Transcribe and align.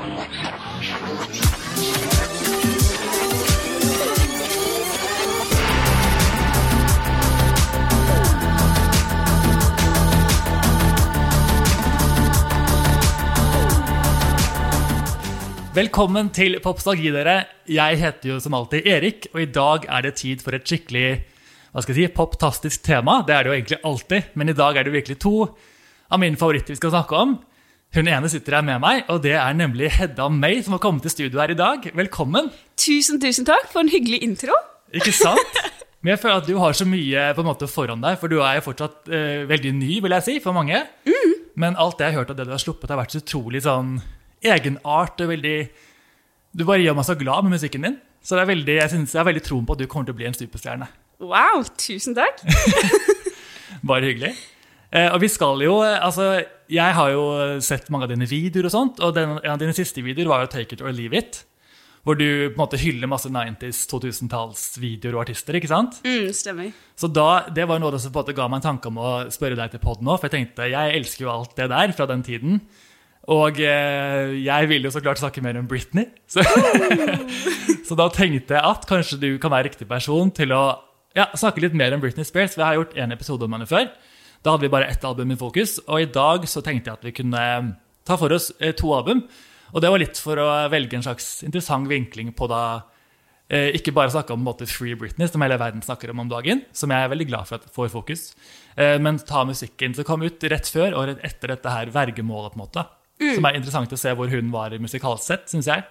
Velkommen 0.00 0.16
til 16.32 16.56
Popstalgi, 16.64 17.12
dere. 17.12 17.44
Jeg 17.68 18.00
heter 18.00 18.32
jo 18.32 18.40
som 18.40 18.56
alltid 18.56 18.88
Erik, 18.88 19.28
og 19.34 19.42
i 19.42 19.50
dag 19.52 19.84
er 19.84 20.08
det 20.08 20.16
tid 20.16 20.40
for 20.40 20.56
et 20.56 20.64
skikkelig 20.64 21.20
hva 21.70 21.84
skal 21.84 21.92
jeg 21.92 22.08
si, 22.08 22.16
poptastisk 22.16 22.80
tema. 22.88 23.20
Det 23.28 23.36
er 23.36 23.44
det 23.44 23.52
jo 23.52 23.56
egentlig 23.58 23.84
alltid, 23.84 24.32
men 24.32 24.48
i 24.48 24.56
dag 24.56 24.80
er 24.80 24.88
det 24.88 24.96
virkelig 24.96 25.20
to 25.20 25.44
av 26.08 26.24
mine 26.24 26.40
favoritter 26.40 26.72
vi 26.72 26.80
skal 26.80 26.96
snakke 26.96 27.20
om. 27.20 27.36
Hun 27.90 28.06
ene 28.06 28.28
sitter 28.30 28.54
her 28.54 28.62
med 28.62 28.78
meg, 28.84 29.00
og 29.10 29.18
det 29.24 29.32
er 29.34 29.54
nemlig 29.58 29.88
Hedda 29.96 30.28
May, 30.30 30.60
som 30.62 30.76
har 30.76 30.82
kommet 30.82 31.02
til 31.02 31.10
studio 31.10 31.40
her 31.42 31.50
i 31.50 31.56
dag. 31.58 31.88
Velkommen. 31.98 32.52
Tusen, 32.78 33.18
tusen 33.18 33.48
takk 33.48 33.64
for 33.72 33.82
en 33.82 33.90
hyggelig 33.90 34.20
intro. 34.22 34.54
Ikke 34.94 35.10
sant? 35.10 35.58
Men 36.00 36.12
jeg 36.12 36.20
føler 36.22 36.38
at 36.38 36.46
du 36.46 36.54
har 36.62 36.76
så 36.78 36.86
mye 36.86 37.24
på 37.34 37.42
en 37.42 37.48
måte 37.48 37.66
foran 37.66 38.04
deg, 38.04 38.14
for 38.20 38.30
du 38.30 38.38
er 38.38 38.60
jo 38.60 38.62
fortsatt 38.68 39.10
eh, 39.10 39.42
veldig 39.50 39.72
ny, 39.80 39.96
vil 40.04 40.14
jeg 40.14 40.26
si, 40.28 40.36
for 40.44 40.54
mange. 40.54 40.78
Men 41.58 41.74
alt 41.82 41.98
det 41.98 42.06
jeg 42.06 42.14
har 42.14 42.22
hørt 42.22 42.30
av 42.30 42.38
det 42.38 42.46
du 42.46 42.54
har 42.54 42.62
sluppet, 42.62 42.92
har 42.94 43.00
vært 43.02 43.16
så 43.16 43.24
utrolig 43.24 43.64
sånn 43.66 43.96
egenart 44.40 45.20
og 45.20 45.34
veldig 45.34 45.56
Du 46.56 46.64
bare 46.64 46.80
gjør 46.80 46.96
meg 46.96 47.08
så 47.10 47.18
glad 47.18 47.44
med 47.44 47.56
musikken 47.58 47.88
din. 47.88 47.98
Så 48.22 48.38
det 48.38 48.46
er 48.46 48.52
veldig, 48.54 48.78
jeg, 48.78 48.92
synes, 48.94 49.16
jeg 49.16 49.20
har 49.20 49.28
veldig 49.32 49.44
troen 49.50 49.66
på 49.66 49.74
at 49.74 49.82
du 49.82 49.90
kommer 49.90 50.06
til 50.06 50.14
å 50.14 50.20
bli 50.22 50.30
en 50.30 50.38
superstjerne. 50.38 50.86
Wow, 51.26 51.66
tusen 51.74 52.14
takk. 52.14 52.38
Bare 53.90 54.06
hyggelig. 54.12 54.36
Eh, 54.90 55.06
og 55.14 55.20
vi 55.22 55.28
skal 55.30 55.60
jo, 55.62 55.76
altså, 55.86 56.42
Jeg 56.70 56.94
har 56.94 57.12
jo 57.14 57.60
sett 57.62 57.90
mange 57.90 58.08
av 58.08 58.10
dine 58.10 58.26
videoer, 58.26 58.66
og 58.66 58.74
sånt, 58.74 58.98
og 59.02 59.14
den, 59.14 59.36
en 59.38 59.54
av 59.54 59.60
dine 59.60 59.74
siste 59.74 60.02
videoer 60.02 60.28
var 60.28 60.42
jo 60.42 60.50
'Take 60.50 60.74
it 60.74 60.82
or 60.82 60.92
leave 60.92 61.14
it'. 61.14 61.44
Hvor 62.02 62.16
du 62.16 62.48
på 62.48 62.56
en 62.56 62.62
måte 62.62 62.80
hyller 62.80 63.06
masse 63.10 63.28
90s, 63.28 63.84
2000-tallsvideoer 63.90 65.14
og 65.14 65.20
artister. 65.26 65.52
ikke 65.54 65.68
sant? 65.68 66.00
Mm, 66.00 66.32
stemmer. 66.32 66.72
Så 66.96 67.12
da, 67.12 67.44
Det 67.54 67.68
var 67.68 67.78
noe 67.78 67.98
som 67.98 68.12
på 68.12 68.20
en 68.20 68.24
måte 68.24 68.36
ga 68.36 68.48
meg 68.48 68.62
en 68.62 68.72
tanke 68.72 68.88
om 68.88 68.96
å 68.96 69.10
spørre 69.30 69.56
deg 69.58 69.70
til 69.70 69.80
podden 69.80 70.08
òg. 70.08 70.18
For 70.18 70.28
jeg 70.28 70.36
tenkte, 70.38 70.70
jeg 70.70 70.96
elsker 70.96 71.26
jo 71.26 71.30
alt 71.30 71.56
det 71.56 71.68
der 71.68 71.92
fra 71.92 72.06
den 72.06 72.22
tiden. 72.22 72.62
Og 73.28 73.60
eh, 73.60 74.32
jeg 74.40 74.68
vil 74.70 74.82
jo 74.82 74.90
så 74.90 75.02
klart 75.04 75.20
snakke 75.20 75.42
mer 75.42 75.58
om 75.58 75.68
Britney. 75.68 76.06
Så, 76.26 76.40
så 77.86 77.98
da 77.98 78.08
tenkte 78.08 78.56
jeg 78.56 78.64
at 78.64 78.88
kanskje 78.88 79.20
du 79.20 79.38
kan 79.38 79.52
være 79.52 79.68
riktig 79.68 79.86
person 79.86 80.32
til 80.32 80.56
å 80.56 80.80
ja, 81.14 81.28
snakke 81.36 81.60
litt 81.60 81.76
mer 81.76 81.92
om 81.92 82.00
Britney 82.00 82.24
Spears. 82.24 82.56
For 82.56 82.64
jeg 82.64 82.66
har 82.66 82.80
gjort 82.80 82.96
en 82.96 83.12
episode 83.12 83.44
om 83.44 83.52
henne 83.58 83.68
før. 83.68 83.90
Da 84.42 84.54
hadde 84.54 84.64
vi 84.64 84.72
bare 84.72 84.88
ett 84.88 85.04
album 85.04 85.34
i 85.34 85.38
fokus. 85.40 85.78
Og 85.86 86.02
i 86.02 86.10
dag 86.10 86.46
så 86.48 86.62
tenkte 86.64 86.90
jeg 86.90 86.98
at 86.98 87.06
vi 87.08 87.16
kunne 87.16 87.40
eh, 87.40 87.70
ta 88.08 88.16
for 88.20 88.32
oss 88.32 88.50
eh, 88.60 88.72
to 88.76 88.92
album. 88.96 89.26
Og 89.74 89.82
det 89.84 89.90
var 89.92 90.02
litt 90.02 90.18
for 90.18 90.40
å 90.40 90.48
velge 90.72 90.96
en 90.98 91.04
slags 91.04 91.42
interessant 91.46 91.86
vinkling 91.90 92.32
på 92.34 92.48
da 92.50 92.62
eh, 93.50 93.68
ikke 93.78 93.92
bare 93.94 94.10
snakke 94.10 94.34
om 94.34 94.42
måte, 94.42 94.66
Free 94.66 94.96
Britney, 94.98 95.28
som 95.30 95.44
hele 95.44 95.58
verden 95.60 95.84
snakker 95.84 96.10
om 96.10 96.24
om 96.24 96.30
dagen, 96.32 96.64
som 96.74 96.90
jeg 96.90 97.04
er 97.06 97.12
veldig 97.12 97.28
glad 97.30 97.46
for 97.50 97.60
at 97.60 97.70
får 97.74 97.92
fokus, 97.92 98.24
eh, 98.74 98.96
men 99.02 99.20
ta 99.28 99.44
musikken 99.46 99.94
som 99.94 100.08
kom 100.08 100.24
ut 100.26 100.42
rett 100.50 100.66
før 100.72 100.96
og 100.98 101.06
rett 101.12 101.22
etter 101.28 101.54
dette 101.54 101.76
her 101.76 101.92
vergemålet, 101.94 102.54
på 102.56 102.58
en 102.58 102.64
måte. 102.64 102.86
Som 103.36 103.44
er 103.46 103.58
interessant 103.60 103.92
å 103.92 104.00
se 104.00 104.14
hvor 104.16 104.30
hun 104.32 104.50
var 104.54 104.72
musikalsk 104.80 105.26
sett, 105.28 105.50
syns 105.52 105.68
jeg. 105.70 105.84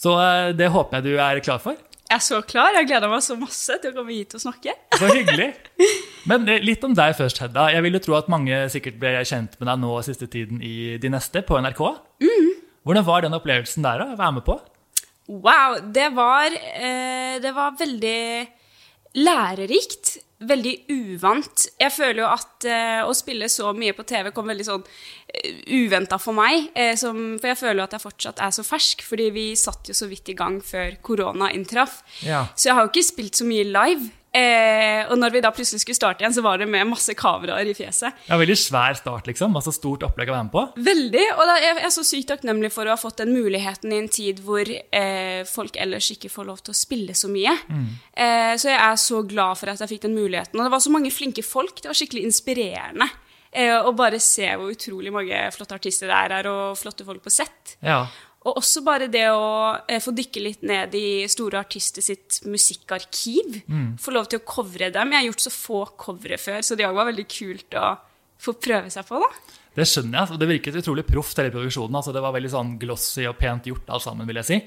Så 0.00 0.14
eh, 0.20 0.50
det 0.56 0.70
håper 0.74 1.00
jeg 1.00 1.08
du 1.08 1.22
er 1.24 1.42
klar 1.44 1.58
for. 1.64 1.80
Jeg 2.10 2.16
er 2.18 2.22
så 2.26 2.40
klar. 2.42 2.74
Jeg 2.74 2.88
gleder 2.90 3.06
meg 3.06 3.20
så 3.22 3.36
masse 3.38 3.76
til 3.78 3.92
å 3.92 3.94
komme 4.00 4.10
hit 4.16 4.34
og 4.34 4.42
snakke. 4.42 4.72
Så 4.98 5.06
hyggelig. 5.14 5.52
Men 6.26 6.42
eh, 6.50 6.58
litt 6.66 6.82
om 6.82 6.96
deg 6.98 7.14
først, 7.14 7.38
Hedda. 7.38 7.68
Jeg 7.70 7.84
vil 7.86 7.94
jo 7.94 8.00
tro 8.02 8.16
at 8.18 8.30
mange 8.32 8.56
sikkert 8.72 8.96
ble 8.98 9.12
kjent 9.22 9.54
med 9.60 9.70
deg 9.70 9.78
nå 9.78 9.92
siste 10.02 10.26
tiden 10.32 10.58
i 10.58 10.96
De 10.98 11.12
Neste 11.12 11.44
på 11.46 11.60
NRK. 11.62 11.84
Hvordan 12.82 13.06
var 13.06 13.22
den 13.22 13.36
opplevelsen 13.38 13.86
der 13.86 14.02
å 14.02 14.08
være 14.18 14.32
med 14.40 14.46
på? 14.48 14.58
Wow, 15.30 15.78
det 15.94 16.08
var, 16.16 16.50
eh, 16.50 17.38
det 17.38 17.54
var 17.54 17.78
veldig 17.78 18.18
lærerikt. 19.22 20.16
Veldig 20.40 20.72
uvant. 20.88 21.66
Jeg 21.76 21.92
føler 21.92 22.22
jo 22.22 22.28
at 22.32 22.64
eh, 22.64 23.00
å 23.04 23.12
spille 23.12 23.48
så 23.52 23.74
mye 23.76 23.92
på 23.92 24.06
TV 24.08 24.30
kom 24.32 24.48
veldig 24.48 24.64
sånn 24.64 24.84
uh, 24.86 25.58
uventa 25.76 26.16
for 26.16 26.32
meg. 26.32 26.70
eh, 26.72 26.94
som, 26.96 27.18
for 27.36 27.50
jeg 27.50 27.58
føler 27.60 27.82
jo 27.82 27.84
at 27.84 27.96
jeg 27.98 28.04
fortsatt 28.06 28.40
er 28.46 28.54
så 28.56 28.64
fersk, 28.64 29.04
fordi 29.04 29.26
vi 29.34 29.44
satt 29.60 29.92
jo 29.92 29.96
så 29.98 30.08
vidt 30.08 30.32
i 30.32 30.36
gang 30.38 30.56
før 30.64 30.96
korona 31.04 31.50
inntraff. 31.52 32.00
Ja. 32.24 32.46
Så 32.56 32.70
jeg 32.70 32.78
har 32.78 32.88
jo 32.88 32.92
ikke 32.94 33.10
spilt 33.10 33.36
så 33.36 33.48
mye 33.48 33.68
live. 33.68 34.08
Eh, 34.30 35.08
og 35.10 35.16
når 35.18 35.32
vi 35.34 35.40
da 35.42 35.50
plutselig 35.50 35.82
skulle 35.82 35.98
starte 35.98 36.22
igjen, 36.22 36.34
så 36.36 36.44
var 36.44 36.60
det 36.60 36.68
med 36.70 36.86
masse 36.86 37.14
kameraer 37.18 37.66
i 37.66 37.74
fjeset. 37.74 38.14
Ja, 38.28 38.38
veldig 38.38 38.56
svær 38.58 38.94
start, 38.98 39.26
liksom. 39.26 39.56
Altså 39.58 39.72
stort 39.74 40.04
opplegg 40.06 40.30
å 40.30 40.36
være 40.36 40.46
med 40.46 40.54
på. 40.54 40.64
Veldig. 40.90 41.24
Og 41.34 41.42
da, 41.50 41.56
jeg 41.64 41.80
er 41.80 41.94
så 41.94 42.04
sykt 42.06 42.30
takknemlig 42.30 42.70
for 42.74 42.86
å 42.86 42.94
ha 42.94 43.00
fått 43.00 43.22
den 43.24 43.34
muligheten 43.34 43.94
i 43.94 43.98
en 44.04 44.10
tid 44.12 44.42
hvor 44.46 44.70
eh, 44.70 45.40
folk 45.50 45.80
ellers 45.82 46.12
ikke 46.14 46.30
får 46.30 46.46
lov 46.50 46.62
til 46.62 46.74
å 46.74 46.78
spille 46.78 47.16
så 47.18 47.30
mye. 47.32 47.56
Eh, 48.14 48.54
så 48.60 48.70
jeg 48.70 48.78
er 48.78 49.02
så 49.02 49.24
glad 49.26 49.58
for 49.58 49.72
at 49.72 49.82
jeg 49.82 49.96
fikk 49.96 50.06
den 50.06 50.18
muligheten. 50.18 50.60
Og 50.60 50.68
det 50.68 50.74
var 50.76 50.86
så 50.86 50.94
mange 50.94 51.10
flinke 51.14 51.44
folk. 51.46 51.82
Det 51.82 51.90
var 51.90 51.98
skikkelig 51.98 52.28
inspirerende. 52.30 53.10
Eh, 53.50 53.74
å 53.74 53.90
bare 53.98 54.20
se 54.22 54.46
hvor 54.54 54.70
utrolig 54.70 55.10
mange 55.10 55.38
flotte 55.54 55.74
artister 55.74 56.10
det 56.10 56.14
er 56.14 56.34
her, 56.38 56.48
og 56.52 56.78
flotte 56.78 57.06
folk 57.06 57.24
på 57.24 57.32
sett. 57.34 57.74
Ja. 57.82 58.04
Og 58.48 58.56
også 58.56 58.80
bare 58.86 59.10
det 59.12 59.26
å 59.28 59.76
eh, 59.84 60.00
få 60.00 60.14
dykke 60.16 60.42
litt 60.44 60.62
ned 60.64 60.94
i 60.96 61.26
store 61.28 61.60
artister 61.60 62.04
sitt 62.04 62.40
musikkarkiv. 62.48 63.58
Få 64.00 64.14
lov 64.16 64.30
til 64.32 64.40
å 64.40 64.46
covre 64.48 64.88
dem. 64.94 65.12
Jeg 65.12 65.20
har 65.20 65.28
gjort 65.28 65.44
så 65.44 65.52
få 65.52 65.80
covre 66.00 66.40
før, 66.40 66.62
så 66.64 66.78
det 66.78 66.88
var 66.88 67.10
veldig 67.10 67.26
kult 67.28 67.76
å 67.76 67.90
få 68.40 68.56
prøve 68.56 68.92
seg 68.92 69.04
på. 69.08 69.20
da. 69.20 69.58
Det 69.76 69.86
skjønner 69.86 70.18
jeg. 70.18 70.34
og 70.34 70.40
Det 70.40 70.48
virket 70.50 70.78
utrolig 70.80 71.04
proft, 71.06 71.38
hele 71.38 71.52
produksjonen. 71.52 72.00
altså 72.00 72.14
Det 72.16 72.22
var 72.24 72.34
veldig 72.34 72.52
sånn 72.52 72.78
glossy 72.80 73.26
og 73.28 73.36
pent 73.38 73.68
gjort 73.68 73.92
alt 73.92 74.06
sammen, 74.08 74.26
vil 74.26 74.40
jeg 74.40 74.48
si. 74.48 74.60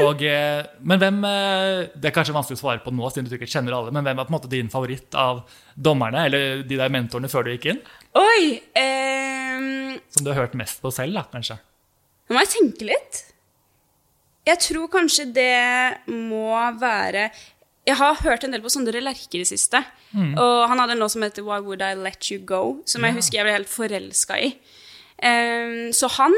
Og, 0.00 0.22
eh, 0.22 0.66
men 0.84 1.00
hvem 1.00 1.22
eh, 1.24 1.88
Det 1.96 2.10
er 2.10 2.14
kanskje 2.14 2.34
vanskelig 2.36 2.58
å 2.58 2.60
svare 2.60 2.82
på 2.84 2.92
nå, 2.92 3.08
siden 3.10 3.30
du 3.30 3.36
ikke 3.36 3.48
kjenner 3.48 3.76
alle, 3.76 3.92
men 3.94 4.04
hvem 4.04 4.20
er 4.20 4.26
på 4.28 4.32
en 4.32 4.36
måte 4.36 4.52
din 4.52 4.68
favoritt 4.72 5.16
av 5.18 5.42
dommerne, 5.74 6.26
eller 6.28 6.62
de 6.68 6.78
der 6.78 6.92
mentorene 6.92 7.30
før 7.32 7.46
du 7.46 7.54
gikk 7.54 7.70
inn? 7.72 7.80
Oi! 8.20 8.60
Eh... 8.76 9.96
Som 10.12 10.24
du 10.24 10.32
har 10.32 10.42
hørt 10.42 10.56
mest 10.58 10.82
på 10.84 10.92
selv, 10.94 11.16
da, 11.16 11.24
kanskje? 11.32 11.58
Nå 12.30 12.36
må 12.36 12.44
jeg 12.44 12.52
tenke 12.54 12.86
litt. 12.86 13.24
Jeg 14.46 14.62
tror 14.62 14.86
kanskje 14.92 15.26
det 15.34 16.06
må 16.08 16.54
være 16.80 17.28
Jeg 17.86 17.96
har 17.98 18.20
hørt 18.22 18.44
en 18.44 18.54
del 18.54 18.62
på 18.62 18.70
Sondre 18.72 19.02
Lerche 19.02 19.34
i 19.34 19.42
det 19.42 19.48
siste. 19.50 19.82
Og 20.14 20.68
han 20.70 20.78
hadde 20.78 20.94
en 20.94 21.02
låt 21.02 21.14
som 21.16 21.24
heter 21.26 21.42
Why 21.42 21.58
Would 21.64 21.82
I 21.82 21.96
Let 21.98 22.30
You 22.30 22.38
Go, 22.46 22.62
som 22.86 23.04
jeg 23.04 23.16
husker 23.18 23.40
jeg 23.40 23.46
ble 23.48 23.56
helt 23.56 23.72
forelska 23.72 24.38
i. 24.38 24.52
Um, 25.20 25.90
så 25.92 26.08
han 26.16 26.34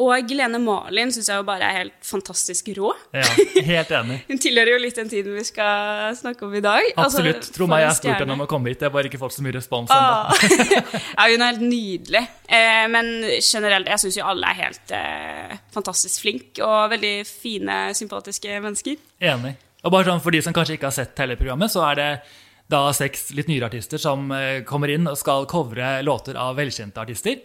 og 0.00 0.30
Lene 0.32 0.56
Marlin 0.62 1.10
syns 1.12 1.28
jeg 1.28 1.36
jo 1.36 1.44
bare 1.44 1.66
er 1.68 1.76
helt 1.82 1.98
fantastisk 2.06 2.70
rå. 2.78 2.94
Ja, 3.12 3.26
Helt 3.66 3.90
enig. 3.92 4.16
Hun 4.30 4.38
tilhører 4.40 4.72
jo 4.72 4.78
litt 4.80 4.96
den 4.96 5.10
tiden 5.12 5.34
vi 5.36 5.44
skal 5.44 6.14
snakke 6.16 6.46
om 6.46 6.54
i 6.56 6.62
dag. 6.64 6.80
Altså, 6.96 7.20
Absolutt. 7.20 7.50
Tro 7.52 7.66
for 7.66 7.72
meg, 7.74 7.82
jeg 7.84 7.90
har 7.90 7.98
spurt 7.98 8.22
henne 8.24 8.36
om 8.38 8.44
å 8.46 8.48
komme 8.50 8.72
hit. 8.72 8.80
Jeg 8.80 8.88
har 8.88 8.94
bare 8.94 9.10
ikke 9.10 9.20
fått 9.20 9.36
så 9.36 9.44
mye 9.44 9.52
respons 9.58 9.92
Ah. 9.92 10.32
ennå. 10.32 10.80
ja, 11.18 11.26
hun 11.28 11.44
er 11.44 11.52
helt 11.52 11.66
nydelig. 11.66 12.24
Eh, 12.48 12.86
men 12.94 13.12
generelt, 13.44 13.92
jeg 13.92 14.02
syns 14.06 14.16
jo 14.22 14.24
alle 14.32 14.48
er 14.54 14.60
helt 14.64 14.94
eh, 14.96 15.54
fantastisk 15.76 16.24
flinke 16.24 16.64
og 16.64 16.88
veldig 16.96 17.12
fine, 17.28 17.78
sympatiske 18.00 18.56
mennesker. 18.64 18.96
Enig. 19.20 19.54
Og 19.84 19.90
bare 19.92 20.06
sånn 20.08 20.20
For 20.24 20.30
de 20.32 20.40
som 20.46 20.54
kanskje 20.56 20.78
ikke 20.78 20.88
har 20.88 20.96
sett 20.96 21.18
hele 21.20 21.36
programmet, 21.36 21.72
så 21.74 21.84
er 21.90 22.00
det 22.00 22.10
da 22.72 22.86
seks 22.96 23.28
litt 23.36 23.50
nyere 23.52 23.68
artister 23.68 24.00
som 24.00 24.30
eh, 24.32 24.62
kommer 24.64 24.88
inn 24.94 25.04
og 25.10 25.18
skal 25.20 25.44
covre 25.50 25.98
låter 26.06 26.38
av 26.40 26.56
velkjente 26.56 27.02
artister. 27.02 27.42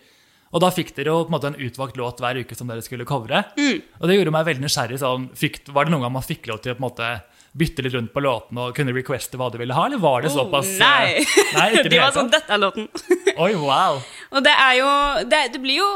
Og 0.56 0.64
da 0.64 0.72
fikk 0.72 0.94
dere 0.96 1.14
jo 1.14 1.24
på 1.26 1.32
en 1.32 1.36
måte 1.36 1.52
en 1.52 1.60
utvalgt 1.68 1.98
låt 2.00 2.22
hver 2.24 2.40
uke 2.40 2.56
som 2.56 2.70
dere 2.72 2.86
skulle 2.86 3.08
covre. 3.08 3.44
Og 4.00 4.08
det 4.08 4.20
gjorde 4.20 4.36
meg 4.36 4.48
veldig 4.48 4.64
nysgjerrig. 4.64 5.02
Sånn, 5.02 5.28
fikk, 5.36 5.66
var 5.76 5.88
det 5.88 5.96
noen 5.96 6.08
gang 6.08 6.16
man 6.16 6.26
fikk 6.26 6.48
lov 6.52 6.62
til 6.64 6.74
å 6.74 6.78
på 6.78 6.84
en 6.84 6.88
måte 6.88 7.10
bytte 7.58 7.84
litt 7.84 7.96
rundt 7.96 8.14
på 8.14 8.22
låtene 8.22 8.68
og 8.68 8.78
kunne 8.78 8.94
requeste 8.96 9.38
hva 9.40 9.50
du 9.50 9.58
ville 9.60 9.74
ha, 9.74 9.88
eller 9.88 10.02
var 10.02 10.22
det 10.24 10.32
såpass 10.34 10.70
oh, 10.76 10.84
nei! 10.84 11.24
nei 11.56 11.68
De 11.88 11.90
det 11.90 12.02
var 12.02 12.14
sånn? 12.16 12.30
Dette 12.34 12.54
er 12.54 12.62
låten. 12.62 12.88
Oi, 13.44 13.52
wow. 13.58 14.00
Og 14.34 14.44
det 14.46 14.54
er 14.54 14.74
jo 14.80 14.92
Det, 15.30 15.42
det 15.54 15.62
blir 15.64 15.80
jo 15.80 15.90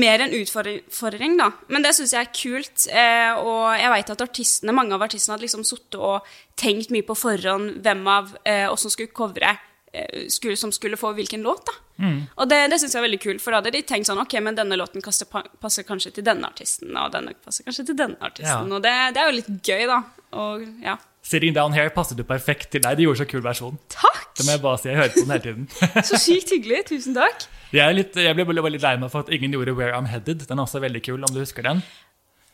mer 0.00 0.24
en 0.24 0.34
utfordring, 0.40 1.36
da. 1.38 1.50
Men 1.70 1.86
det 1.86 1.94
syns 1.96 2.14
jeg 2.16 2.26
er 2.26 2.34
kult. 2.34 2.86
Eh, 2.88 3.38
og 3.38 3.76
jeg 3.78 3.92
veit 3.94 4.12
at 4.14 4.24
artistene, 4.24 4.74
mange 4.76 4.96
av 4.96 5.04
artistene 5.06 5.36
hadde 5.36 5.46
liksom 5.46 5.66
sittet 5.68 5.98
og 6.00 6.26
tenkt 6.58 6.92
mye 6.94 7.06
på 7.06 7.16
forhånd 7.18 7.80
hvem 7.84 8.06
av 8.10 8.34
eh, 8.42 8.66
oss 8.70 8.86
som 8.86 8.92
skulle 8.92 9.14
covre, 9.14 9.54
skulle, 10.30 10.56
som 10.56 10.72
skulle 10.72 10.98
få 11.00 11.12
hvilken 11.16 11.42
låt. 11.42 11.66
da. 11.66 11.76
Og 12.36 12.48
det, 12.48 12.62
det 12.72 12.78
syns 12.80 12.94
jeg 12.94 13.00
er 13.02 13.06
veldig 13.08 13.20
kult, 13.20 13.42
for 13.44 13.52
da 13.52 13.60
hadde 13.60 13.74
de 13.74 13.82
tenkt 13.84 14.08
sånn 14.08 14.20
Ok, 14.22 14.38
men 14.40 14.56
denne 14.56 14.78
låten 14.80 15.02
passer, 15.04 15.84
kanskje 15.88 16.14
til 16.16 16.24
denne 16.24 16.48
artisten, 16.48 16.94
og 16.96 17.12
denne 17.12 17.34
passer 17.44 17.66
kanskje 17.66 17.90
til 17.90 17.98
denne 17.98 18.16
artisten. 18.24 18.70
Ja. 18.70 18.76
Og 18.78 18.84
det, 18.86 18.94
det 19.16 19.22
er 19.22 19.30
jo 19.30 19.36
litt 19.36 19.50
gøy, 19.66 19.84
da. 19.90 20.00
Og 20.40 20.64
ja. 20.84 20.96
Sitting 21.26 21.52
Down 21.52 21.74
Here 21.76 21.92
passet 21.92 22.18
jo 22.18 22.24
perfekt 22.24 22.70
til 22.72 22.82
deg. 22.84 22.96
De 22.96 23.04
gjorde 23.04 23.20
så 23.20 23.28
kul 23.28 23.42
versjon. 23.44 23.76
Takk! 23.92 24.30
Det 24.38 24.46
må 24.46 24.54
jeg 24.54 24.62
bare 24.64 24.80
si. 24.80 24.88
Jeg 24.88 24.96
hører 24.96 25.12
på 25.12 25.24
den 25.24 25.34
hele 25.34 25.44
tiden. 25.44 25.66
Så 26.08 26.20
sykt 26.22 26.52
hyggelig. 26.54 26.78
Tusen 26.88 27.16
takk. 27.18 27.44
Jeg, 27.76 27.96
litt, 27.98 28.16
jeg 28.16 28.34
ble 28.38 28.46
veldig 28.48 28.80
lei 28.80 28.94
meg 29.02 29.12
for 29.12 29.26
at 29.26 29.32
ingen 29.34 29.52
gjorde 29.52 29.74
Where 29.76 29.92
I'm 29.92 30.08
Headed. 30.08 30.46
Den 30.48 30.62
er 30.62 30.64
også 30.64 30.80
veldig 30.80 31.02
kul, 31.04 31.20
om 31.20 31.34
du 31.34 31.42
husker 31.42 31.66
den. 31.66 31.82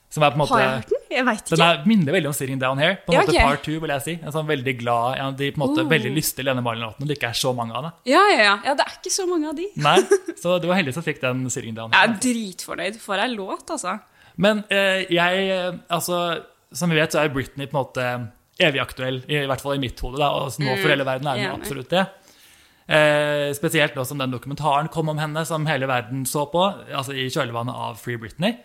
Som 0.09 0.23
er 0.23 0.31
på 0.31 0.35
en 0.39 0.39
måte, 0.39 0.55
Har 0.55 0.61
jeg 0.63 0.71
hørt 0.81 0.89
den? 0.89 1.03
Jeg 1.17 1.25
veit 1.27 1.49
Den 1.51 1.61
er, 1.67 1.81
minner 1.87 2.13
veldig 2.15 2.27
om 2.31 2.33
'Sitting 2.33 2.59
Down 2.61 2.79
Here'. 2.79 2.97
På 3.05 3.13
en 3.13 3.15
Ja, 3.17 3.21
måte 3.23 3.33
okay. 3.35 3.43
Part 3.47 3.63
2, 3.65 3.81
vil 3.81 3.91
jeg 3.91 4.03
si. 4.03 4.13
En 4.23 4.33
sånn 4.33 4.47
veldig 4.47 4.75
glad, 4.79 5.17
ja, 5.19 5.31
de 5.31 5.51
på 5.53 5.57
en 5.61 5.63
måte 5.69 5.83
Oh. 5.85 5.89
veldig 5.91 6.13
lystige 6.15 6.45
Lene 6.47 6.63
Marlin-låtene 6.63 7.07
det 7.09 7.19
ikke 7.19 7.29
er 7.29 7.39
så 7.41 7.53
mange 7.55 7.75
av. 7.75 7.83
det. 7.85 7.93
Ja, 8.13 8.23
ja, 8.31 8.43
ja. 8.43 8.59
ja, 8.65 8.75
det 8.75 8.85
er 8.87 8.93
ikke 9.01 9.13
så 9.13 9.27
mange 9.29 9.49
av 9.49 9.57
de. 9.57 9.67
Nei, 9.77 9.99
Så 10.37 10.61
du 10.61 10.69
var 10.69 10.77
heldig 10.77 10.95
som 10.95 11.03
fikk 11.03 11.21
den 11.21 11.45
'Sitting 11.51 11.75
Down 11.75 11.91
Here'. 11.91 12.07
Jeg 12.07 12.11
er 12.11 12.21
dritfornøyd 12.23 12.99
for 13.01 13.15
ei 13.17 13.29
låt, 13.35 13.67
altså. 13.71 13.99
Men 14.37 14.65
eh, 14.71 15.07
jeg 15.11 15.49
eh, 15.51 15.73
Altså, 15.91 16.43
som 16.73 16.91
vi 16.91 16.97
vet, 16.97 17.11
så 17.13 17.25
er 17.25 17.29
Britney 17.29 17.67
på 17.67 17.75
en 17.79 17.85
måte 17.85 18.31
evig 18.61 18.81
aktuell, 18.81 19.23
i, 19.29 19.43
i 19.43 19.47
hvert 19.47 19.61
fall 19.61 19.75
i 19.75 19.79
mitt 19.79 19.99
hode. 20.01 20.19
da, 20.19 20.29
Og 20.31 20.53
nå 20.59 20.77
for 20.81 20.89
hele 20.89 21.05
verden 21.05 21.27
er 21.27 21.51
hun 21.51 21.61
absolutt 21.61 21.89
det. 21.91 22.07
Eh, 22.89 23.53
spesielt 23.53 23.95
nå 23.97 24.05
som 24.07 24.19
den 24.19 24.31
dokumentaren 24.31 24.89
kom 24.89 25.09
om 25.09 25.19
henne, 25.19 25.45
som 25.45 25.67
hele 25.67 25.87
verden 25.89 26.25
så 26.25 26.47
på, 26.51 26.63
altså 26.95 27.13
i 27.13 27.27
kjølvannet 27.29 27.75
av 27.75 27.97
Free 27.99 28.17
Britney. 28.17 28.57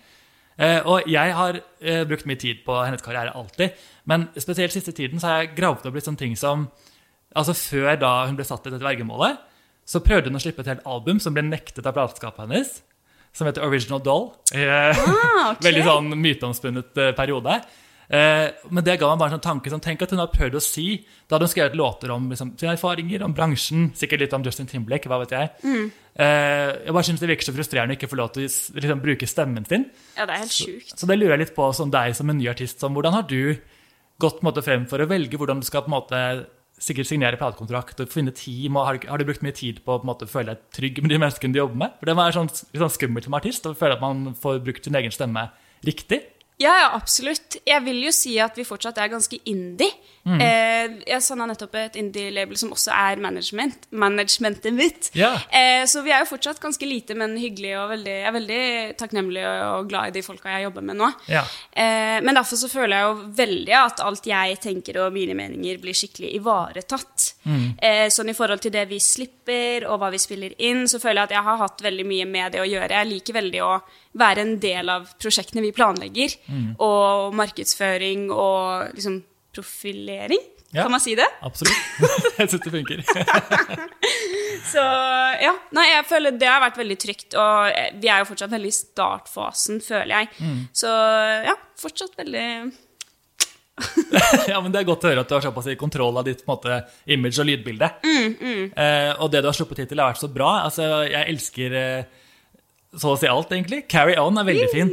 Eh, 0.61 0.79
og 0.85 1.07
jeg 1.09 1.33
har 1.33 1.57
eh, 1.81 2.03
brukt 2.05 2.27
mye 2.29 2.37
tid 2.37 2.59
på 2.65 2.75
hennes 2.85 3.01
karriere 3.01 3.33
alltid, 3.37 3.73
men 4.11 4.27
spesielt 4.37 4.73
siste 4.75 4.93
tiden 4.93 5.21
så 5.21 5.27
har 5.31 5.39
jeg 5.41 5.55
gravd 5.57 5.87
opp 5.89 5.97
litt 5.97 6.05
sånne 6.07 6.21
ting 6.21 6.37
som 6.37 6.67
Altså 7.31 7.53
Før 7.55 7.95
da 7.95 8.09
hun 8.27 8.35
ble 8.35 8.43
satt 8.43 8.65
i 8.67 8.71
dette 8.73 8.83
vergemålet, 8.83 9.37
så 9.87 10.01
prøvde 10.03 10.27
hun 10.27 10.35
å 10.35 10.41
slippe 10.43 10.65
et 10.65 10.67
helt 10.67 10.81
album 10.83 11.21
som 11.23 11.31
ble 11.31 11.45
nektet 11.47 11.85
av 11.87 11.95
plateselskapet 11.95 12.43
hennes, 12.43 12.73
som 13.31 13.47
heter 13.47 13.63
Original 13.63 14.01
Doll. 14.03 14.25
Eh, 14.51 14.91
Ah, 14.91 15.53
okay. 15.53 15.63
Veldig 15.69 15.85
sånn 15.87 16.09
myteomspunnet 16.19 16.91
periode. 17.15 17.55
Eh, 18.11 18.51
men 18.67 18.83
det 18.83 18.97
ga 18.99 19.07
meg 19.07 19.21
bare 19.21 19.31
en 19.31 19.37
sånn 19.37 19.45
tanke 19.45 19.71
som 19.71 19.79
tenk 19.79 20.01
at 20.03 20.11
hun 20.11 20.19
har 20.19 20.27
prøvd 20.33 20.57
å 20.59 20.61
si 20.63 20.97
Da 21.29 21.37
hadde 21.37 21.45
hun 21.47 21.51
skrevet 21.53 21.77
låter 21.79 22.11
om 22.11 22.25
liksom, 22.27 22.49
sine 22.59 22.73
erfaringer, 22.75 23.23
om 23.23 23.35
bransjen, 23.35 23.85
sikkert 23.95 24.25
litt 24.25 24.33
om 24.35 24.43
Justin 24.43 24.67
Timberlake, 24.67 25.07
hva 25.07 25.21
vet 25.21 25.31
jeg. 25.37 25.51
Mm. 25.63 25.85
Eh, 26.19 26.71
jeg 26.89 26.95
bare 26.97 27.07
synes 27.07 27.23
Det 27.23 27.29
virker 27.31 27.47
så 27.47 27.55
frustrerende 27.55 27.95
å 27.95 27.99
ikke 27.99 28.09
få 28.11 28.19
lov 28.19 28.33
til 28.35 28.49
å 28.49 28.79
liksom, 28.81 29.03
bruke 29.05 29.29
stemmen 29.31 29.67
sin. 29.69 29.87
Ja, 30.17 30.25
det 30.25 30.35
er 30.35 30.43
helt 30.43 30.57
sjukt. 30.57 30.91
Så 30.91 31.07
det 31.07 31.17
lurer 31.21 31.37
jeg 31.37 31.45
litt 31.45 31.55
på 31.55 31.69
som 31.77 31.93
deg 31.93 32.17
som 32.17 32.33
en 32.33 32.41
ny 32.41 32.49
artist. 32.51 32.83
Som, 32.83 32.97
hvordan 32.97 33.15
har 33.15 33.29
du 33.31 33.55
gått 34.21 34.43
måte, 34.43 34.65
frem 34.65 34.83
for 34.91 34.99
å 34.99 35.07
velge 35.09 35.39
hvordan 35.39 35.63
du 35.63 35.69
skal 35.69 35.85
på 35.85 35.93
en 35.93 35.95
måte 35.95 36.21
sikkert 36.81 37.07
signere 37.07 37.39
platekontrakt 37.39 38.03
og 38.03 38.11
finne 38.11 38.35
team? 38.35 38.75
og 38.75 38.89
Har, 38.89 38.99
har 39.07 39.21
du 39.21 39.27
brukt 39.29 39.45
mye 39.45 39.55
tid 39.55 39.85
på 39.85 39.95
å 39.95 40.03
på 40.03 40.09
måte, 40.09 40.27
føle 40.27 40.51
deg 40.51 40.67
trygg 40.75 40.99
med 40.99 41.13
de 41.13 41.21
menneskene 41.21 41.55
du 41.55 41.61
jobber 41.63 41.79
med? 41.85 41.95
For 42.01 42.11
Det 42.11 42.19
være 42.19 42.37
sånn, 42.41 42.51
sånn 42.51 42.95
skummelt 42.97 43.29
som 43.29 43.39
artist 43.39 43.71
å 43.71 43.75
føle 43.77 43.95
at 43.95 44.03
man 44.03 44.33
får 44.35 44.59
brukt 44.67 44.83
sin 44.83 44.99
egen 44.99 45.15
stemme 45.15 45.47
riktig. 45.87 46.23
Ja, 46.61 46.73
ja, 46.83 46.89
absolutt. 46.93 47.57
Jeg 47.65 47.83
vil 47.87 48.03
jo 48.05 48.13
si 48.15 48.37
at 48.41 48.57
vi 48.59 48.67
fortsatt 48.67 48.99
er 49.01 49.11
ganske 49.11 49.39
indie. 49.49 49.91
Eh, 50.21 50.99
jeg 51.07 51.23
sanna 51.25 51.47
nettopp 51.49 51.73
et 51.79 51.95
indie-label 51.97 52.57
som 52.59 52.73
også 52.75 52.91
er 52.93 53.21
management, 53.21 53.87
managementet 53.89 54.75
mitt. 54.75 55.09
Ja. 55.17 55.31
Eh, 55.49 55.81
så 55.89 56.03
vi 56.05 56.13
er 56.13 56.21
jo 56.21 56.29
fortsatt 56.29 56.61
ganske 56.61 56.85
lite, 56.85 57.15
men 57.17 57.33
hyggelige 57.41 57.79
og 57.81 57.89
veldig, 57.95 58.13
jeg 58.19 58.27
er 58.29 58.35
veldig 58.35 58.61
takknemlig 58.99 59.45
og 59.47 59.89
glad 59.89 60.11
i 60.11 60.15
de 60.19 60.23
folka 60.25 60.53
jeg 60.53 60.67
jobber 60.67 60.85
med 60.91 60.99
nå. 61.01 61.09
Ja. 61.31 61.41
Eh, 61.71 62.19
men 62.21 62.37
derfor 62.37 62.61
så 62.61 62.69
føler 62.69 62.97
jeg 62.97 63.07
jo 63.07 63.31
veldig 63.41 63.77
at 63.79 64.05
alt 64.05 64.29
jeg 64.29 64.59
tenker 64.61 65.01
og 65.01 65.15
mine 65.15 65.37
meninger 65.37 65.81
blir 65.81 65.97
skikkelig 65.97 66.35
ivaretatt. 66.37 67.31
Eh, 67.81 68.05
sånn 68.13 68.29
i 68.29 68.37
forhold 68.37 68.61
til 68.61 68.75
det 68.75 68.85
vi 68.91 69.01
slipper 69.01 69.87
og 69.89 69.97
hva 70.01 70.11
vi 70.13 70.21
spiller 70.21 70.53
inn, 70.61 70.85
så 70.91 71.01
føler 71.01 71.23
jeg 71.23 71.31
at 71.31 71.37
jeg 71.39 71.47
har 71.49 71.59
hatt 71.63 71.81
veldig 71.81 72.05
mye 72.05 72.29
med 72.29 72.53
det 72.53 72.61
å 72.61 72.69
gjøre. 72.69 73.01
Jeg 73.01 73.09
liker 73.09 73.39
veldig 73.41 73.65
å 73.65 73.73
være 74.17 74.43
en 74.43 74.55
del 74.59 74.89
av 74.91 75.05
prosjektene 75.21 75.63
vi 75.63 75.71
planlegger, 75.75 76.33
og 76.83 77.35
markedsføring 77.37 78.29
og 78.31 78.95
liksom 78.97 79.21
profilering. 79.55 80.41
Ja. 80.71 80.85
Kan 80.85 80.93
man 80.93 81.01
si 81.03 81.15
det? 81.19 81.27
Absolutt. 81.43 81.75
Jeg 82.39 82.47
syns 82.53 82.61
det 82.63 82.71
funker. 82.71 83.01
Så 84.71 84.83
ja, 85.41 85.51
nei, 85.75 85.87
jeg 85.89 86.05
føler 86.07 86.35
det 86.37 86.47
har 86.47 86.61
vært 86.61 86.77
veldig 86.79 86.95
trygt, 87.01 87.33
og 87.39 87.71
eh, 87.73 87.89
vi 87.99 88.07
er 88.13 88.21
jo 88.21 88.27
fortsatt 88.29 88.51
veldig 88.53 88.69
i 88.69 88.75
startfasen, 88.75 89.79
føler 89.83 90.13
jeg. 90.13 90.51
Så 90.77 90.91
ja, 91.47 91.55
fortsatt 91.81 92.13
veldig 92.19 92.45
ja, 94.51 94.59
men 94.61 94.69
Det 94.71 94.81
er 94.81 94.87
godt 94.87 95.05
å 95.07 95.09
høre 95.09 95.23
at 95.23 95.31
du 95.31 95.35
har 95.35 95.43
såpass 95.43 95.69
i 95.71 95.77
kontroll 95.79 96.19
av 96.21 96.27
ditt 96.27 96.43
måte, 96.49 96.81
image 97.09 97.39
og 97.41 97.47
lydbilde. 97.49 97.89
Mm, 98.05 98.67
Eh, 98.71 99.11
og 99.17 99.31
det 99.33 99.41
du 99.41 99.49
har 99.49 99.55
sluppet 99.57 99.81
hittil, 99.83 99.99
har 99.99 100.13
vært 100.13 100.21
så 100.21 100.29
bra. 100.31 100.51
Altså, 100.67 100.85
Jeg 101.09 101.25
elsker 101.33 101.75
eh, 101.79 102.20
så 102.97 103.13
å 103.13 103.19
si 103.19 103.29
alt, 103.31 103.51
egentlig. 103.55 103.85
Carry 103.91 104.17
On 104.19 104.37
er 104.39 104.47
veldig 104.47 104.69
fin. 104.73 104.91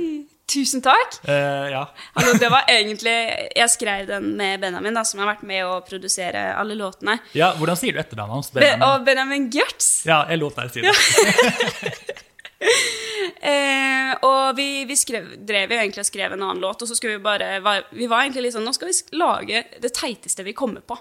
Tusen 0.49 0.81
takk! 0.81 1.19
Uh, 1.29 1.69
ja. 1.69 1.83
Altså, 2.17 2.39
det 2.41 2.49
var 2.49 2.69
egentlig 2.73 3.17
Jeg 3.53 3.69
skrev 3.69 4.07
den 4.09 4.31
med 4.39 4.63
Benjamin, 4.63 4.97
da, 4.97 5.03
som 5.05 5.21
har 5.21 5.35
vært 5.35 5.45
med 5.49 5.67
å 5.67 5.75
produsere 5.85 6.55
alle 6.57 6.77
låtene. 6.79 7.19
ja, 7.37 7.53
Hvordan 7.59 7.77
sier 7.77 7.93
du 7.93 8.01
etternavnet 8.01 8.39
hans? 8.39 8.49
Be 8.55 8.63
Benjamin? 8.63 8.87
og 8.89 9.05
Benjamin 9.05 9.51
Gertz. 9.53 9.91
Ja, 10.09 10.23
jeg 10.31 10.41
lot 10.41 10.57
deg 10.57 10.73
si 10.73 10.87
det. 10.87 10.95
uh, 13.45 14.15
og 14.31 14.57
vi, 14.57 14.71
vi 14.89 14.97
skrev, 14.97 15.35
drev 15.51 15.77
jo 15.77 15.83
egentlig 15.83 16.07
og 16.07 16.09
skrev 16.09 16.33
en 16.39 16.47
annen 16.47 16.65
låt, 16.65 16.81
og 16.81 16.89
så 16.89 16.97
skulle 16.97 17.19
vi 17.19 17.27
bare 17.29 17.59
Vi 17.93 18.09
var 18.09 18.25
egentlig 18.25 18.49
litt 18.49 18.57
sånn 18.57 18.65
Nå 18.67 18.73
skal 18.77 18.89
vi 18.89 19.21
lage 19.21 19.67
det 19.85 19.93
teiteste 19.93 20.47
vi 20.49 20.57
kommer 20.57 20.81
på. 20.81 20.97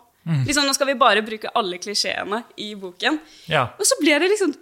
Liksom, 0.47 0.65
nå 0.68 0.74
skal 0.75 0.89
vi 0.91 0.97
bare 1.00 1.24
bruke 1.25 1.51
alle 1.56 1.77
klisjeene 1.79 2.41
i 2.59 2.74
boken. 2.75 3.19
Ja. 3.47 3.68
Og 3.79 3.88
så 3.88 3.97
ble 4.01 4.18
det 4.19 4.31
liksom 4.33 4.53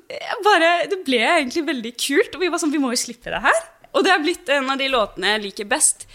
bare, 0.45 0.87
Det 0.91 1.01
ble 1.07 1.21
egentlig 1.23 1.65
veldig 1.65 1.93
kult, 1.97 2.35
og 2.35 2.43
vi 2.43 2.51
var 2.53 2.61
sånn 2.61 2.73
Vi 2.75 2.81
må 2.83 2.93
jo 2.93 3.01
slippe 3.01 3.33
det 3.33 3.41
her. 3.41 3.61
Og 3.95 4.03
det 4.03 4.11
er 4.11 4.23
blitt 4.23 4.49
en 4.51 4.69
av 4.69 4.79
de 4.79 4.89
låtene 4.91 5.35
jeg 5.35 5.45
liker 5.47 5.69
best. 5.71 6.05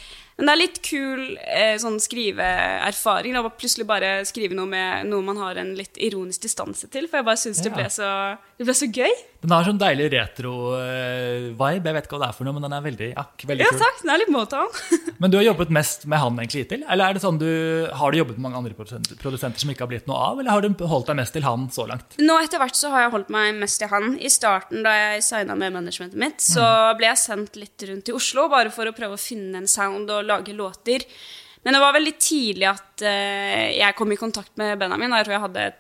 Men 0.40 0.48
det 0.48 0.52
er 0.54 0.60
litt 0.62 0.78
kul 0.82 1.36
eh, 1.44 1.74
sånn 1.82 1.98
skriveerfaring. 2.00 3.36
Å 3.36 3.50
plutselig 3.52 3.86
bare 3.88 4.12
skrive 4.28 4.56
noe 4.56 4.66
med 4.70 5.06
noe 5.10 5.22
man 5.26 5.36
har 5.36 5.60
en 5.60 5.74
litt 5.76 6.00
ironisk 6.00 6.46
distanse 6.48 6.88
til. 6.90 7.06
For 7.10 7.20
jeg 7.20 7.28
bare 7.28 7.36
syns 7.42 7.60
det, 7.62 7.72
Ja. 7.76 7.88
så- 7.92 8.38
det 8.58 8.64
ble 8.66 8.72
så 8.74 8.88
gøy. 8.90 9.12
Den 9.42 9.50
har 9.52 9.64
sånn 9.64 9.78
deilig 9.80 10.10
retro-vibe. 10.12 11.84
jeg 11.84 11.94
vet 11.94 12.06
ikke 12.06 12.16
hva 12.18 12.20
det 12.24 12.28
er 12.28 12.36
for 12.36 12.44
noe, 12.44 12.52
men 12.56 12.62
den 12.66 12.72
er 12.76 12.82
veldig, 12.84 13.08
ja, 13.14 13.24
veldig 13.46 13.64
Ja 13.64 13.70
kul. 13.70 13.78
takk, 13.80 14.00
den 14.02 14.10
er 14.10 14.18
litt 14.18 14.28
Motown. 14.30 14.68
Men 15.20 15.30
du 15.30 15.36
har 15.36 15.44
jobbet 15.44 15.70
mest 15.70 16.06
med 16.06 16.18
han 16.18 16.36
egentlig 16.38 16.64
hittil? 16.64 16.82
Eller 16.88 17.10
er 17.10 17.12
det 17.14 17.22
sånn 17.22 17.38
du, 17.38 17.88
har 17.92 18.10
du 18.10 18.18
jobbet 18.18 18.38
med 18.38 18.44
mange 18.50 18.56
andre 18.56 18.72
produsenter, 18.76 19.16
produsenter 19.20 19.58
som 19.60 19.70
ikke 19.70 19.80
har 19.84 19.90
blitt 19.90 20.06
noe 20.08 20.16
av, 20.16 20.38
eller 20.40 20.50
har 20.50 20.60
du 20.64 20.68
holdt 20.88 21.06
deg 21.10 21.16
mest 21.16 21.32
til 21.36 21.42
han 21.44 21.68
så 21.72 21.86
langt? 21.88 22.16
Nå 22.18 22.36
etter 22.42 22.58
hvert 22.58 22.76
så 22.78 22.90
har 22.90 23.02
jeg 23.04 23.12
holdt 23.12 23.28
meg 23.30 23.54
mest 23.60 23.78
til 23.80 23.88
han. 23.92 24.14
I 24.20 24.28
starten 24.32 24.82
da 24.86 24.90
jeg 24.96 25.22
signa 25.26 25.56
med 25.56 25.72
managementet 25.76 26.16
mitt, 26.20 26.38
så 26.40 26.96
ble 26.96 27.06
jeg 27.10 27.16
sendt 27.20 27.56
litt 27.60 27.84
rundt 27.90 28.08
i 28.08 28.12
Oslo 28.16 28.48
bare 28.48 28.70
for 28.72 28.84
å 28.88 28.94
prøve 28.96 29.16
å 29.16 29.20
finne 29.20 29.56
en 29.60 29.66
sound 29.68 30.08
og 30.10 30.24
lage 30.30 30.56
låter. 30.56 31.04
Men 31.64 31.76
det 31.76 31.82
var 31.82 31.96
veldig 31.98 32.16
tidlig 32.16 32.68
at 32.70 33.04
eh, 33.04 33.76
jeg 33.76 33.96
kom 33.98 34.12
i 34.14 34.18
kontakt 34.20 34.56
med 34.60 34.78
Benjamin. 34.80 35.12
Jeg 35.18 35.28
tror 35.28 35.36
jeg 35.36 35.46
hadde 35.48 35.70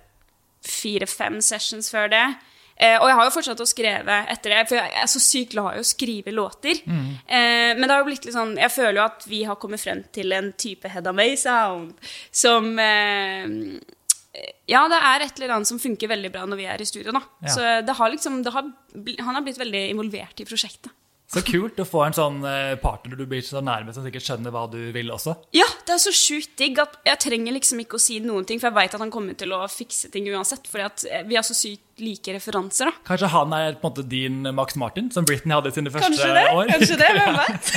fire-fem 0.66 1.40
sessions 1.44 1.88
før 1.92 2.10
det. 2.12 2.24
Eh, 2.80 2.96
og 2.96 3.10
jeg 3.10 3.16
har 3.18 3.26
jo 3.26 3.32
fortsatt 3.34 3.60
å 3.60 3.68
skrive 3.68 4.18
etter 4.32 4.54
det, 4.54 4.60
for 4.70 4.78
jeg 4.78 4.92
er 5.02 5.08
så 5.12 5.20
sykt 5.20 5.52
glad 5.52 5.76
i 5.76 5.82
å 5.82 5.88
skrive 5.88 6.32
låter. 6.32 6.80
Eh, 6.88 7.72
men 7.76 7.84
det 7.84 7.92
har 7.92 8.00
jo 8.00 8.08
blitt 8.08 8.24
litt 8.24 8.36
sånn 8.36 8.54
Jeg 8.56 8.72
føler 8.72 8.96
jo 9.02 9.04
at 9.04 9.26
vi 9.28 9.42
har 9.44 9.58
kommet 9.60 9.82
frem 9.82 10.00
til 10.16 10.32
en 10.32 10.52
type 10.56 10.88
Head 10.88 11.08
May-sound 11.16 11.92
som 12.32 12.70
eh, 12.80 13.44
ja, 14.70 14.84
det 14.88 15.00
er 15.10 15.26
et 15.26 15.40
eller 15.40 15.56
annet 15.56 15.68
som 15.68 15.80
funker 15.82 16.08
veldig 16.08 16.30
bra 16.32 16.46
når 16.48 16.60
vi 16.60 16.68
er 16.72 16.80
i 16.80 16.88
studio. 16.88 17.12
da. 17.12 17.20
Ja. 17.44 17.52
Så 17.52 17.68
det 17.84 17.96
har 17.98 18.12
liksom, 18.12 18.40
det 18.46 18.54
har, 18.54 18.68
han 19.26 19.36
har 19.36 19.44
blitt 19.44 19.60
veldig 19.60 19.82
involvert 19.90 20.40
i 20.40 20.48
prosjektet. 20.48 20.92
Så 21.30 21.44
kult 21.46 21.78
å 21.78 21.84
få 21.86 22.00
en 22.08 22.14
sånn 22.16 22.38
eh, 22.42 22.72
partner 22.82 23.14
du 23.14 23.22
blir 23.30 23.42
så 23.46 23.60
nærme, 23.62 23.92
som 23.94 24.02
sikkert 24.02 24.24
skjønner 24.26 24.50
hva 24.50 24.64
du 24.72 24.78
vil 24.90 25.12
også. 25.14 25.36
Ja, 25.54 25.66
det 25.86 25.94
er 25.94 26.00
så 26.02 26.10
sjukt 26.10 26.56
digg 26.58 26.80
at 26.82 26.96
jeg 27.06 27.20
trenger 27.22 27.54
liksom 27.54 27.78
ikke 27.84 28.00
å 28.00 28.02
si 28.02 28.16
noen 28.24 28.48
ting, 28.48 28.58
for 28.58 28.66
jeg 28.72 28.78
veit 28.80 28.96
at 28.98 29.04
han 29.04 29.12
kommer 29.14 29.38
til 29.38 29.54
å 29.54 29.60
fikse 29.70 30.10
ting 30.10 30.26
uansett. 30.32 30.66
fordi 30.66 31.06
eh, 31.12 31.22
vi 31.30 31.38
har 31.38 31.46
så 31.46 31.54
sykt 31.54 32.02
like 32.02 32.34
referanser. 32.34 32.90
da. 32.90 33.04
Kanskje 33.12 33.30
han 33.30 33.54
er 33.54 33.78
på 33.78 33.86
en 33.86 33.92
måte 33.92 34.06
din 34.10 34.42
Max 34.58 34.74
Martin, 34.80 35.12
som 35.14 35.24
Britney 35.28 35.54
hadde 35.54 35.70
i 35.70 35.76
sine 35.78 35.94
første 35.94 36.10
Kanskje 36.10 36.34
det? 36.34 36.46
år? 36.50 36.74
Kanskje 36.74 36.98
det, 36.98 37.10
hvem 37.14 37.38
vet? 37.44 37.72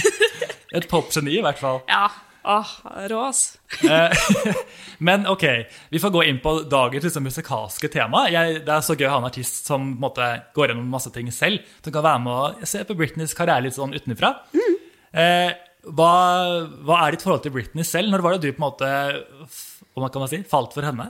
Et 0.81 0.89
popgeni, 0.89 1.37
i 1.37 1.45
hvert 1.45 1.61
fall. 1.61 1.83
Ja. 1.91 2.07
Åh, 2.43 2.71
rå, 3.07 3.19
ass. 3.23 3.57
Men 4.97 5.27
ok, 5.27 5.43
vi 5.89 5.99
får 6.03 6.11
gå 6.11 6.23
inn 6.27 6.39
på 6.43 6.53
dagens 6.69 7.05
liksom, 7.07 7.23
musikalske 7.23 7.87
tema. 7.93 8.25
Jeg, 8.31 8.61
det 8.67 8.73
er 8.75 8.83
så 8.83 8.95
gøy 8.99 9.07
å 9.07 9.13
ha 9.15 9.19
en 9.21 9.27
artist 9.29 9.69
som 9.69 9.85
måte, 10.01 10.27
går 10.55 10.71
gjennom 10.73 10.89
masse 10.91 11.11
ting 11.15 11.29
selv, 11.31 11.63
som 11.85 11.95
kan 11.95 12.03
være 12.05 12.23
med 12.25 12.33
å 12.33 12.67
se 12.73 12.83
på 12.87 12.97
Britneys 12.99 13.35
karriere 13.37 13.67
litt 13.67 13.77
sånn 13.77 13.95
utenfra. 13.95 14.33
Eh, 15.13 15.51
hva, 15.95 16.11
hva 16.83 16.99
er 17.05 17.15
ditt 17.15 17.23
forhold 17.25 17.43
til 17.45 17.55
Britney 17.55 17.87
selv? 17.87 18.11
Når 18.11 18.23
var 18.23 18.35
det 18.37 18.43
du 18.47 18.53
på 18.53 18.59
en 18.61 18.67
måte 18.67 18.91
f- 19.47 19.83
man 19.99 20.11
kan 20.13 20.27
si, 20.31 20.41
falt 20.49 20.75
for 20.75 20.83
henne? 20.87 21.09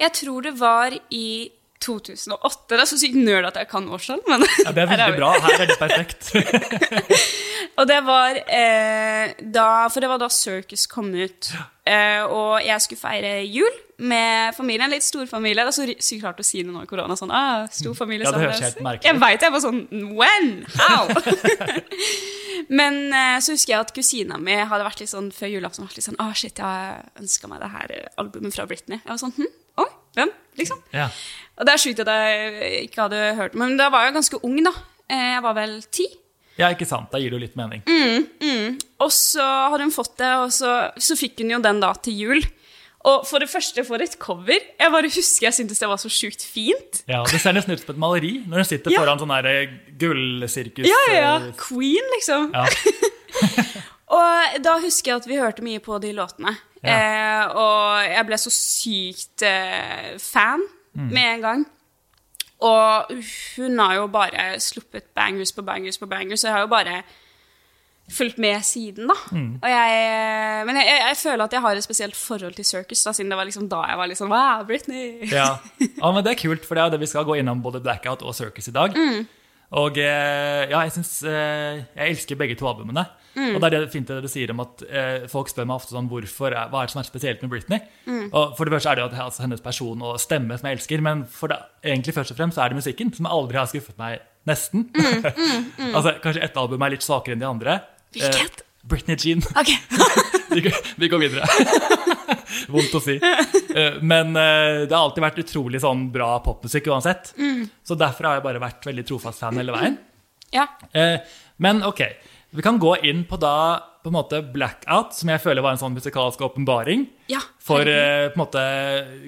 Jeg 0.00 0.14
tror 0.18 0.42
det 0.46 0.54
var 0.58 0.94
i 1.14 1.24
2008. 1.82 2.62
Det 2.72 2.78
er 2.80 2.88
så 2.90 2.98
sykt 3.00 3.18
nerd 3.18 3.48
at 3.50 3.58
jeg 3.60 3.68
kan 3.70 3.88
årstall, 3.92 4.22
men 4.30 4.46
Ja, 4.64 4.72
det 4.74 4.84
er 4.84 4.90
veldig 4.94 5.16
bra. 5.18 5.32
Her 5.44 5.64
er 5.66 5.72
det 5.72 5.78
perfekt. 5.80 6.32
Og 7.80 7.86
det 7.88 8.00
var 8.04 8.36
eh, 8.52 9.30
da 9.54 9.66
For 9.88 10.02
det 10.04 10.10
var 10.10 10.20
da 10.20 10.28
Circus 10.32 10.84
kom 10.90 11.08
ut. 11.14 11.52
Eh, 11.88 12.20
og 12.28 12.60
jeg 12.62 12.78
skulle 12.84 13.00
feire 13.00 13.30
jul 13.48 13.70
med 14.06 14.52
familien. 14.54 14.90
Litt 14.92 15.06
stor 15.06 15.24
familie. 15.30 15.64
Det 15.64 15.72
er 15.72 15.76
så 15.78 15.86
sykt 16.04 16.26
rart 16.26 16.42
å 16.42 16.46
si 16.46 16.60
det 16.62 16.70
nå 16.70 16.82
i 16.84 16.90
korona. 16.90 17.16
Sånn, 17.18 17.32
ah, 17.34 17.64
stor 17.72 17.96
familie 17.98 18.26
Ja, 18.26 18.34
det 18.34 18.42
høres 18.44 18.60
helt 18.66 18.82
merkelig. 18.84 19.08
Jeg 19.08 19.22
veit 19.22 19.46
jeg 19.46 19.54
var 19.54 19.64
sånn 19.64 19.80
When? 20.18 20.52
How? 20.76 21.08
Men 22.78 23.00
eh, 23.14 23.38
så 23.42 23.56
husker 23.56 23.74
jeg 23.74 23.80
at 23.86 23.94
kusina 23.96 24.38
mi 24.42 24.54
hadde 24.54 24.84
vært 24.86 25.02
litt 25.02 25.10
sånn 25.10 25.32
før 25.34 25.50
julaften 25.56 25.86
vært 25.86 25.98
litt 25.98 26.06
sånn, 26.10 26.20
ah, 26.22 26.34
shit, 26.38 26.60
jeg 26.60 27.02
ønska 27.24 27.50
meg 27.50 27.62
det 27.64 27.72
her 27.72 27.94
albumet 28.20 28.54
fra 28.54 28.68
Britney. 28.70 29.00
Jeg 29.00 29.10
var 29.14 29.20
sånn, 29.22 29.34
hm, 29.38 29.50
oi, 29.82 29.88
hvem? 30.18 30.34
Liksom. 30.60 30.82
Ja. 30.92 31.08
Og 31.62 31.68
det 31.68 31.76
er 31.76 31.78
sjukt 31.78 32.00
at 32.02 32.08
jeg 32.10 32.80
ikke 32.88 33.04
hadde 33.04 33.18
hørt 33.38 33.52
Men 33.54 33.76
da 33.78 33.86
var 33.94 34.08
jeg 34.08 34.16
ganske 34.16 34.40
ung, 34.42 34.56
da. 34.66 34.72
Eh, 35.06 35.28
Jeg 35.36 35.42
var 35.44 35.54
vel 35.54 35.76
ti. 35.94 36.08
ja, 36.58 36.72
ikke 36.74 36.86
sant. 36.90 37.06
Da 37.12 37.20
gir 37.22 37.30
det 37.30 37.38
jo 37.38 37.44
litt 37.46 37.54
mening. 37.56 37.84
Og 38.98 39.12
så 39.14 39.44
hadde 39.70 39.86
hun 39.86 39.94
fått 39.94 40.16
det, 40.18 40.32
og 40.42 40.50
så, 40.54 40.72
så 40.98 41.14
fikk 41.18 41.38
hun 41.44 41.54
jo 41.54 41.60
den 41.62 41.78
da 41.82 41.92
til 42.02 42.18
jul. 42.18 42.42
Og 43.04 43.24
for 43.26 43.42
det 43.42 43.48
første, 43.50 43.82
for 43.86 43.98
et 44.02 44.12
cover. 44.22 44.58
Jeg 44.78 44.90
bare 44.94 45.08
husker 45.10 45.46
jeg 45.48 45.54
syntes 45.56 45.80
det 45.82 45.88
var 45.90 45.98
så 45.98 46.10
sjukt 46.12 46.42
fint. 46.46 47.00
Ja, 47.10 47.22
Det 47.26 47.40
ser 47.42 47.54
nesten 47.56 47.74
ut 47.74 47.80
som 47.82 47.94
et 47.94 47.98
maleri 48.02 48.34
når 48.46 48.62
hun 48.62 48.68
sitter 48.68 48.94
Ja. 48.94 49.00
foran 49.02 49.18
sånn 49.22 49.32
eh, 49.46 49.72
gullsirkus. 49.98 50.86
Ja, 50.86 51.00
ja, 51.08 51.16
ja. 51.18 51.32
eh, 51.48 51.52
Queen, 51.58 52.12
liksom. 52.18 52.52
ja. 52.54 52.66
Og 54.12 54.58
da 54.62 54.74
husker 54.82 55.12
jeg 55.14 55.22
at 55.22 55.26
vi 55.30 55.38
hørte 55.40 55.64
mye 55.64 55.80
på 55.82 55.96
de 56.02 56.10
låtene. 56.12 56.52
Eh, 56.84 57.44
og 57.56 58.02
jeg 58.10 58.26
ble 58.28 58.38
så 58.42 58.50
sykt 58.52 59.44
eh, 59.46 60.12
fan 60.20 60.60
med 60.94 61.34
en 61.34 61.40
gang. 61.40 61.66
Og 62.62 63.10
hun 63.56 63.78
har 63.78 63.94
jo 63.94 64.06
bare 64.06 64.60
sluppet 64.62 65.10
bangers 65.16 65.52
på 65.52 65.64
bangers 65.66 65.98
på 65.98 66.06
bangers, 66.06 66.40
så 66.40 66.48
jeg 66.48 66.54
har 66.54 66.60
jo 66.60 66.70
bare 66.70 67.02
fulgt 68.12 68.38
med 68.38 68.62
siden, 68.62 69.08
da. 69.08 69.16
Og 69.62 69.68
jeg, 69.70 70.66
men 70.66 70.76
jeg, 70.76 70.86
jeg, 71.08 71.16
føler 71.16 71.44
at 71.44 71.52
jeg 71.52 71.60
har 71.64 71.76
et 71.76 71.84
spesielt 71.84 72.16
forhold 72.16 72.54
til 72.54 72.64
Circus, 72.64 73.02
da, 73.02 73.12
siden 73.12 73.30
det 73.30 73.38
var 73.38 73.48
liksom 73.48 73.68
da 73.72 73.82
jeg 73.88 73.98
var 73.98 74.10
litt 74.10 74.20
sånn 74.20 74.32
Wow, 74.32 74.66
Britney! 74.68 75.30
Ja. 75.30 75.56
ja, 76.02 76.10
men 76.12 76.22
det 76.24 76.34
er 76.34 76.42
kult, 76.42 76.66
for 76.66 76.78
det 76.78 76.84
er 76.84 76.94
det 76.94 77.00
vi 77.02 77.10
skal 77.10 77.26
gå 77.26 77.38
innom 77.40 77.62
både 77.64 77.82
Blackout 77.82 78.22
og 78.22 78.36
Circus 78.36 78.68
i 78.68 78.74
dag. 78.74 78.94
Og 79.80 79.98
eh, 80.00 80.68
ja, 80.68 80.82
jeg 80.84 80.92
synes, 80.98 81.12
eh, 81.24 81.82
jeg 81.96 82.14
elsker 82.14 82.38
begge 82.40 82.56
to 82.60 82.68
albumene. 82.68 83.06
Og 83.32 83.56
det 83.62 83.68
er 83.70 83.74
det 83.78 83.92
fint 83.94 84.10
det 84.10 84.18
du 84.20 84.28
sier 84.28 84.50
om 84.52 84.60
at 84.60 84.82
eh, 84.84 85.22
folk 85.32 85.48
spør 85.48 85.64
meg 85.64 85.78
ofte 85.78 85.94
sånn 85.94 86.10
hvorfor, 86.10 86.52
hva 86.52 86.82
er 86.82 86.90
det 86.90 86.92
som 86.92 87.00
er 87.00 87.08
spesielt 87.08 87.40
med 87.44 87.54
Britney. 87.54 87.80
Og 88.28 88.52
for 88.58 88.68
det 88.68 88.74
første 88.76 88.92
er 88.92 88.98
det 88.98 89.06
jo 89.06 89.08
at 89.08 89.16
altså 89.24 89.46
hennes 89.46 89.64
person 89.64 90.04
og 90.04 90.20
stemme 90.20 90.58
som 90.60 90.68
jeg 90.68 90.78
elsker, 90.78 91.04
men 91.04 91.24
for 91.24 91.52
det, 91.52 91.56
egentlig 91.86 92.16
først 92.18 92.34
og 92.34 92.42
fremst 92.42 92.60
så 92.60 92.66
er 92.66 92.74
det 92.74 92.82
musikken 92.82 93.14
som 93.16 93.30
aldri 93.30 93.60
har 93.60 93.70
skuffet 93.72 93.96
meg, 94.00 94.20
nesten. 94.48 94.90
altså, 95.96 96.18
kanskje 96.20 96.44
ett 96.44 96.60
album 96.60 96.84
er 96.84 96.92
litt 96.96 97.06
svakere 97.06 97.38
enn 97.38 97.44
de 97.44 97.48
andre. 97.48 97.80
Hvilket? 98.12 98.60
Eh, 98.60 98.68
Britney 98.92 99.16
Jean. 99.16 99.42
Okay. 99.56 99.78
Vi 101.00 101.08
går 101.08 101.18
videre. 101.18 101.46
Vondt 102.72 102.94
å 102.98 103.00
si. 103.02 103.16
Eh, 103.22 103.98
Men 104.02 104.34
eh, 104.36 104.82
det 104.86 104.92
har 104.94 105.06
alltid 105.06 105.24
vært 105.24 105.40
utrolig 105.44 105.80
sånn 105.82 106.08
bra 106.14 106.34
popmusikk 106.44 106.90
uansett. 106.92 107.32
Så 107.84 107.96
derfor 107.98 108.28
har 108.30 108.38
jeg 108.40 108.46
bare 108.48 108.62
vært 108.62 108.86
veldig 108.90 109.06
trofast 109.08 109.42
fan 109.42 109.58
hele 109.60 109.74
veien. 109.74 109.96
Ja. 110.52 110.66
Eh, 110.92 111.18
Men 111.62 111.82
ok, 111.86 112.02
vi 112.52 112.62
kan 112.64 112.78
gå 112.82 112.96
inn 113.08 113.24
på 113.28 113.38
da 113.40 113.54
på 114.02 114.10
en 114.10 114.16
måte 114.16 114.40
Blackout, 114.52 115.12
som 115.14 115.30
jeg 115.30 115.38
føler 115.44 115.62
var 115.62 115.76
en 115.76 115.78
sånn 115.80 115.94
musikalsk 115.94 116.40
åpenbaring. 116.42 117.04
ja. 117.30 117.38
For 117.62 117.86
på 117.86 117.92
en 117.94 118.40
måte, 118.40 118.62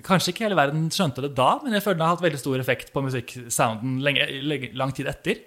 Kanskje 0.02 0.32
ikke 0.32 0.48
hele 0.48 0.56
verden 0.58 0.88
skjønte 0.90 1.22
det 1.22 1.30
da, 1.38 1.60
men 1.62 1.76
jeg 1.76 1.84
føler 1.84 2.00
det 2.00 2.06
har 2.08 2.16
hatt 2.16 2.24
veldig 2.24 2.40
stor 2.42 2.58
effekt 2.58 2.90
på 2.92 3.04
musikksounden 3.06 4.00
lang 4.74 4.92
tid 4.96 5.06
etter. 5.12 5.44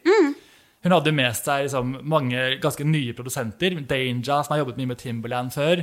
Hun 0.85 0.93
hadde 0.93 1.11
med 1.11 1.35
seg 1.35 1.65
liksom, 1.65 1.97
mange 2.07 2.45
ganske 2.63 2.85
nye 2.87 3.11
produsenter. 3.17 3.75
Danger, 3.89 4.43
som 4.45 4.53
har 4.55 4.61
jobbet 4.61 4.77
mye 4.79 4.91
med 4.93 5.01
Timberland 5.01 5.51
før. 5.51 5.81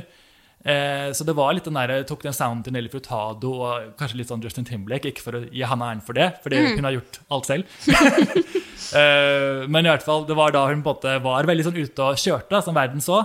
Eh, 0.65 1.11
så 1.13 1.25
det 1.27 1.35
var 1.37 1.53
litt 1.53 1.67
den 1.67 1.77
der, 1.77 1.91
jeg 1.99 2.07
tok 2.09 2.23
den 2.25 2.33
sounden 2.33 2.63
til 2.65 2.73
Nelly 2.73 2.89
Frutado 2.89 3.51
og 3.67 3.91
kanskje 3.99 4.17
litt 4.17 4.31
sånn 4.31 4.41
Justin 4.41 4.65
Timberlake. 4.65 5.11
Ikke 5.11 5.25
for 5.25 5.37
å 5.37 5.43
gi 5.45 5.61
henne 5.61 5.89
æren 5.91 6.01
for 6.05 6.17
det, 6.17 6.31
fordi 6.41 6.61
hun 6.73 6.87
har 6.87 6.97
gjort 6.99 7.21
alt 7.29 7.51
selv. 7.51 7.75
Eh, 8.95 9.63
men 9.71 9.87
i 9.87 9.89
hvert 9.89 10.03
fall, 10.05 10.27
det 10.27 10.35
var 10.37 10.51
da 10.53 10.61
hun 10.67 10.83
på 10.85 10.91
en 10.91 10.97
måte 10.99 11.13
var 11.23 11.47
veldig 11.49 11.63
sånn 11.65 11.77
ute 11.79 12.03
og 12.05 12.19
kjørte, 12.21 12.59
som 12.61 12.75
verden 12.77 13.01
så. 13.01 13.17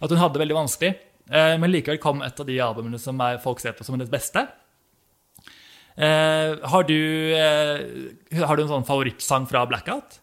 At 0.00 0.10
hun 0.10 0.18
hadde 0.18 0.38
det 0.38 0.42
veldig 0.46 0.56
vanskelig. 0.56 0.92
Eh, 1.28 1.52
men 1.60 1.70
likevel 1.70 2.00
kom 2.02 2.22
et 2.24 2.40
av 2.40 2.48
de 2.48 2.56
albumene 2.64 2.98
som 3.02 3.20
er, 3.22 3.36
folk 3.42 3.60
ser 3.60 3.76
på 3.76 3.84
som 3.84 3.94
hennes 3.98 4.10
beste. 4.10 4.46
Eh, 5.96 6.54
har, 6.72 6.88
du, 6.88 6.98
eh, 7.36 8.40
har 8.40 8.56
du 8.56 8.64
en 8.64 8.72
sånn 8.72 8.88
favorittsang 8.88 9.46
fra 9.50 9.66
Blackout? 9.68 10.18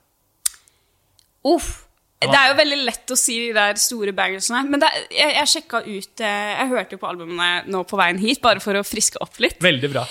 Uff. 1.47 1.85
Det 2.21 2.35
er 2.35 2.49
jo 2.51 2.55
veldig 2.59 2.77
lett 2.83 3.11
å 3.13 3.15
si 3.17 3.35
de 3.47 3.53
der 3.55 3.77
store 3.79 4.11
bangersene. 4.11 4.65
Men 4.67 4.81
er- 4.83 5.05
jeg, 5.09 5.35
jeg 5.37 5.47
sjekka 5.53 5.79
ut 5.85 6.19
eh, 6.19 6.49
Jeg 6.59 6.67
hørte 6.73 6.97
jo 6.97 6.99
på 6.99 7.07
albumene 7.07 7.63
nå 7.71 7.83
på 7.87 7.95
veien 7.97 8.19
hit, 8.19 8.41
bare 8.43 8.59
for 8.59 8.75
å 8.75 8.83
friske 8.83 9.21
opp 9.23 9.39
litt. 9.39 9.59
Veldig 9.63 9.91
bra. 9.93 10.03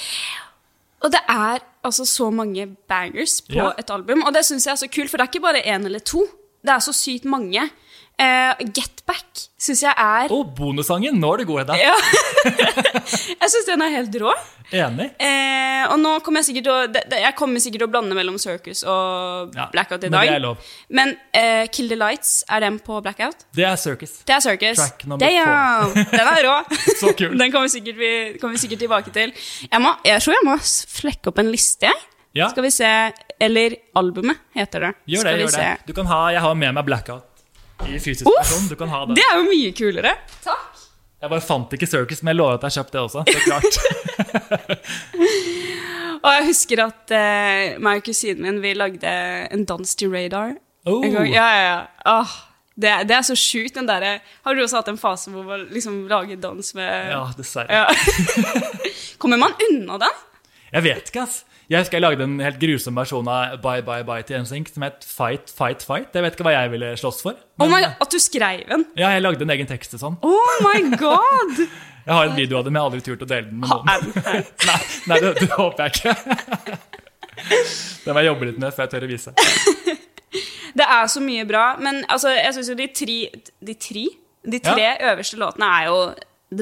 Og 1.05 1.13
det 1.13 1.21
er 1.29 1.61
altså 1.85 2.07
så 2.09 2.31
mange 2.33 2.65
bangers 2.89 3.41
på 3.47 3.55
Ja. 3.61 3.75
et 3.79 3.91
album. 3.91 4.23
Og 4.25 4.33
det 4.33 4.45
syns 4.49 4.65
jeg 4.67 4.73
er 4.73 4.81
så 4.81 4.89
kult, 4.91 5.11
for 5.11 5.19
det 5.21 5.29
er 5.29 5.33
ikke 5.35 5.45
bare 5.45 5.63
én 5.63 5.85
eller 5.87 6.01
to. 6.01 6.25
Det 6.65 6.73
er 6.75 6.81
så 6.81 6.93
sykt 6.97 7.25
mange. 7.29 7.69
Eh, 8.19 8.65
Get 8.75 9.05
Back 9.07 9.45
syns 9.63 9.81
jeg 9.85 9.95
er 9.95 10.33
Og 10.35 10.49
bonussangen! 10.59 11.15
Nå 11.23 11.29
er 11.37 11.43
du 11.45 11.45
god, 11.53 11.61
Hedda. 11.63 11.77
Ja. 11.79 11.93
Jeg 13.39 13.51
syns 13.53 13.67
den 13.69 13.83
er 13.85 13.93
helt 13.95 14.17
rå. 14.21 14.33
Enig. 14.75 15.07
Uh, 15.23 15.85
og 15.95 16.01
nå 16.03 16.11
kommer 16.27 16.43
jeg 16.43 16.49
sikkert 16.51 16.67
å 16.69 16.75
det- 16.93 17.05
det- 17.09 17.21
Jeg 17.23 17.35
kommer 17.39 17.63
sikkert 17.63 17.87
å 17.87 17.89
blande 17.89 18.13
mellom 18.19 18.37
Circus 18.43 18.83
og 18.85 19.55
Ja, 19.57 19.69
Blackout 19.73 20.03
i 20.05 20.11
men 20.11 20.19
dag. 20.19 20.29
det 20.35 20.43
lov. 20.43 20.59
Men 20.91 21.15
uh, 21.33 21.65
Kill 21.73 21.89
the 21.89 21.97
Lights, 21.97 22.45
er 22.51 22.61
den 22.67 22.77
på 22.85 22.99
Blackout? 23.01 23.47
Det 23.55 23.65
er 23.65 23.77
Circus. 23.81 24.19
Det 24.29 24.35
er 24.37 24.41
Circus. 24.45 24.77
Track 24.83 25.07
number 25.07 25.25
Damn! 25.25 25.95
Den 26.19 26.27
er 26.35 26.43
rå. 26.45 26.57
Så 27.01 27.15
kul. 27.17 27.39
Den 27.39 27.51
kommer 27.55 27.71
vi 27.71 27.75
sikkert, 27.79 27.97
vi, 28.03 28.13
kommer 28.43 28.61
sikkert 28.61 28.83
tilbake 28.85 29.15
til. 29.15 29.33
Jeg, 29.71 29.81
må, 29.81 29.95
jeg 30.05 30.21
tror 30.27 30.37
jeg 30.37 30.47
må 30.51 30.59
flekke 30.99 31.33
opp 31.33 31.39
en 31.39 31.51
liste, 31.55 31.89
jeg. 31.89 32.07
Ja. 32.37 32.51
Skal 32.53 32.63
vi 32.67 32.71
se 32.71 32.89
Eller 33.41 33.79
albumet, 33.97 34.37
heter 34.55 34.85
det. 34.85 34.93
Gjør 35.09 35.31
det. 35.31 35.37
Gjør 35.47 35.57
det. 35.57 35.73
Du 35.89 35.95
kan 35.97 36.07
ha, 36.13 36.27
jeg 36.35 36.45
har 36.45 36.55
med 36.55 36.75
meg 36.77 36.85
Blackout 36.85 37.25
i 37.87 37.99
fysisk 38.03 38.27
Uff, 38.27 38.35
versjon. 38.41 38.69
Du 38.73 38.77
kan 38.81 38.89
ha 38.93 39.01
det. 39.07 39.13
Det 39.21 39.27
er 39.29 39.35
jo 39.39 39.45
mye 39.51 39.71
kulere. 39.77 40.13
Takk. 40.45 40.65
Jeg 41.19 41.29
bare 41.33 41.43
fant 41.43 41.73
ikke 41.75 41.89
Circus, 41.91 42.21
men 42.23 42.29
jeg 42.35 42.39
lover 42.39 42.55
at 42.59 42.63
jeg 42.67 42.71
har 42.71 42.77
kjøpt 42.79 42.93
det 42.95 43.01
også. 43.03 43.21
Det 43.27 43.35
er 43.35 43.41
klart. 43.47 43.75
Og 46.25 46.31
jeg 46.35 46.47
husker 46.49 46.81
at 46.83 47.13
eh, 47.15 47.77
meg 47.83 48.01
og 48.01 48.05
kusinen 48.09 48.43
min 48.45 48.61
vi 48.63 48.73
lagde 48.77 49.11
en 49.55 49.65
dans 49.69 49.95
til 49.99 50.11
Radar. 50.13 50.51
Oh. 50.89 51.05
En 51.05 51.13
gang. 51.15 51.29
Ja, 51.31 51.47
ja, 51.55 51.63
ja. 51.69 51.81
Åh, 52.19 52.31
det, 52.79 52.93
det 53.11 53.17
er 53.19 53.25
så 53.27 53.37
sjukt, 53.39 53.75
den 53.75 53.89
derre 53.89 54.13
Har 54.47 54.55
du 54.55 54.61
også 54.63 54.79
hatt 54.79 54.91
en 54.93 55.01
fase 55.01 55.31
hvor 55.33 55.43
man 55.47 55.61
liksom 55.75 55.95
lager 56.11 56.37
dans 56.41 56.75
med 56.79 57.11
Ja, 57.11 57.23
dessverre. 57.39 57.71
Ja. 57.75 57.87
Kommer 59.23 59.39
man 59.41 59.53
unna 59.69 59.95
den? 60.05 60.15
Jeg 60.71 60.83
vet 60.85 61.05
ikke, 61.11 61.23
ass. 61.27 61.37
Jeg 61.69 61.83
husker 61.83 61.99
jeg 61.99 62.01
lagde 62.01 62.25
en 62.25 62.39
helt 62.41 62.57
grusom 62.63 62.97
versjon 62.97 63.27
av 63.29 63.59
Bye 63.61 63.83
Bye 63.85 64.05
Bye 64.09 64.25
til 64.25 64.41
NSYNC 64.41 64.71
som 64.73 64.85
het 64.87 65.03
Fight 65.05 65.51
Fight 65.53 65.83
Fight. 65.85 66.15
Jeg 66.17 66.25
vet 66.25 66.37
ikke 66.39 66.47
hva 66.47 66.55
jeg 66.55 66.71
ville 66.73 66.95
slåss 66.97 67.19
for. 67.27 67.37
Oh 67.61 67.69
my, 67.69 67.83
at 67.91 68.09
du 68.09 68.17
skrev 68.23 68.71
en? 68.73 68.87
ja, 68.97 69.11
jeg 69.13 69.21
lagde 69.21 69.45
en 69.45 69.53
egen 69.53 69.69
tekst 69.69 69.93
til 69.93 70.01
sånn. 70.01 70.17
Oh 70.25 70.55
my 70.65 70.81
god! 70.97 71.61
Jeg 72.09 72.17
har 72.17 72.31
en 72.31 72.39
video 72.39 72.57
av 72.57 72.63
det, 72.65 72.71
men 72.73 72.79
jeg 72.79 72.81
har 72.81 72.89
aldri 72.89 73.01
turt 73.05 73.21
å 73.21 73.27
dele 73.29 73.51
den 73.51 73.59
med 73.61 73.69
noen. 73.69 73.89
den? 74.17 74.45
Nei, 74.71 74.77
nei 75.11 75.17
det, 75.21 75.33
det 75.43 75.49
håper 75.59 75.83
jeg 75.85 75.99
ikke. 75.99 76.79
Den 78.07 78.17
må 78.17 78.23
jeg 78.23 78.29
jobbe 78.31 78.47
litt 78.49 78.63
med 78.63 78.73
før 78.73 78.87
jeg 78.87 78.93
tør 78.95 79.05
å 79.05 79.11
vise. 79.11 79.35
Det 80.81 80.87
er 80.97 81.11
så 81.13 81.21
mye 81.21 81.45
bra, 81.51 81.67
men 81.85 82.01
altså, 82.09 82.33
jeg 82.33 82.55
syns 82.57 82.71
jo 82.73 82.79
de 82.81 82.87
tre 82.97 83.19
De 83.69 83.75
tre, 83.77 84.07
de 84.55 84.63
tre 84.65 84.87
øverste 85.11 85.37
låtene 85.43 85.69
er 85.69 85.91
jo 85.91 85.99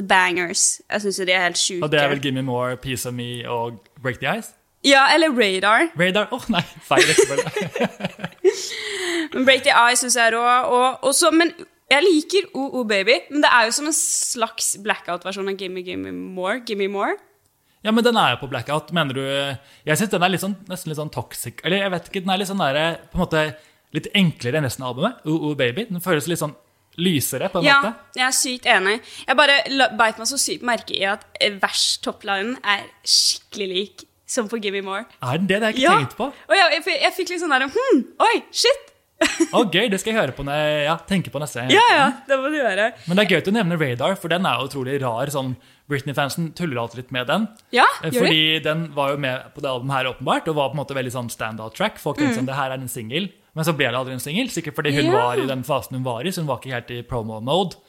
the 0.01 0.03
bangers. 0.03 0.65
Jeg 0.91 1.05
syns 1.05 1.21
jo 1.23 1.29
de 1.31 1.37
er 1.37 1.45
helt 1.47 1.61
sjuke. 1.63 1.79
Og 1.87 1.95
det 1.95 2.03
er 2.03 2.11
vel 2.11 2.25
Gimme 2.27 2.43
More, 2.43 2.75
Piece 2.83 3.07
of 3.07 3.15
Me 3.15 3.29
og 3.47 3.79
Break 4.03 4.19
the 4.19 4.33
Ice? 4.35 4.51
Ja, 4.85 5.07
eller 5.13 5.29
Radar. 5.33 5.87
Radar? 5.97 6.27
Åh, 6.31 6.43
nei, 6.53 6.61
feil 6.85 7.03
rekkefølge. 7.09 8.47
Break 9.45 9.63
the 9.65 9.73
Eye 9.73 9.95
syns 9.99 10.15
jeg 10.17 10.29
er 10.29 10.35
rå. 10.37 10.43
Og, 10.71 11.03
og 11.09 11.15
så- 11.15 11.31
men 11.33 11.51
jeg 11.91 12.03
liker 12.03 12.49
OO 12.55 12.83
Baby, 12.87 13.17
men 13.31 13.41
det 13.41 13.49
er 13.51 13.65
jo 13.65 13.71
som 13.71 13.85
en 13.89 13.93
slags 13.93 14.75
blackout-versjon 14.83 15.49
av 15.49 15.57
Gimme 15.59 15.83
Gimme 15.83 16.11
More. 16.13 16.61
Gimme 16.67 16.87
More. 16.91 17.15
Ja, 17.83 17.91
men 17.91 18.03
den 18.03 18.17
er 18.17 18.31
jo 18.35 18.41
på 18.45 18.49
blackout, 18.51 18.91
mener 18.91 19.13
du 19.13 19.21
Jeg 19.85 19.97
syns 19.97 20.09
den 20.11 20.23
er 20.23 20.29
litt 20.33 20.41
sånn, 20.41 20.55
nesten 20.67 20.89
litt 20.91 20.97
sånn 20.99 21.11
toxic. 21.13 21.61
Eller 21.63 21.77
jeg 21.83 21.91
vet 21.91 22.07
ikke, 22.09 22.21
den 22.25 22.29
er 22.33 22.37
litt 22.41 22.49
sånn 22.49 22.59
der, 22.63 22.97
på 23.11 23.17
en 23.19 23.23
måte 23.25 23.43
litt 23.95 24.07
enklere 24.17 24.57
enn 24.59 24.65
resten 24.67 24.83
av 24.83 24.95
albumet. 24.95 25.21
OO 25.25 25.53
Baby. 25.55 25.85
Den 25.89 26.01
føles 26.03 26.27
litt 26.27 26.39
sånn 26.41 26.55
lysere, 26.97 27.47
på 27.53 27.59
en 27.59 27.65
Ja, 27.67 27.77
måte. 27.83 27.93
jeg 28.17 28.25
er 28.25 28.31
sykt 28.35 28.65
enig. 28.65 29.01
Jeg 29.27 29.37
bare 29.37 29.57
beit 29.97 30.17
meg 30.17 30.27
så 30.27 30.37
sykt 30.41 30.63
merke 30.65 30.95
i 30.97 31.03
at 31.05 31.23
vers-topplinen 31.61 32.57
er 32.65 32.83
skikkelig 33.05 33.67
lik 33.69 34.03
som 34.27 34.49
på 34.51 34.59
Gimme 34.61 34.83
More. 34.83 35.05
Er 35.23 35.39
den 35.39 35.47
det? 35.47 35.61
Det 35.61 35.63
har 35.63 35.71
jeg 35.71 35.79
ikke 35.79 35.87
Ja. 35.87 35.97
tenkt 36.03 36.17
på. 36.19 36.27
Og 36.49 36.55
jeg, 36.59 36.81
jeg, 36.83 36.99
jeg 37.07 37.13
fikk 37.15 37.29
litt 37.33 37.41
sånn 37.45 37.53
der 37.55 37.67
Hm, 37.71 38.03
oi, 38.27 38.35
shit! 38.51 38.93
Å, 39.49 39.63
gøy, 39.73 39.87
det 39.89 39.97
skal 39.97 40.11
jeg 40.13 40.19
høre 40.19 40.33
på 40.37 40.43
når 40.45 40.59
jeg 40.61 40.81
ja, 40.85 40.93
tenker 41.09 41.33
på 41.33 41.39
neste. 41.41 41.63
Ja, 41.73 41.81
ja, 41.89 42.03
det 42.27 42.35
må 42.37 42.51
du 42.53 42.57
gjøre. 42.59 42.91
Men 43.07 43.17
det 43.17 43.23
er 43.23 43.31
gøy 43.31 43.39
at 43.39 43.47
du 43.47 43.53
nevner 43.55 43.79
Radar, 43.81 44.13
for 44.21 44.29
den 44.29 44.45
er 44.45 44.59
jo 44.59 44.67
utrolig 44.69 44.99
rar. 45.01 45.31
sånn 45.33 45.55
Britney-fansen 45.89 46.51
tuller 46.53 46.77
alltid 46.83 46.99
litt 47.01 47.11
med 47.15 47.25
den. 47.31 47.47
Ja, 47.73 47.87
Eh, 48.03 48.11
gjør 48.11 48.27
Fordi 48.27 48.43
den 48.67 48.83
var 48.93 49.15
jo 49.15 49.17
med 49.23 49.47
på 49.55 49.63
det 49.63 49.71
albumet 49.71 49.95
her, 49.95 50.11
åpenbart, 50.11 50.47
og 50.51 50.55
var 50.59 50.69
på 50.69 50.77
en 50.77 50.81
måte 50.83 50.93
veldig 50.99 51.15
sånn 51.15 51.31
standout 51.33 51.73
track. 51.73 51.97
Folk 51.97 52.19
tenkte 52.19 52.37
sånn, 52.37 52.45
det 52.51 52.59
her 52.59 52.69
er 52.75 52.77
en 52.77 52.87
single, 52.91 53.29
men 53.55 53.65
så 53.65 53.73
ble 53.73 53.87
det 53.89 53.97
aldri 53.97 54.13
en 54.13 54.21
single. 54.21 54.51
Sikkert 54.53 54.75
fordi 54.77 54.93
hun 54.93 55.05
yeah. 55.09 55.17
Var 55.17 55.41
i 55.41 55.47
den 55.49 55.63
fasen 55.65 55.97
hun 55.97 56.03
var 56.05 56.21
i, 56.21 56.29
så 56.29 56.43
hun 56.43 56.51
var 56.51 56.59
ikke 56.61 56.75
helt 56.75 56.91
i 56.93 57.01
promo-mode. 57.01 57.79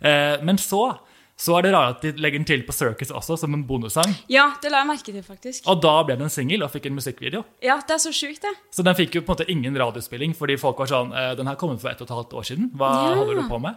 Eh, 0.00 0.38
men 0.42 0.56
så 0.56 0.96
så 1.36 1.56
er 1.58 1.62
det 1.64 1.72
rart 1.74 1.96
at 1.96 2.02
de 2.04 2.12
legger 2.22 2.38
den 2.38 2.44
til 2.46 2.62
på 2.62 2.72
Circus 2.76 3.10
også, 3.10 3.36
som 3.40 3.54
en 3.54 3.64
bonussang. 3.66 4.12
Ja, 4.30 4.52
det 4.62 4.70
la 4.70 4.78
jeg 4.82 4.86
merke 4.92 5.04
til, 5.12 5.22
faktisk. 5.26 5.64
Og 5.66 5.80
da 5.82 5.94
ble 6.06 6.14
det 6.20 6.22
en 6.28 6.30
single 6.30 6.64
og 6.64 6.70
fikk 6.70 6.86
en 6.86 6.94
musikkvideo. 6.94 7.40
Ja, 7.64 7.78
det 7.88 7.96
er 7.96 8.02
så 8.04 8.12
sjukt, 8.14 8.42
det. 8.44 8.52
Så 8.70 8.84
den 8.86 8.94
fikk 8.94 9.14
jo 9.16 9.22
på 9.24 9.32
en 9.32 9.36
måte 9.40 9.48
ingen 9.50 9.74
radiospilling, 9.80 10.34
fordi 10.38 10.58
folk 10.60 10.78
var 10.78 10.86
sånn 10.92 11.10
eh, 11.16 11.32
Den 11.40 11.46
her 11.50 11.56
kom 11.58 11.72
ut 11.74 11.80
for 11.82 11.90
ett 11.90 12.00
og 12.04 12.06
et 12.10 12.14
halvt 12.14 12.32
år 12.38 12.46
siden. 12.52 12.70
Hva 12.78 12.92
Ja. 13.10 13.14
holder 13.18 13.40
du 13.42 13.48
på 13.48 13.58
med? 13.64 13.74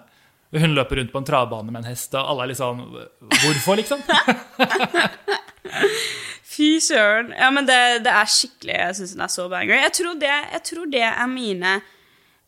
Hun 0.56 0.76
løper 0.78 0.96
rundt 1.02 1.12
på 1.12 1.18
en 1.20 1.26
travbane 1.28 1.72
med 1.72 1.82
en 1.84 1.90
hest, 1.90 2.14
og 2.16 2.30
alle 2.30 2.44
er 2.46 2.48
litt 2.54 2.60
sånn 2.62 2.84
Hvorfor, 2.86 3.76
liksom? 3.82 4.00
Fy 6.56 6.80
søren. 6.80 7.34
Ja, 7.36 7.50
men 7.52 7.66
det, 7.68 7.80
det 8.06 8.12
er 8.14 8.30
skikkelig 8.32 8.76
Jeg 8.78 8.96
syns 9.00 9.16
den 9.18 9.26
er 9.26 9.32
så 9.34 9.48
banger. 9.52 9.76
Jeg 9.82 9.94
tror 9.98 10.20
det, 10.22 10.32
jeg 10.54 10.64
tror 10.70 10.86
det 10.94 11.02
er 11.10 11.28
mine, 11.32 11.74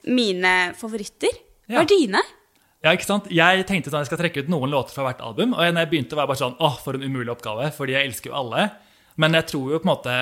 mine 0.07 0.53
favoritter. 0.79 1.33
Hva 1.67 1.81
Ja. 1.81 1.83
er 1.83 1.89
dine? 1.91 2.21
Ja, 2.87 2.95
ikke 2.95 3.07
sant? 3.07 3.25
Jeg 3.33 3.65
tenkte 3.67 3.91
sånn, 3.91 4.05
jeg 4.05 4.09
skal 4.13 4.21
trekke 4.21 4.45
ut 4.45 4.51
noen 4.51 4.71
låter 4.71 4.95
fra 4.95 5.09
hvert 5.09 5.23
album, 5.27 5.53
og 5.57 5.59
når 5.59 5.83
jeg 5.83 5.89
begynte 5.91 6.15
var 6.15 6.23
jeg 6.23 6.31
bare 6.31 6.41
sånn, 6.45 6.59
åh, 6.63 6.77
for 6.83 6.95
en 6.95 7.03
umulig 7.03 7.33
oppgave, 7.33 7.67
fordi 7.75 7.97
jeg 7.97 8.07
elsker 8.07 8.31
jo 8.31 8.37
alle. 8.39 8.69
Men 9.17 9.33
jeg 9.33 9.47
tror 9.49 9.71
jo 9.73 9.79
på 9.81 9.87
en 9.87 9.91
måte, 9.91 10.15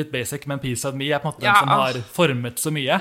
litt 0.00 0.10
basic, 0.10 0.46
men 0.50 0.58
Piece 0.62 0.88
of 0.88 0.96
Me 0.96 1.10
er 1.12 1.20
på 1.20 1.28
en 1.28 1.34
måte 1.34 1.44
Ja, 1.44 1.52
den 1.52 1.68
som 1.68 1.72
har 1.76 1.98
formet 2.16 2.58
så 2.62 2.72
mye. 2.74 2.96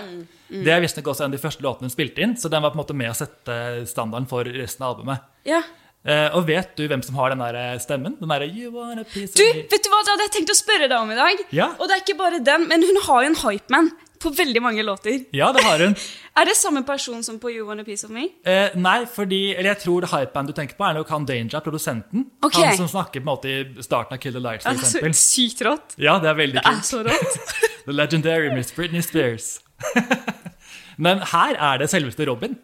Det 0.50 0.74
er 0.74 0.82
visstnok 0.84 1.08
også 1.13 1.25
en 1.25 1.32
av 1.32 1.38
de 1.38 1.42
første 1.42 1.63
låtene 1.63 1.88
hun 1.88 1.94
spilte 1.94 2.24
inn, 2.25 2.36
så 2.38 2.51
den 2.51 2.62
var 2.66 2.74
på 2.74 2.78
en 2.80 2.84
måte 2.84 2.98
med 2.98 3.12
å 3.12 3.18
sette 3.18 3.56
standarden 3.89 4.28
for 4.30 4.46
resten 4.50 4.86
av 4.86 4.96
albumet. 4.98 5.25
Ja. 5.48 5.62
Eh, 6.08 6.29
og 6.32 6.46
vet 6.48 6.77
du 6.79 6.86
hvem 6.88 7.01
som 7.03 7.18
har 7.20 7.34
den 7.34 7.41
der 7.44 7.58
eh, 7.60 7.79
stemmen? 7.84 8.15
Den 8.22 8.32
der, 8.32 8.46
You 8.48 8.72
want 8.72 9.01
a 9.01 9.03
piece 9.03 9.36
Du, 9.36 9.44
of 9.44 9.65
vet 9.74 9.84
du 9.84 9.89
hva, 9.91 10.00
det 10.06 10.13
hadde 10.13 10.27
jeg 10.29 10.36
tenkt 10.38 10.53
å 10.53 10.60
spørre 10.60 10.88
deg 10.88 10.96
om 10.96 11.10
i 11.12 11.18
dag. 11.18 11.41
Ja. 11.56 11.74
Og 11.75 11.89
det 11.89 11.98
er 11.98 12.06
ikke 12.06 12.20
bare 12.22 12.39
den, 12.44 12.70
men 12.72 12.86
hun 12.88 13.01
har 13.08 13.25
jo 13.25 13.34
en 13.34 13.41
hypeman 13.44 13.91
på 14.20 14.32
veldig 14.36 14.62
mange 14.63 14.84
låter. 14.84 15.25
Ja, 15.36 15.51
det 15.56 15.63
har 15.63 15.84
hun. 15.84 15.96
Er 16.39 16.48
det 16.48 16.56
samme 16.56 16.86
person 16.88 17.20
som 17.24 17.36
på 17.39 17.50
You 17.51 17.65
Want 17.68 17.82
a 17.82 17.84
Piece 17.84 18.08
of 18.08 18.12
Me? 18.15 18.29
Uh, 18.48 18.72
nei, 18.79 19.01
fordi, 19.12 19.56
eller 19.58 19.74
jeg 19.74 19.82
tror 19.82 20.06
det 20.06 20.10
hypeband 20.13 20.48
du 20.48 20.53
tenker 20.56 20.77
på, 20.79 20.86
er 20.88 20.96
nok 20.96 21.12
han 21.12 21.25
Danger, 21.27 21.60
produsenten. 21.65 22.29
Okay. 22.48 22.63
Han 22.63 22.77
som 22.79 22.88
snakker 22.88 23.20
på 23.20 23.25
en 23.25 23.27
måte 23.27 23.51
i 23.51 23.84
starten 23.84 24.15
av 24.15 24.22
Kill 24.24 24.38
the 24.38 24.44
Lights, 24.44 24.63
Det 24.63 25.03
er 25.03 25.12
så 25.12 25.20
sykt 25.20 25.65
rått. 25.68 25.98
Ja, 26.00 26.15
det 26.24 26.32
er 26.32 26.39
veldig 26.39 26.62
Det 26.62 26.72
er 26.72 26.79
så 26.88 27.03
rått. 27.03 27.56
The 27.89 27.96
legendary 27.96 28.53
Miss 28.56 28.72
Britney 28.72 29.03
Spears. 29.03 29.58
Men 31.06 31.25
her 31.34 31.60
er 31.60 31.84
det 31.84 31.91
selveste 31.91 32.27
Robin. 32.29 32.56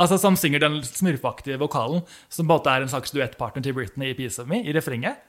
Altså 0.00 0.18
Som 0.18 0.36
synger 0.36 0.58
den 0.64 0.80
smurfaktige 0.82 1.58
vokalen, 1.60 2.02
som 2.28 2.48
både 2.50 2.70
er 2.72 2.82
en 2.82 2.90
slags 2.90 3.12
duettpartner 3.14 3.62
til 3.62 3.76
Britney 3.76 4.10
i 4.10 4.16
Piece 4.18 4.42
of 4.42 4.48
Me, 4.50 4.58
i 4.64 4.72
refrenget. 4.74 5.20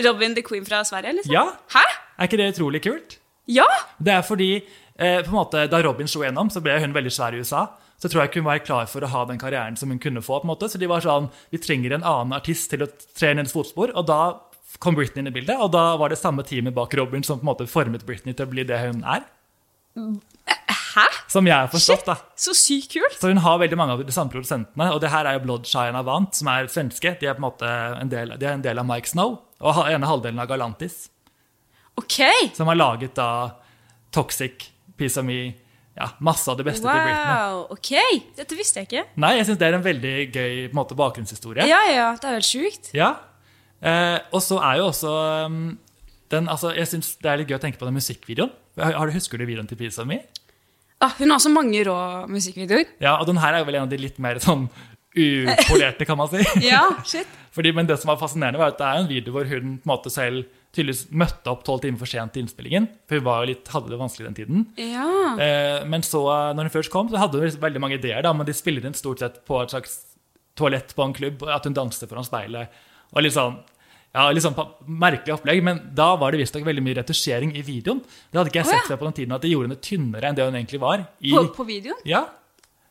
Robin 0.00 0.34
the 0.34 0.42
Queen 0.42 0.64
fra 0.64 0.84
Sverige, 0.84 1.18
liksom? 1.18 1.34
Ja, 1.34 1.44
Hæ? 1.74 1.84
Er 2.18 2.28
ikke 2.28 2.38
det 2.40 2.54
utrolig 2.54 2.80
kult? 2.84 3.18
Ja! 3.48 3.66
Det 3.98 4.12
er 4.14 4.22
fordi 4.24 4.50
eh, 4.56 5.20
på 5.24 5.28
en 5.28 5.36
måte, 5.36 5.66
Da 5.68 5.82
Robin 5.84 6.08
slo 6.08 6.22
gjennom, 6.24 6.48
så 6.52 6.62
ble 6.64 6.78
hun 6.80 6.94
veldig 6.96 7.12
svær 7.12 7.36
i 7.36 7.42
USA. 7.42 7.66
Så 8.00 8.08
tror 8.08 8.22
jeg 8.22 8.30
ikke 8.30 8.40
hun 8.40 8.48
var 8.48 8.62
klar 8.64 8.86
for 8.88 9.04
å 9.04 9.10
ha 9.12 9.24
den 9.28 9.40
karrieren 9.40 9.76
som 9.76 9.90
hun 9.92 9.98
kunne 10.00 10.22
få. 10.24 10.38
på 10.40 10.46
en 10.48 10.52
måte. 10.54 10.70
Så 10.72 10.78
de 10.80 10.88
var 10.88 11.04
sånn, 11.04 11.28
vi 11.52 11.58
trenger 11.60 11.92
en 11.92 12.06
annen 12.06 12.32
artist 12.32 12.70
til 12.72 12.86
å 12.86 12.88
tre 12.88 13.34
hennes 13.34 13.52
fotspor. 13.52 13.92
Og 13.92 14.06
da 14.08 14.40
kom 14.80 14.96
Britney 14.96 15.20
inn 15.20 15.28
i 15.28 15.34
bildet, 15.34 15.58
og 15.60 15.72
da 15.74 15.96
var 16.00 16.08
det 16.08 16.16
samme 16.20 16.44
teamet 16.46 16.72
bak 16.72 16.94
Robin 16.96 17.24
som 17.26 17.40
på 17.40 17.44
en 17.44 17.50
måte 17.50 17.66
formet 17.68 18.06
Britney 18.08 18.32
til 18.32 18.46
å 18.46 18.52
bli 18.54 18.64
det 18.64 18.78
hun 18.80 19.02
er. 19.04 19.26
Hæ? 20.90 21.06
Som 21.30 21.46
jeg 21.46 21.54
har 21.54 21.70
forstått, 21.70 22.04
da. 22.08 22.16
Så 22.38 22.54
sykt 22.56 22.94
kult. 22.96 23.16
Så 23.20 23.30
hun 23.30 23.40
har 23.44 23.60
veldig 23.62 23.78
mange 23.78 23.94
av 23.94 24.02
de 24.04 24.14
samme 24.14 24.32
produsentene. 24.32 24.90
Og 24.94 25.00
det 25.02 25.12
her 25.12 25.28
er 25.28 25.38
jo 25.38 25.44
Bloodshine 25.44 25.98
Avant, 26.00 26.34
som 26.36 26.50
er 26.50 26.68
svenske. 26.72 27.14
De 27.20 27.30
er 27.30 27.38
på 27.38 27.42
en 27.42 27.46
måte 27.46 27.70
en 27.70 28.12
del, 28.12 28.34
de 28.40 28.48
er 28.48 28.58
en 28.58 28.64
del 28.64 28.82
av 28.82 28.88
Mike 28.88 29.12
Snow. 29.12 29.38
Og 29.60 29.82
ene 29.86 30.08
halvdelen 30.08 30.40
av 30.42 30.50
Galantis. 30.50 31.08
Ok. 32.00 32.20
Som 32.56 32.70
har 32.72 32.78
laget 32.78 33.14
da 33.18 33.30
Toxic, 34.14 34.70
Piece 34.98 35.20
of 35.20 35.26
Me, 35.28 35.52
ja, 35.96 36.08
masse 36.24 36.48
av 36.50 36.58
det 36.58 36.66
beste 36.66 36.84
til 36.84 36.90
Britney. 36.90 37.34
Wow. 37.34 37.64
Ok. 37.76 37.92
Dette 38.38 38.58
visste 38.58 38.82
jeg 38.82 38.90
ikke. 38.90 39.04
Nei, 39.20 39.34
jeg 39.38 39.50
syns 39.50 39.60
det 39.60 39.68
er 39.68 39.78
en 39.78 39.84
veldig 39.84 40.14
gøy 40.30 40.54
på 40.64 40.72
en 40.72 40.78
måte, 40.80 40.96
bakgrunnshistorie. 40.98 41.66
Ja, 41.68 41.82
ja. 41.90 42.08
Det 42.18 42.30
er 42.30 42.38
helt 42.38 42.48
sjukt. 42.48 42.90
Ja. 42.96 43.14
Eh, 43.80 44.18
og 44.32 44.42
så 44.44 44.58
er 44.64 44.80
jo 44.80 44.90
også 44.90 45.12
um, 45.48 45.78
den, 46.30 46.50
altså, 46.52 46.74
Jeg 46.76 46.84
syns 46.90 47.14
det 47.16 47.30
er 47.30 47.38
litt 47.40 47.48
gøy 47.48 47.56
å 47.56 47.62
tenke 47.62 47.80
på 47.80 47.88
den 47.88 47.96
musikkvideoen. 47.96 48.52
Har, 48.80 48.96
har 48.98 49.08
du 49.08 49.16
Husker 49.16 49.40
du 49.40 49.46
videoen 49.48 49.68
til 49.70 49.80
Piece 49.80 50.00
of 50.00 50.08
Me? 50.08 50.20
Ah, 51.00 51.14
hun 51.18 51.32
har 51.32 51.40
så 51.40 51.48
mange 51.52 51.80
rå 51.88 51.96
musikkvideoer. 52.28 52.84
Ja, 53.00 53.16
og 53.16 53.28
den 53.30 53.40
her 53.40 53.56
er 53.56 53.64
vel 53.64 53.78
en 53.78 53.86
av 53.86 53.92
de 53.92 53.98
litt 54.00 54.18
mer 54.20 54.40
sånn 54.42 54.66
upolerte, 55.16 56.06
kan 56.06 56.18
man 56.20 56.28
si. 56.30 56.42
Ja, 56.70 56.82
shit. 57.10 57.28
Fordi, 57.54 57.72
men 57.74 57.88
det 57.88 57.96
som 57.98 58.12
var 58.12 58.20
fascinerende, 58.20 58.60
var 58.60 58.74
at 58.74 58.78
det 58.78 58.86
er 58.86 59.00
en 59.00 59.08
video 59.10 59.34
hvor 59.34 59.48
hun 59.48 59.78
på 59.80 59.88
en 59.88 59.90
måte 59.90 60.12
selv 60.12 60.44
tydeligvis 60.76 61.08
møtte 61.10 61.50
opp 61.50 61.64
tolv 61.66 61.82
timer 61.82 61.98
for 61.98 62.10
sent 62.10 62.34
til 62.36 62.44
innspillingen. 62.44 62.86
For 63.10 63.18
hun 63.18 63.48
litt, 63.48 63.66
hadde 63.72 63.90
det 63.90 63.98
vanskelig 63.98 64.28
den 64.28 64.36
tiden. 64.38 64.68
Ja. 64.78 65.08
Eh, 65.34 65.80
men 65.90 66.04
så, 66.06 66.22
når 66.54 66.68
hun 66.68 66.74
først 66.76 66.92
kom, 66.94 67.10
så 67.10 67.18
hadde 67.18 67.40
hun 67.40 67.48
liksom 67.48 67.64
veldig 67.64 67.82
mange 67.82 67.98
ideer. 67.98 68.22
da, 68.22 68.32
Men 68.36 68.46
de 68.46 68.54
spiller 68.54 68.86
inn 68.86 68.94
stort 68.94 69.24
sett 69.24 69.40
på 69.48 69.58
et 69.64 69.74
slags 69.74 69.96
toalett 70.54 70.94
på 70.94 71.02
en 71.08 71.16
klubb. 71.16 71.42
At 71.50 71.66
hun 71.66 71.74
danser 71.74 72.10
foran 72.10 72.28
speilet. 72.28 72.70
og 73.10 73.24
litt 73.24 73.34
sånn, 73.34 73.56
ja, 74.14 74.24
litt 74.34 74.42
sånn 74.42 74.56
merkelig 74.90 75.36
opplegg, 75.36 75.62
Men 75.62 75.78
da 75.94 76.08
var 76.18 76.32
det 76.34 76.40
visstnok 76.42 76.64
veldig 76.66 76.82
mye 76.82 76.98
retusjering 76.98 77.52
i 77.54 77.62
videoen. 77.62 78.00
Det 78.02 78.40
hadde 78.40 78.50
ikke 78.50 78.60
jeg 78.62 78.66
Å, 78.66 78.70
sett 78.72 78.82
ja. 78.82 78.88
før 78.90 79.00
på 79.04 79.08
den 79.10 79.16
tiden, 79.20 79.34
at 79.36 79.44
de 79.46 79.52
gjorde 79.52 79.68
henne 79.70 79.80
tynnere 79.86 80.28
enn 80.30 80.38
det 80.38 80.46
hun 80.48 80.58
egentlig 80.58 80.80
var. 80.82 81.04
I, 81.20 81.30
På, 81.36 81.44
på 81.60 81.66
videoen? 81.68 82.00
ja, 82.08 82.24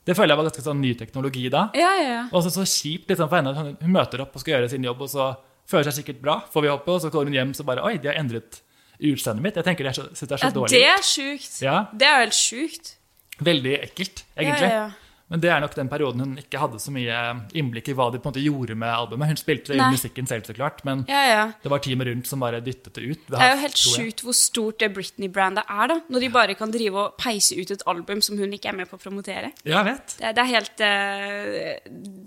Det 0.08 0.16
føler 0.18 0.34
jeg 0.34 0.40
var 0.40 0.48
ganske 0.48 0.64
sånn 0.66 0.80
ny 0.82 0.94
teknologi 0.98 1.50
da. 1.54 1.66
Ja, 1.78 1.92
ja, 2.00 2.08
ja. 2.14 2.22
Og 2.32 2.42
så, 2.46 2.50
så 2.56 2.64
kjipt 2.66 3.12
liksom, 3.12 3.28
for 3.30 3.42
henne. 3.42 3.52
Hun, 3.54 3.76
hun 3.84 3.92
møter 3.94 4.24
opp 4.24 4.34
og 4.34 4.42
skal 4.42 4.56
gjøre 4.56 4.70
sin 4.72 4.88
jobb, 4.88 5.04
og 5.06 5.12
så 5.12 5.28
føler 5.70 5.90
seg 5.92 6.00
sikkert 6.00 6.22
bra, 6.24 6.38
får 6.50 6.66
vi 6.66 6.72
håpe, 6.72 6.96
og 6.96 7.04
så 7.04 7.12
går 7.14 7.28
hun 7.30 7.36
hjem 7.36 7.52
så 7.54 7.66
bare 7.68 7.84
Oi, 7.86 7.98
de 8.02 8.10
har 8.10 8.18
endret 8.18 8.62
utseendet 9.00 9.44
mitt. 9.44 9.60
Jeg 9.60 9.68
tenker 9.68 9.86
det 9.86 9.92
er 9.92 10.00
så, 10.00 10.08
det 10.10 10.32
er 10.34 10.42
så 10.42 10.48
ja 10.50 10.56
dårlig. 10.56 10.72
det 10.74 10.82
er 10.88 11.04
sjukt. 11.06 11.52
Ja. 11.62 11.76
Det 11.94 12.08
er 12.08 12.24
helt 12.24 12.40
sjukt. 12.40 12.96
Veldig 13.40 13.76
ekkelt, 13.86 14.24
egentlig. 14.36 14.72
Ja, 14.72 14.80
ja, 14.80 14.88
ja. 14.88 15.09
Men 15.30 15.42
det 15.44 15.50
er 15.54 15.60
nok 15.62 15.76
den 15.78 15.90
perioden 15.92 16.24
hun 16.24 16.32
ikke 16.42 16.58
hadde 16.58 16.80
så 16.82 16.90
mye 16.90 17.18
innblikk 17.54 17.92
i 17.92 17.94
hva 17.94 18.08
de 18.12 18.18
på 18.18 18.26
en 18.26 18.32
måte 18.34 18.42
gjorde 18.42 18.76
med 18.82 18.90
albumet. 18.90 19.30
Hun 19.30 19.38
spilte 19.38 19.76
jo 19.78 19.90
musikken 19.94 20.26
selv, 20.30 20.48
så 20.50 20.56
klart, 20.58 20.80
men 20.88 21.04
Ja, 21.08 21.20
ja. 21.30 21.44
det 21.62 21.70
var 21.70 21.84
teamet 21.86 22.08
rundt 22.10 22.26
som 22.28 22.42
bare 22.42 22.62
dyttet 22.66 22.96
det 22.98 23.04
ut. 23.12 23.28
Det 23.30 23.38
er 23.38 23.52
jo 23.54 23.60
helt 23.62 23.78
sjukt 23.78 24.24
hvor 24.26 24.34
stort 24.34 24.80
det 24.82 24.90
Britney-brandet 24.96 25.64
er, 25.70 25.88
da. 25.94 26.00
Når 26.10 26.20
de 26.26 26.30
bare 26.34 26.56
kan 26.58 26.74
drive 26.74 26.98
og 26.98 27.18
peise 27.22 27.54
ut 27.62 27.70
et 27.76 27.84
album 27.86 28.24
som 28.26 28.38
hun 28.42 28.52
ikke 28.58 28.72
er 28.74 28.78
med 28.82 28.90
på 28.90 28.98
å 28.98 29.04
promotere. 29.04 29.52
Ja, 29.64 29.84
jeg 29.84 29.92
vet. 29.92 30.16
Det 30.18 30.34
det 30.40 30.44
er 30.46 30.50
helt 30.56 30.82
eh, 30.86 31.80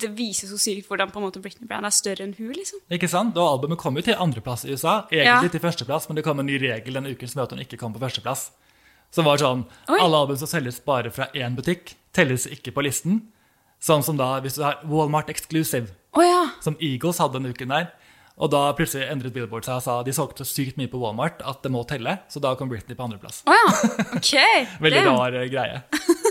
Det 0.03 0.11
viser 0.17 0.51
så 0.51 0.59
sykt 0.61 0.87
hvordan 0.91 1.11
på 1.13 1.19
en 1.21 1.27
måte 1.27 1.43
Britney-brandet 1.43 1.91
er 1.91 1.97
større 1.97 2.27
enn 2.29 2.35
hun, 2.39 2.53
liksom. 2.55 2.81
Ikke 2.93 3.11
sant? 3.11 3.35
Og 3.37 3.57
albumet 3.57 3.81
kom 3.83 3.99
jo 3.99 4.05
til 4.07 4.15
andreplass 4.21 4.65
i 4.67 4.73
USA, 4.77 5.01
egentlig 5.11 5.51
Ja. 5.51 5.55
til 5.57 5.61
førsteplass, 5.67 6.09
men 6.09 6.17
det 6.17 6.25
kom 6.25 6.39
en 6.39 6.47
ny 6.47 6.59
regel 6.63 6.95
denne 6.95 7.11
uken 7.11 7.29
som 7.29 7.41
gjør 7.43 7.51
at 7.51 7.57
hun 7.57 7.65
ikke 7.67 7.79
kom 7.83 7.93
på 7.95 8.03
førsteplass. 8.03 8.51
Som 9.13 9.27
var 9.27 9.37
sånn 9.43 9.67
Oi. 9.93 9.99
Alle 10.01 10.17
album 10.23 10.37
som 10.41 10.49
selges 10.49 10.79
bare 10.85 11.11
fra 11.13 11.27
én 11.35 11.55
butikk, 11.59 11.97
telles 12.17 12.47
ikke 12.51 12.75
på 12.77 12.85
listen. 12.87 13.21
Sånn 13.83 14.05
som 14.07 14.19
da 14.19 14.37
hvis 14.45 14.59
du 14.59 14.63
har 14.63 14.83
Walmart 14.87 15.31
Exclusive, 15.33 15.91
oh, 16.15 16.23
ja. 16.23 16.45
som 16.63 16.77
Eagles 16.79 17.19
hadde 17.23 17.41
denne 17.41 17.51
uken 17.55 17.73
der. 17.75 17.91
Og 18.43 18.49
da 18.53 18.63
plutselig 18.77 19.09
endret 19.13 19.35
Billboard 19.35 19.67
seg 19.67 19.81
og 19.81 19.85
sa 19.85 19.97
de 20.07 20.15
solgte 20.17 20.47
sykt 20.49 20.79
mye 20.81 20.91
på 20.91 21.01
Walmart 21.03 21.43
at 21.47 21.61
det 21.65 21.73
må 21.75 21.83
telle. 21.89 22.17
Så 22.33 22.41
da 22.43 22.55
kom 22.59 22.71
Britney 22.71 22.97
på 22.99 23.05
andreplass. 23.05 23.43
Oh, 23.47 23.57
ja. 23.57 24.07
Ok. 24.17 24.33
Veldig 24.85 25.03
Damn. 25.03 25.19
rar 25.19 25.37
eh, 25.41 25.49
greie. 25.53 25.83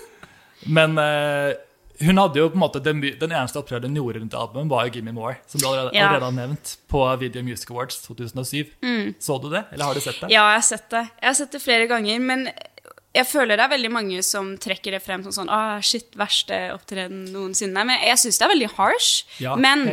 Men 0.78 0.98
eh, 1.02 1.54
hun 2.02 2.18
hadde 2.18 2.42
jo 2.42 2.50
på 2.50 2.58
en 2.58 2.64
måte 2.64 2.82
den, 2.84 3.04
den 3.04 3.36
eneste 3.36 3.62
opptredenen 3.62 3.94
hun 3.94 4.02
gjorde 4.02 4.24
rundt 4.24 4.38
albumet, 4.38 4.72
var 4.72 4.88
jo 4.88 4.96
Gimme 4.98 5.14
More, 5.14 5.38
som 5.50 5.62
du 5.62 5.68
allerede, 5.70 5.94
Ja. 5.98 6.08
allerede 6.08 6.30
har 6.30 6.36
nevnt 6.40 6.76
på 6.90 7.04
Video 7.22 7.44
Music 7.46 7.70
Awards 7.70 8.02
2007. 8.08 8.72
Så 9.20 9.38
du 9.44 9.50
det, 9.54 9.66
eller 9.72 9.86
har 9.86 9.94
du 9.94 10.02
sett 10.02 10.18
det? 10.18 10.30
Mm. 10.32 10.34
Ja, 10.34 10.48
jeg 10.56 10.62
har 10.64 10.68
sett 10.72 10.90
det. 10.90 11.04
Jeg 11.22 11.30
har 11.30 11.38
sett 11.44 11.52
det 11.58 11.62
flere 11.62 11.88
ganger, 11.92 12.20
men 12.20 12.48
jeg 13.12 13.28
føler 13.28 13.60
det 13.60 13.64
er 13.66 13.72
veldig 13.74 13.92
mange 13.92 14.22
som 14.24 14.54
trekker 14.62 14.96
det 14.96 15.02
frem 15.04 15.24
som 15.26 15.34
sånn 15.36 15.52
ah, 15.52 15.82
shit, 15.84 16.14
verste 16.20 16.58
opptreden 16.72 17.26
noensinne. 17.34 17.84
Men 17.88 18.00
jeg 18.08 18.20
syns 18.22 18.40
det 18.40 18.46
er 18.48 18.54
veldig 18.54 18.70
harsh. 18.78 19.10
Ja, 19.44 19.58
men 19.60 19.84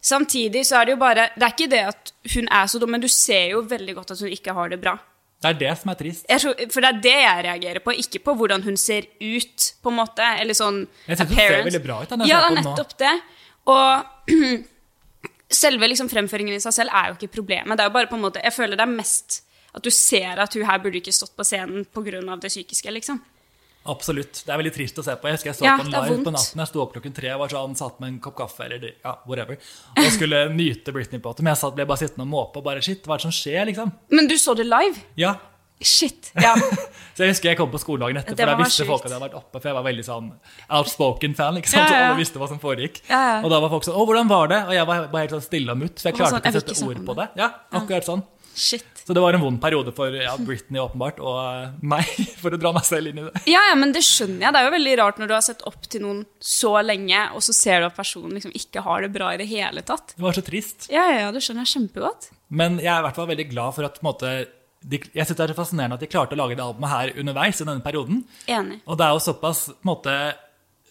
samtidig 0.00 0.64
så 0.68 0.80
er 0.80 0.88
det 0.88 0.94
jo 0.94 1.00
bare 1.02 1.28
Det 1.36 1.44
er 1.44 1.52
ikke 1.52 1.72
det 1.72 1.82
at 1.90 2.12
hun 2.32 2.48
er 2.48 2.70
så 2.72 2.80
dum, 2.80 2.94
men 2.94 3.04
du 3.04 3.10
ser 3.12 3.52
jo 3.52 3.60
veldig 3.68 3.96
godt 4.00 4.14
at 4.16 4.24
hun 4.24 4.32
ikke 4.32 4.56
har 4.56 4.72
det 4.72 4.80
bra. 4.80 4.96
Det 5.42 5.50
er 5.50 5.58
det 5.58 5.70
som 5.80 5.90
er 5.90 5.98
trist. 5.98 6.24
Tror, 6.30 6.58
for 6.70 6.84
det 6.84 6.88
er 6.88 7.04
det 7.04 7.14
jeg 7.18 7.44
reagerer 7.48 7.84
på, 7.84 7.94
ikke 7.98 8.22
på 8.24 8.36
hvordan 8.38 8.64
hun 8.64 8.76
ser 8.78 9.08
ut, 9.20 9.68
på 9.82 9.92
en 9.92 9.98
måte. 9.98 10.32
Eller 10.40 10.56
sånn 10.56 10.84
Jeg 11.08 11.18
synes 11.18 11.28
hun 11.28 11.40
ser 11.42 11.56
veldig 11.68 11.84
bra 11.84 12.02
ut, 12.02 12.12
jeg 12.14 12.30
Ja, 12.30 12.40
det 12.40 12.50
er 12.50 12.54
den 12.54 12.60
nettopp 12.62 12.98
det. 13.02 13.14
Og 13.72 14.28
selve 15.62 15.92
liksom 15.92 16.08
fremføringen 16.08 16.56
i 16.56 16.62
seg 16.62 16.78
selv 16.78 16.94
er 16.96 17.10
jo 17.10 17.18
ikke 17.18 17.34
problemet. 17.36 17.76
Det 17.76 17.84
er 17.84 17.90
jo 17.90 17.96
bare 18.00 18.08
på 18.08 18.16
en 18.16 18.24
måte, 18.30 18.40
Jeg 18.40 18.54
føler 18.56 18.78
det 18.78 18.86
er 18.86 18.94
mest 18.96 19.42
at 19.72 19.84
du 19.84 19.90
ser 19.94 20.40
at 20.42 20.54
hun 20.56 20.66
her 20.68 20.80
burde 20.82 21.00
ikke 21.00 21.14
stått 21.14 21.34
på 21.36 21.46
scenen 21.48 21.86
pga. 21.88 22.20
det 22.40 22.50
psykiske, 22.52 22.90
liksom. 22.92 23.22
Absolutt. 23.90 24.44
Det 24.46 24.52
er 24.52 24.60
veldig 24.60 24.72
trist 24.76 24.98
å 25.00 25.02
se 25.02 25.14
på. 25.18 25.26
Jeg 25.26 25.38
husker 25.38 25.50
jeg 25.50 25.58
så 25.58 25.64
Ja, 25.66 25.74
på 25.80 25.88
er 25.88 25.90
live 25.90 26.18
på 26.22 26.32
natten. 26.34 26.60
Jeg 26.62 26.70
sto 26.70 26.82
opp 26.84 26.92
klokken 26.94 27.14
tre 27.16 27.32
og 27.34 27.40
var 27.42 27.50
sånn, 27.50 27.72
satt 27.78 27.96
med 28.02 28.12
en 28.12 28.18
kopp 28.22 28.36
kaffe 28.38 28.68
eller 28.68 28.92
ja, 28.92 29.16
whatever. 29.26 29.58
Og 29.98 30.10
skulle 30.14 30.44
nyte 30.60 30.94
Britney 30.94 31.22
på 31.22 31.32
det. 31.34 31.42
Men 31.42 31.56
jeg 31.56 31.62
satt, 31.64 31.74
ble 31.78 31.86
bare 31.90 32.02
sittende 32.04 32.28
og 32.28 32.30
måpe 32.30 32.62
og 32.62 32.68
bare 32.68 32.84
shit, 32.84 33.02
hva 33.08 33.16
er 33.16 33.24
det 33.24 33.26
som 33.26 33.34
skjer, 33.34 33.64
liksom? 33.72 33.90
Men 34.14 34.30
du 34.30 34.36
så 34.38 34.54
det 34.58 34.68
live? 34.68 35.02
Ja. 35.18 35.34
Shit. 35.82 36.30
Ja. 36.38 36.52
Så 37.16 37.24
jeg 37.26 37.32
husker 37.32 37.50
jeg 37.50 37.58
kom 37.58 37.72
på 37.72 37.80
skoledagen 37.82 38.20
etter, 38.20 38.36
for 38.38 38.48
da 38.48 38.54
visste 38.60 38.84
sykt. 38.84 38.88
folk 38.88 39.02
at 39.02 39.10
jeg 39.10 39.18
hadde 39.18 39.26
vært 39.26 39.34
oppe, 39.40 39.58
for 39.58 39.68
jeg 39.68 39.74
var 39.76 39.84
veldig 39.84 40.04
sånn 40.06 40.28
outspoken-fan, 40.78 41.58
ikke 41.58 41.72
sant? 41.72 41.90
Ja, 41.90 41.96
ja, 41.98 42.04
alle 42.12 42.20
visste 42.22 42.40
hva 42.40 42.46
som 42.48 42.60
foregikk. 42.62 43.02
Ja, 43.08 43.18
ja. 43.18 43.34
Og 43.42 43.50
da 43.52 43.58
var 43.64 43.72
folk 43.74 43.84
sånn, 43.84 43.98
å, 43.98 44.04
hvordan 44.08 44.30
var 44.30 44.52
det? 44.52 44.60
Og 44.68 44.76
jeg 44.76 44.86
var 44.88 45.08
bare 45.10 45.26
helt 45.26 45.34
sånn 45.34 45.44
stille 45.44 45.74
og 45.74 45.82
mutt, 45.82 45.98
for 45.98 46.08
jeg 46.08 46.20
klarte 46.20 46.38
sånn, 46.38 46.46
ikke 46.46 46.62
å 46.62 46.62
sette 46.62 46.86
ord 46.86 47.02
på 47.02 47.16
om 47.16 47.18
det. 47.18 47.26
Ja, 47.42 47.50
akkurat 47.82 48.08
sånn. 48.08 48.22
Shit. 48.54 48.86
Så 49.06 49.14
det 49.16 49.22
var 49.22 49.34
en 49.34 49.42
vond 49.42 49.58
periode 49.60 49.92
for 49.96 50.14
ja, 50.14 50.34
Britney 50.38 50.80
åpenbart, 50.80 51.18
og 51.22 51.38
eh, 51.42 51.72
meg, 51.92 52.06
for 52.42 52.54
å 52.54 52.60
dra 52.60 52.72
meg 52.76 52.86
selv 52.86 53.10
inn 53.10 53.18
i 53.22 53.26
det. 53.26 53.44
Ja, 53.50 53.62
ja, 53.70 53.74
men 53.78 53.94
det 53.94 54.04
skjønner 54.06 54.46
jeg. 54.46 54.54
Det 54.54 54.60
er 54.60 54.68
jo 54.68 54.74
veldig 54.76 54.94
rart 55.02 55.20
når 55.20 55.30
du 55.30 55.34
har 55.36 55.44
sett 55.46 55.64
opp 55.68 55.88
til 55.90 56.04
noen 56.04 56.22
så 56.38 56.76
lenge, 56.84 57.24
og 57.34 57.44
så 57.44 57.56
ser 57.56 57.82
du 57.82 57.88
at 57.88 57.98
personen 57.98 58.36
liksom 58.38 58.54
ikke 58.58 58.84
har 58.86 59.04
det 59.04 59.12
bra 59.14 59.32
i 59.34 59.40
det 59.42 59.48
hele 59.50 59.84
tatt. 59.86 60.14
Det 60.16 60.24
var 60.24 60.38
så 60.38 60.44
trist. 60.46 60.88
Ja, 60.92 61.08
ja, 61.10 61.30
det 61.34 61.42
skjønner 61.44 61.66
jeg 61.66 61.74
kjempegodt. 61.74 62.30
Men 62.52 62.78
jeg 62.82 62.92
er 62.92 63.02
i 63.02 63.06
hvert 63.08 63.18
fall 63.18 63.30
veldig 63.32 63.48
glad 63.50 63.78
for 63.78 63.88
at 63.88 64.00
måte, 64.06 64.32
de, 64.82 65.02
jeg 65.02 65.26
synes 65.26 65.38
det 65.38 65.44
er 65.46 65.54
så 65.54 65.60
fascinerende 65.62 65.98
at 65.98 66.04
de 66.04 66.10
klarte 66.12 66.36
å 66.36 66.42
lage 66.42 66.58
det 66.58 66.64
albumet 66.64 66.92
her 66.92 67.12
underveis 67.22 67.58
i 67.62 67.66
denne 67.66 67.84
perioden. 67.84 68.22
Enig. 68.50 68.82
Og 68.86 69.00
det 69.00 69.08
er 69.08 69.16
jo 69.16 69.26
såpass 69.26 69.66
på 69.72 69.78
en 69.80 69.92
måte, 69.92 70.16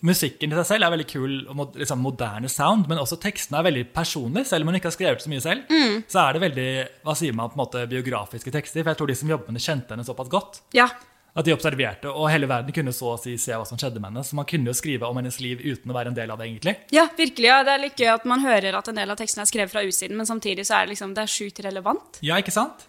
Musikken 0.02 0.52
i 0.52 0.56
seg 0.58 0.66
selv 0.66 0.88
er 0.88 0.94
veldig 0.96 1.08
kul 1.12 1.34
og 1.52 1.76
liksom, 1.78 2.00
moderne 2.02 2.50
sound, 2.50 2.88
men 2.90 2.98
også 2.98 3.20
tekstene 3.22 3.60
er 3.60 3.68
veldig 3.70 3.84
personlige. 3.94 4.48
Selv 4.50 4.66
om 4.66 4.72
hun 4.72 4.80
ikke 4.80 4.90
har 4.90 4.96
skrevet 4.98 5.22
så 5.22 5.30
mye 5.30 5.42
selv, 5.44 5.62
Mm. 5.70 6.04
så 6.10 6.24
er 6.30 6.34
det 6.34 6.42
veldig 6.42 6.70
hva 7.06 7.16
sier 7.16 7.34
man, 7.38 7.50
på 7.50 7.60
en 7.60 7.66
måte, 7.66 7.86
biografiske 7.92 8.52
tekster. 8.52 8.82
For 8.84 8.90
jeg 8.92 8.98
tror 8.98 9.08
de 9.08 9.16
som 9.16 9.30
jobber 9.30 9.52
med 9.52 9.62
det, 9.62 9.66
kjente 9.68 9.94
henne 9.94 10.04
såpass 10.08 10.30
godt. 10.30 10.62
Ja. 10.74 10.90
At 11.34 11.46
de 11.46 11.54
observerte, 11.54 12.10
og 12.12 12.28
hele 12.30 12.46
verden 12.50 12.74
kunne 12.76 12.92
så 12.92 13.14
å 13.14 13.20
si 13.22 13.38
se 13.40 13.54
hva 13.56 13.64
som 13.66 13.78
skjedde 13.78 14.02
med 14.02 14.10
henne. 14.12 14.24
Så 14.28 14.34
man 14.36 14.44
kunne 14.50 14.68
jo 14.68 14.74
skrive 14.76 15.08
om 15.08 15.16
hennes 15.16 15.38
liv 15.40 15.62
uten 15.64 15.88
å 15.92 15.96
være 15.96 16.08
en 16.12 16.18
del 16.18 16.30
av 16.34 16.38
det, 16.42 16.50
egentlig. 16.50 16.76
Ja, 16.92 17.06
virkelig. 17.16 17.46
ja. 17.48 17.62
Det 17.64 17.72
er 17.72 17.80
litt 17.86 17.96
gøy 17.96 18.10
at 18.16 18.26
man 18.26 18.42
hører 18.44 18.76
at 18.76 18.88
en 18.92 18.96
del 19.00 19.10
av 19.14 19.16
teksten 19.22 19.40
er 19.40 19.46
skrevet 19.48 19.72
fra 19.72 19.86
utsiden, 19.86 20.18
men 20.18 20.26
samtidig 20.28 20.66
så 20.68 20.76
er 20.82 20.86
det 20.90 20.96
liksom, 20.98 21.14
det 21.16 21.24
er 21.24 21.32
sjukt 21.32 21.62
relevant. 21.64 22.20
Ja, 22.22 22.36
ikke 22.42 22.52
sant? 22.52 22.88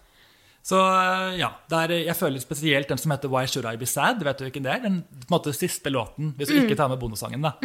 Så 0.62 0.78
øh, 0.78 1.32
ja, 1.40 1.48
det 1.70 1.78
er, 1.78 1.92
jeg 2.06 2.14
føler 2.16 2.38
spesielt 2.42 2.88
den 2.92 2.98
som 3.00 3.10
heter 3.10 3.30
Why 3.32 3.46
Should 3.50 3.66
I 3.66 3.76
Be 3.80 3.86
Sad. 3.86 4.22
Vet 4.22 4.38
du 4.38 4.44
hvilken 4.46 4.62
det 4.66 4.70
er? 4.76 4.84
Den 4.84 5.00
måte 5.30 5.50
siste 5.56 5.90
låten, 5.90 6.34
hvis 6.38 6.52
du 6.52 6.54
ikke 6.60 6.76
tar 6.78 6.88
med 6.92 7.00
bonussangen. 7.02 7.42
da. 7.42 7.56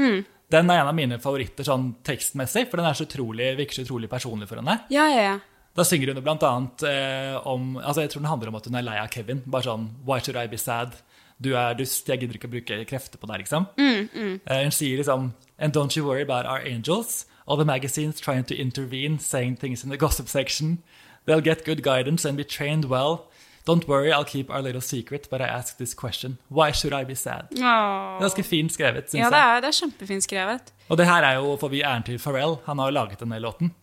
Den 0.49 0.69
er 0.71 0.79
en 0.81 0.89
av 0.89 0.95
mine 0.97 1.19
favoritter 1.21 1.67
sånn 1.67 1.91
tekstmessig, 2.07 2.69
for 2.71 2.79
den 2.81 2.95
så 2.95 3.05
utrolig, 3.05 3.51
virker 3.59 3.77
så 3.81 3.85
utrolig 3.85 4.09
personlig 4.09 4.47
for 4.49 4.61
henne. 4.61 4.79
Ja, 4.89 5.05
ja, 5.11 5.21
ja. 5.33 5.37
Da 5.77 5.83
synger 5.85 6.09
hun 6.15 6.23
blant 6.25 6.41
annet 6.41 6.81
eh, 6.89 7.35
om 7.45 7.75
altså 7.77 8.01
Jeg 8.01 8.09
tror 8.09 8.23
den 8.23 8.31
handler 8.31 8.49
om 8.49 8.55
at 8.57 8.65
hun 8.65 8.75
er 8.79 8.85
lei 8.87 8.95
av 8.97 9.11
Kevin. 9.13 9.43
Bare 9.45 9.67
sånn 9.67 9.83
Why 10.07 10.17
should 10.25 10.39
I 10.41 10.47
be 10.49 10.57
sad? 10.57 10.95
Du 11.37 11.51
er 11.53 11.75
dust, 11.77 12.07
jeg 12.09 12.17
gidder 12.23 12.39
ikke 12.39 12.49
å 12.49 12.53
bruke 12.55 12.77
krefter 12.89 13.21
på 13.21 13.29
deg, 13.29 13.43
liksom. 13.43 13.67
Eh, 13.77 14.63
hun 14.63 14.73
sier 14.73 14.97
liksom 14.97 15.33
And 15.59 15.73
don't 15.73 15.93
you 15.95 16.05
worry 16.05 16.23
about 16.25 16.47
our 16.49 16.65
angels. 16.65 17.27
All 17.45 17.57
the 17.57 17.65
magazines 17.65 18.19
trying 18.19 18.43
to 18.45 18.55
intervene, 18.55 19.19
saying 19.19 19.57
things 19.57 19.83
in 19.83 19.91
the 19.93 19.97
gossip 19.97 20.27
section. 20.27 20.79
They'll 21.27 21.43
get 21.43 21.65
good 21.65 21.81
guidance 21.83 22.25
and 22.27 22.37
be 22.37 22.43
trained 22.43 22.85
well. 22.85 23.27
Don't 23.67 23.85
worry, 23.87 24.13
I'll 24.13 24.23
keep 24.23 24.49
our 24.49 24.61
little 24.61 24.79
secret, 24.81 25.27
but 25.29 25.41
I 25.41 25.45
ask 25.45 25.77
this 25.77 25.93
question. 25.93 26.37
Why 26.49 26.71
should 26.71 26.93
I 26.93 27.03
be 27.03 27.15
sad? 27.15 27.49
Det 27.51 27.59
er 27.59 28.19
ganske 28.21 28.43
fint 28.47 28.71
skrevet, 28.71 29.09
syns 29.11 29.19
Ja, 29.25 29.29
det 29.29 29.35
jeg. 29.41 29.57
er, 29.57 29.61
det 29.61 29.67
er 29.67 29.75
kjempefint 29.81 30.23
skrevet. 30.23 30.71
Og 30.89 30.97
det 30.97 31.05
her 31.05 31.23
er 31.23 31.33
jo, 31.35 31.57
for 31.59 31.67
vi 31.67 31.81
æren 31.83 32.03
til 32.07 32.17
Pharrell. 32.17 32.55
Han 32.65 32.79
har 32.79 32.87
jo 32.87 32.95
laget 32.95 33.19
denne 33.19 33.39
låten. 33.43 33.73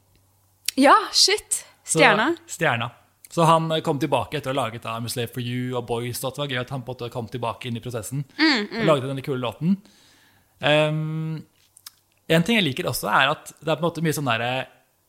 Ja, 0.76 0.94
shit. 1.12 1.64
Så- 1.85 2.00
Stjerna. 2.48 2.90
Så 3.30 3.44
han 3.44 3.70
eh, 3.72 3.80
kom 3.83 3.98
tilbake 3.98 4.38
etter 4.38 4.52
å 4.52 4.54
ha 4.54 4.62
laget 4.64 4.85
I'm 4.88 5.04
a 5.04 5.09
Slave 5.09 5.28
for 5.35 5.40
You 5.42 5.76
og 5.76 5.87
Boys. 5.87 6.24
Og 6.24 6.33
det 6.33 6.38
var 6.38 6.46
gøy 6.48 6.61
at 6.61 6.70
han 6.70 6.83
på 6.83 6.92
en 6.92 6.96
måte 6.96 7.11
kom 7.12 7.28
tilbake 7.28 7.66
inn 7.68 7.76
i 7.76 7.80
prosessen 7.80 8.24
Mm, 8.38 8.68
og 8.80 8.85
laget 8.87 9.09
denne 9.11 9.22
kule 9.26 9.40
låten. 9.42 9.76
Um, 10.62 11.44
en 12.28 12.42
ting 12.46 12.57
jeg 12.57 12.64
liker 12.64 12.87
også, 12.88 13.09
er 13.11 13.33
at 13.35 13.52
det 13.61 13.68
er 13.68 13.76
på 13.76 13.83
en 13.85 13.90
måte 13.90 14.02
mye 14.04 14.14
sånn 14.16 14.30
derre 14.30 14.52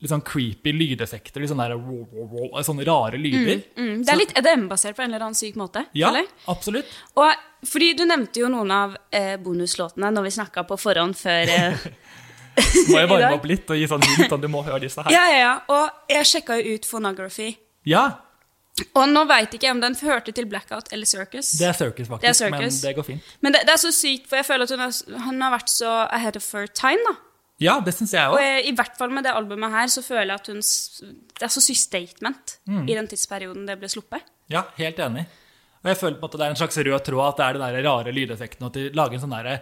litt 0.03 0.11
sånn 0.11 0.23
creepy 0.27 0.73
lydeffekter. 0.75 1.41
Litt 1.41 1.49
sånne, 1.51 1.67
der, 1.71 1.79
wow, 1.79 2.57
sånne 2.65 2.85
rare 2.87 3.19
lyder. 3.21 3.61
Mm, 3.79 4.01
det 4.03 4.11
er 4.11 4.19
litt 4.19 4.33
EDM-basert 4.37 4.97
på 4.97 5.05
en 5.05 5.13
eller 5.13 5.23
annen 5.29 5.37
syk 5.39 5.55
måte. 5.59 5.85
Ja, 5.95 6.09
eller? 6.11 6.27
absolutt. 6.51 6.89
Og 7.15 7.31
fordi 7.65 7.93
du 7.97 8.03
nevnte 8.05 8.43
jo 8.43 8.49
noen 8.51 8.73
av 8.75 8.97
eh, 9.15 9.35
bonuslåtene 9.41 10.11
når 10.13 10.27
vi 10.27 10.33
snakka 10.35 10.65
på 10.67 10.77
forhånd 10.77 11.17
før 11.17 11.53
eh, 11.55 11.87
Må 12.91 12.99
jeg 13.01 13.09
varme 13.13 13.31
opp 13.35 13.47
litt 13.49 13.71
og 13.71 13.79
gi 13.79 13.87
sånn 13.91 14.03
hint 14.05 14.31
om 14.35 14.43
du 14.43 14.47
må 14.51 14.61
høre 14.67 14.83
disse 14.85 15.01
her. 15.03 15.11
Ja, 15.15 15.23
ja, 15.31 15.39
ja. 15.41 15.55
Og 15.71 16.11
jeg 16.13 16.29
sjekka 16.29 16.59
jo 16.59 16.75
ut 16.75 16.85
Phonography. 16.87 17.49
Ja, 17.87 18.05
Og 18.91 19.05
nå 19.07 19.21
veit 19.29 19.53
ikke 19.55 19.69
jeg 19.69 19.75
om 19.75 19.79
den 19.79 19.93
hørte 20.03 20.33
til 20.35 20.47
Blackout 20.51 20.89
eller 20.91 21.07
Circus. 21.07 21.53
det 21.59 21.67
er 21.69 21.75
Circus, 21.77 22.09
faktisk. 22.11 22.21
Det 22.25 22.29
er 22.31 22.37
Circus. 22.39 22.59
Men 22.59 22.81
det 22.83 22.95
går 22.97 23.05
fint. 23.07 23.29
Men 23.39 23.53
det, 23.55 23.61
det 23.67 23.71
er 23.71 23.79
så 23.79 23.91
sykt, 23.95 24.25
for 24.27 24.35
jeg 24.41 24.47
føler 24.49 24.67
at 24.67 24.73
hun 24.75 24.83
har, 24.83 25.21
hun 25.29 25.41
har 25.45 25.53
vært 25.53 25.71
så 25.71 25.91
ahead 26.11 26.35
of 26.35 26.47
her 26.51 26.67
time. 26.67 26.99
da. 27.07 27.13
Ja, 27.63 27.77
det 27.79 27.93
syns 27.95 28.11
jeg 28.11 28.27
Og 28.27 28.35
òg. 28.35 28.41
jeg, 28.43 28.65
i 28.67 28.73
hvert 28.75 28.97
fall 28.99 29.09
med 29.15 29.23
det 29.23 29.31
albumet 29.31 29.71
her, 29.71 29.87
så 29.87 30.01
føler 30.03 30.33
jeg 30.33 30.41
at 30.41 30.47
hun 30.51 30.59
Det 30.59 31.43
er 31.47 31.53
så 31.53 31.61
sykt 31.63 31.77
statement 31.85 32.57
Mm. 32.67 32.89
i 32.89 32.93
den 32.95 33.07
tidsperioden 33.07 33.65
det 33.65 33.77
ble 33.79 33.87
sluppet. 33.87 34.21
Ja, 34.49 34.63
helt 34.77 34.97
enig. 34.99 35.25
Og 35.83 35.89
jeg 35.93 35.97
føler 35.97 36.19
på 36.19 36.25
at 36.25 36.31
det 36.31 36.41
er 36.41 36.49
en 36.49 36.55
slags 36.59 36.77
rød 36.77 37.03
tråd 37.05 37.27
at 37.29 37.37
det 37.37 37.45
er 37.45 37.53
den 37.53 37.61
der 37.75 37.89
rare 37.89 38.11
lydeffekten, 38.11 38.63
og 38.63 38.67
at 38.67 38.73
de 38.73 38.89
lager 38.97 39.13
en 39.13 39.21
sånn 39.21 39.35
der, 39.43 39.61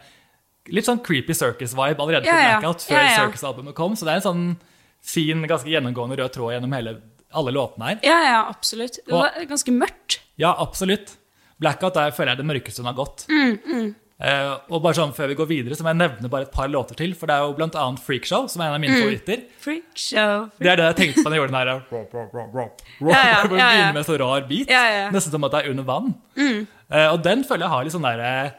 litt 0.72 0.86
sånn 0.88 1.04
creepy 1.04 1.34
circus-vibe 1.36 2.00
allerede 2.00 2.24
på 2.24 2.32
Ja. 2.34 2.60
Blackout, 2.60 2.82
før 2.88 2.96
Ja, 2.98 3.04
ja. 3.10 3.18
Circus-albumet 3.28 3.76
kom. 3.76 3.94
Så 3.96 4.06
det 4.06 4.14
er 4.14 4.22
en 4.22 4.28
sånn 4.34 4.58
fin, 5.02 5.44
ganske 5.46 5.68
gjennomgående 5.70 6.18
rød 6.18 6.32
tråd 6.34 6.54
gjennom 6.56 6.74
hele, 6.74 7.02
alle 7.34 7.52
låtene 7.52 7.86
her. 7.90 8.00
Ja, 8.04 8.20
ja, 8.24 8.40
absolutt. 8.50 9.00
Det 9.06 9.12
var 9.12 9.32
ganske 9.46 9.72
mørkt. 9.76 10.20
Ja, 10.38 10.56
absolutt. 10.58 11.18
Blackout 11.60 11.96
er, 11.98 12.12
føler 12.12 12.34
jeg, 12.36 12.38
det 12.38 12.46
mørkeste 12.48 12.78
hun 12.82 12.86
har 12.88 12.96
gått. 13.06 13.26
Mm, 13.30 13.96
Eh, 14.24 14.50
og 14.72 14.80
bare 14.82 14.96
sånn 14.96 15.12
Før 15.14 15.28
vi 15.28 15.36
går 15.36 15.48
videre, 15.50 15.76
så 15.76 15.84
må 15.84 15.92
jeg 15.92 16.00
nevne 16.00 16.30
bare 16.32 16.46
et 16.48 16.52
par 16.54 16.70
låter 16.72 16.96
til. 16.96 17.12
For 17.20 17.28
det 17.28 17.36
er 17.36 17.42
jo 17.44 17.54
blant 17.58 17.76
annet 17.76 18.00
Freakshow, 18.00 18.46
som 18.48 18.62
er 18.62 18.70
en 18.70 18.74
av 18.74 18.80
Mm. 18.80 18.86
mine 18.88 19.00
favoritter. 19.02 19.42
Freak 19.60 19.84
show. 20.00 20.50
Det 20.60 20.70
er 20.72 20.76
det 20.80 20.86
jeg 20.88 20.96
tenkte 21.02 21.24
på 21.24 21.30
da 21.30 21.36
jeg 21.36 21.42
gjorde 21.42 21.52
den 21.52 21.60
her 21.60 21.74
rop, 21.74 21.92
rop, 21.92 22.14
rop, 22.14 22.34
rop, 22.34 22.54
rop. 22.56 22.82
Ja, 23.02 23.08
ja, 23.08 23.24
ja, 23.24 23.42
ja. 23.42 23.48
begynner 23.48 23.94
med 23.94 24.06
så 24.06 24.18
rar 24.20 24.48
beat. 24.48 24.70
Ja, 24.70 24.84
ja. 24.90 25.10
Nesten 25.12 25.32
som 25.36 25.44
at 25.44 25.52
det 25.52 25.66
er 25.66 25.70
under 25.72 25.84
vann. 25.84 26.14
Eh, 26.38 27.08
og 27.12 27.22
den 27.24 27.44
føler 27.44 27.66
jeg 27.68 27.70
har 27.76 27.84
litt 27.84 27.94
sånn 27.94 28.08
derre 28.08 28.54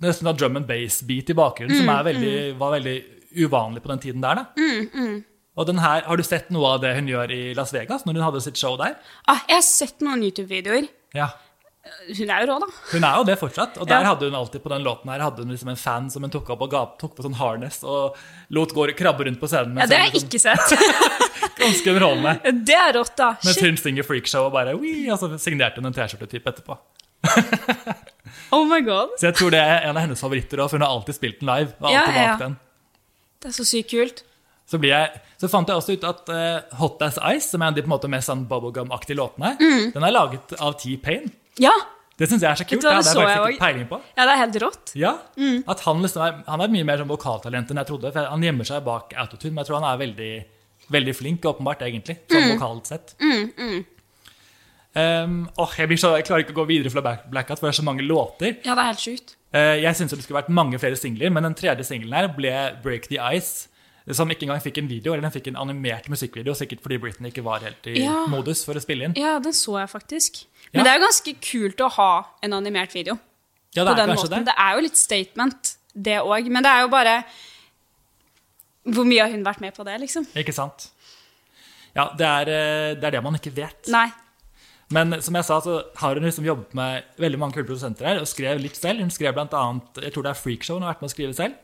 Nesten 0.00 0.24
sånn 0.28 0.36
drum 0.38 0.56
and 0.56 0.66
bass-beat 0.68 1.28
i 1.30 1.34
bakgrunnen, 1.36 1.76
som 1.76 1.88
er 1.92 2.04
veldig, 2.06 2.36
var 2.60 2.70
veldig 2.78 2.94
uvanlig 3.44 3.82
på 3.82 3.88
den 3.90 3.98
tiden 4.04 4.22
der. 4.22 4.34
da. 4.34 4.44
Og 5.58 5.66
den 5.66 5.78
her, 5.82 6.02
Har 6.06 6.16
du 6.16 6.22
sett 6.22 6.50
noe 6.54 6.74
av 6.76 6.80
det 6.80 6.94
hun 6.94 7.08
gjør 7.10 7.30
i 7.34 7.54
Las 7.54 7.72
Vegas, 7.74 8.04
når 8.06 8.14
hun 8.14 8.22
hadde 8.22 8.40
sitt 8.44 8.56
show 8.56 8.76
der? 8.78 8.94
Ah, 9.26 9.40
jeg 9.48 9.56
har 9.58 9.62
sett 9.66 10.00
noen 10.00 10.22
YouTube-videoer. 10.22 10.88
Ja, 11.18 11.26
Hun 12.18 12.30
er 12.30 12.40
jo 12.44 12.46
rå, 12.52 12.56
da. 12.62 12.66
Hun 12.92 13.04
er 13.04 13.16
jo 13.18 13.24
det 13.28 13.36
fortsatt. 13.40 13.78
Og 13.78 13.86
der 13.88 14.00
Ja. 14.00 14.08
hadde 14.14 14.28
hun 14.30 14.34
alltid 14.34 14.62
på 14.62 14.68
den 14.72 14.82
låten 14.84 15.10
her, 15.12 15.20
hadde 15.20 15.42
hun 15.44 15.50
liksom 15.52 15.68
en 15.68 15.76
fan 15.76 16.10
som 16.10 16.22
hun 16.22 16.30
tok 16.30 16.48
opp 16.50 16.62
og 16.62 16.70
ga, 16.70 16.84
tok 16.98 17.14
på 17.16 17.22
sånn 17.26 17.34
harness 17.36 17.82
og 17.84 18.16
lot 18.50 18.72
gå 18.72 18.86
krabbe 18.96 19.24
rundt 19.26 19.40
på 19.40 19.48
scenen. 19.48 19.76
Ja, 19.78 19.86
Det 19.86 19.96
har 19.98 20.06
jeg 20.08 20.14
liksom- 20.14 20.28
ikke 20.28 20.40
sett. 20.40 20.78
Ganske 21.58 21.90
underholdende. 21.90 22.64
Det 22.64 22.74
er 22.74 22.92
rått, 22.94 23.16
da. 23.16 23.30
Mens 23.44 23.60
hun 23.60 23.76
synger 23.76 24.04
freakshow 24.04 24.46
og 24.46 24.52
bare 24.52 24.76
Wii, 24.78 25.10
og 25.10 25.18
så 25.18 25.28
signerte 25.38 25.76
hun 25.82 25.86
en 25.86 25.92
T-skjorte-type 25.92 26.46
etterpå. 26.46 26.78
Oh 28.50 28.64
my 28.64 28.80
god. 28.80 29.10
Så 29.20 29.26
jeg 29.28 29.34
tror 29.36 29.50
det 29.52 29.60
er 29.60 29.82
en 29.88 29.96
av 29.96 30.02
hennes 30.06 30.20
favoritter 30.20 30.60
også, 30.62 30.70
for 30.70 30.78
hun 30.78 30.86
har 30.86 30.94
alltid 30.94 31.14
spilt 31.18 31.40
den 31.40 31.48
live. 31.50 31.72
og 31.80 31.90
alltid 31.90 32.14
ja, 32.16 32.22
ja. 32.30 32.36
den. 32.40 32.54
Det 33.42 33.50
er 33.50 33.56
så 33.56 33.64
sykt 33.68 33.90
kult. 33.90 34.22
Så, 34.68 34.78
blir 34.80 34.92
jeg, 34.92 35.20
så 35.40 35.48
fant 35.48 35.68
jeg 35.68 35.76
også 35.80 35.96
ut 35.96 36.04
at 36.04 36.28
uh, 36.32 36.76
Hot 36.80 37.02
As 37.04 37.18
Ice, 37.34 37.48
som 37.50 37.62
er 37.62 37.66
en 37.70 37.72
av 37.72 37.76
de 37.78 37.82
på 37.84 37.88
en 37.88 37.94
måte 37.94 38.10
mest 38.12 38.28
sånn 38.28 38.46
bubblegum-aktige 38.48 39.16
låtene, 39.16 39.54
Mm. 39.60 39.92
den 39.94 40.04
er 40.04 40.12
laget 40.12 40.52
av 40.60 40.76
T-Pain. 40.80 41.30
Ja. 41.58 41.72
Det 42.18 42.26
syns 42.28 42.42
jeg 42.42 42.50
er 42.50 42.58
så 42.58 42.64
kult. 42.66 42.82
Hva, 42.82 42.96
Det 42.98 43.04
det 43.04 43.14
jeg 43.14 43.26
faktisk 43.28 43.52
ikke 43.54 43.62
peiling 43.62 43.88
på. 43.88 44.00
ja, 44.16 44.24
det 44.26 44.32
er 44.34 44.40
helt 44.42 44.56
rått. 44.62 44.92
Ja, 44.98 45.12
Mm. 45.36 45.64
at 45.68 45.80
Han 45.80 46.02
liksom 46.02 46.22
er, 46.26 46.42
han 46.48 46.60
er 46.60 46.68
mye 46.68 46.84
mer 46.84 46.98
sånn 46.98 47.08
vokaltalent 47.08 47.70
enn 47.70 47.76
jeg 47.76 47.86
trodde. 47.86 48.12
For 48.12 48.24
Han 48.26 48.42
gjemmer 48.42 48.64
seg 48.66 48.84
bak 48.84 49.12
autotune, 49.16 49.52
men 49.54 49.64
jeg 49.64 49.66
tror 49.70 49.80
han 49.80 49.92
er 49.94 50.06
veldig, 50.06 50.44
veldig 50.90 51.14
flink, 51.14 51.40
åpenbart, 51.42 51.80
egentlig. 51.86 52.18
Sånn 52.28 52.42
Mm. 52.42 52.58
vokalt 52.58 52.86
sett. 52.86 53.14
Um, 54.98 55.48
åh, 55.60 55.74
jeg, 55.78 55.86
blir 55.90 55.98
så, 56.00 56.14
jeg 56.16 56.24
klarer 56.26 56.42
ikke 56.42 56.54
å 56.56 56.62
gå 56.64 56.66
videre 56.66 56.90
fra 56.90 57.02
Blackout, 57.30 57.60
for 57.60 57.68
det 57.68 57.74
er 57.76 57.82
så 57.82 57.84
mange 57.86 58.02
låter. 58.02 58.56
Ja, 58.64 58.74
det 58.74 58.82
er 58.82 58.88
helt 58.88 59.02
sjukt. 59.04 59.34
Uh, 59.54 59.76
jeg 59.78 59.94
syns 59.94 60.10
det 60.10 60.24
skulle 60.24 60.40
vært 60.42 60.48
mange 60.50 60.80
flere 60.80 60.96
singler, 60.98 61.30
men 61.30 61.44
den 61.46 61.54
tredje 61.54 61.84
singelen 61.86 62.16
her 62.16 62.26
ble 62.34 62.50
Break 62.82 63.06
the 63.12 63.18
Ice. 63.36 63.68
Som 64.10 64.30
ikke 64.32 64.46
engang 64.46 64.62
fikk 64.64 64.78
en 64.80 64.88
video, 64.88 65.12
eller 65.12 65.26
den 65.28 65.34
fikk 65.34 65.48
en 65.50 65.58
animert 65.60 66.06
musikkvideo. 66.08 66.54
Sikkert 66.56 66.80
fordi 66.80 66.96
Britney 66.98 67.28
ikke 67.30 67.42
var 67.44 67.60
helt 67.60 67.86
i 67.92 67.98
Ja. 68.06 68.24
modus 68.26 68.64
for 68.64 68.72
å 68.72 68.80
spille 68.80 69.04
inn. 69.04 69.12
Ja, 69.20 69.38
den 69.38 69.52
så 69.52 69.76
jeg 69.78 69.90
faktisk. 69.92 70.46
Ja. 70.72 70.78
Men 70.78 70.84
det 70.84 70.92
er 70.92 70.98
jo 70.98 71.04
ganske 71.06 71.34
kult 71.40 71.80
å 71.80 71.88
ha 71.96 72.10
en 72.42 72.52
animert 72.52 72.92
video. 72.94 73.18
Ja, 73.74 73.84
det 73.84 73.92
er 73.92 73.96
den 74.02 74.10
kanskje 74.14 74.28
måten. 74.28 74.44
det. 74.44 74.46
Det 74.52 74.54
er 74.58 74.74
jo 74.74 74.80
litt 74.84 74.96
statement, 75.00 75.76
det 75.94 76.18
òg. 76.20 76.48
Men 76.50 76.62
det 76.62 76.70
er 76.72 76.80
jo 76.82 76.88
bare 76.92 77.24
Hvor 78.88 79.04
mye 79.04 79.20
har 79.20 79.30
hun 79.34 79.42
vært 79.44 79.60
med 79.60 79.74
på 79.76 79.84
det, 79.84 79.98
liksom? 80.00 80.24
Ikke 80.38 80.54
sant? 80.56 80.86
Ja, 81.96 82.06
det 82.16 82.24
er, 82.26 82.48
eh, 82.48 82.94
det 82.96 83.04
er 83.04 83.10
det 83.18 83.22
man 83.22 83.34
ikke 83.36 83.52
vet. 83.52 83.88
Nei. 83.92 84.06
Men 84.90 85.20
som 85.20 85.34
jeg 85.36 85.44
sa, 85.44 85.58
så 85.60 85.82
har 86.00 86.14
hun 86.14 86.24
liksom 86.24 86.44
jobbet 86.46 86.72
med 86.74 87.04
veldig 87.20 87.38
mange 87.38 87.52
kule 87.58 87.66
produsenter 87.68 88.06
her, 88.08 88.20
og 88.22 88.26
skrev 88.30 88.58
litt 88.62 88.76
selv. 88.76 89.00
Hun 89.04 89.10
skrev 89.12 89.34
blant 89.36 89.52
annet, 89.52 90.00
jeg 90.00 90.14
tror 90.14 90.24
det 90.24 90.30
er 90.30 90.40
Freakshow 90.40 90.78
hun 90.78 90.86
har 90.86 90.94
vært 90.94 91.02
med 91.04 91.10
å 91.10 91.14
skrive 91.14 91.34
selv. 91.36 91.54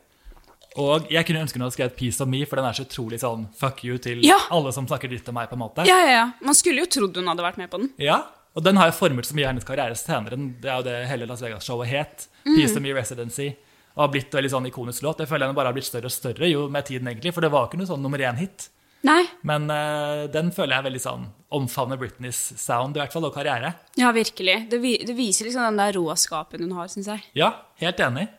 Og 0.77 1.07
jeg 1.09 1.25
kunne 1.25 1.41
ønske 1.47 1.55
hun 1.57 1.63
hadde 1.65 1.77
skrevet 1.79 1.97
'Peace 1.97 2.21
of 2.21 2.29
Me, 2.29 2.45
for 2.45 2.57
den 2.57 2.67
er 2.67 2.73
så 2.77 2.85
utrolig 2.85 3.21
sånn 3.23 3.47
fuck 3.57 3.85
you 3.85 3.97
til 3.97 4.21
Ja. 4.27 4.37
alle 4.51 4.73
som 4.73 4.87
snakker 4.87 5.09
dritt 5.09 5.29
om 5.29 5.35
meg, 5.35 5.49
på 5.49 5.55
en 5.55 5.61
måte. 5.61 5.87
Ja, 5.87 5.97
ja, 6.05 6.11
ja. 6.11 6.33
Man 6.43 6.55
skulle 6.55 6.81
jo 6.81 6.87
trodd 6.87 7.17
hun 7.17 7.27
hadde 7.27 7.41
vært 7.47 7.57
med 7.57 7.71
på 7.71 7.79
den. 7.79 7.91
Ja, 7.97 8.25
og 8.55 8.63
den 8.63 8.79
har 8.79 8.91
jo 8.91 8.97
formet 8.97 9.27
så 9.27 9.35
mye 9.35 9.49
av 9.49 9.55
hennes 9.55 9.67
karriere 9.67 9.99
senere. 9.99 10.39
Det 10.63 10.71
er 10.71 10.79
jo 10.79 10.87
det 10.87 10.99
hele 11.11 11.27
Las 11.27 11.43
Vegas-showet 11.43 11.91
het. 11.91 12.29
Mm. 12.47 12.61
Of 12.63 12.77
Me 12.85 12.95
Residency. 12.95 13.49
Og 13.95 14.05
har 14.05 14.13
blitt 14.15 14.35
veldig 14.35 14.51
sånn 14.53 14.69
ikonisk 14.71 15.03
låt. 15.07 15.23
Jeg 15.23 15.31
føler 15.31 15.51
den 15.51 15.57
bare 15.59 15.71
har 15.71 15.77
blitt 15.77 15.89
større 15.89 16.11
og 16.11 16.15
større 16.15 16.51
jo 16.51 16.69
med 16.71 16.87
tiden, 16.87 17.11
egentlig. 17.11 17.35
For 17.35 17.43
det 17.43 17.51
var 17.55 17.67
ikke 17.67 17.81
noe 17.83 17.91
sånn 17.91 18.03
nummer 18.03 18.23
én-hit. 18.23 18.69
Nei. 19.05 19.21
Men 19.45 19.67
uh, 19.69 20.25
den 20.33 20.49
føler 20.55 20.79
jeg 20.79 20.87
veldig 20.87 21.03
sånn 21.03 21.27
omfavner 21.55 21.99
Britneys 22.01 22.41
sound, 22.59 22.97
i 22.97 23.03
hvert 23.03 23.15
fall, 23.15 23.27
og 23.29 23.35
karriere. 23.35 23.75
Ja, 24.01 24.15
virkelig. 24.17 24.57
Det, 24.71 24.81
vi, 24.83 24.97
det 25.07 25.15
viser 25.19 25.49
liksom 25.49 25.67
den 25.67 25.83
der 25.83 25.95
råskapen 25.99 26.65
hun 26.65 26.75
har, 26.79 26.89
syns 26.91 27.11
jeg. 27.11 27.27
Ja, 27.39 27.53
helt 27.83 28.01
enig. 28.03 28.31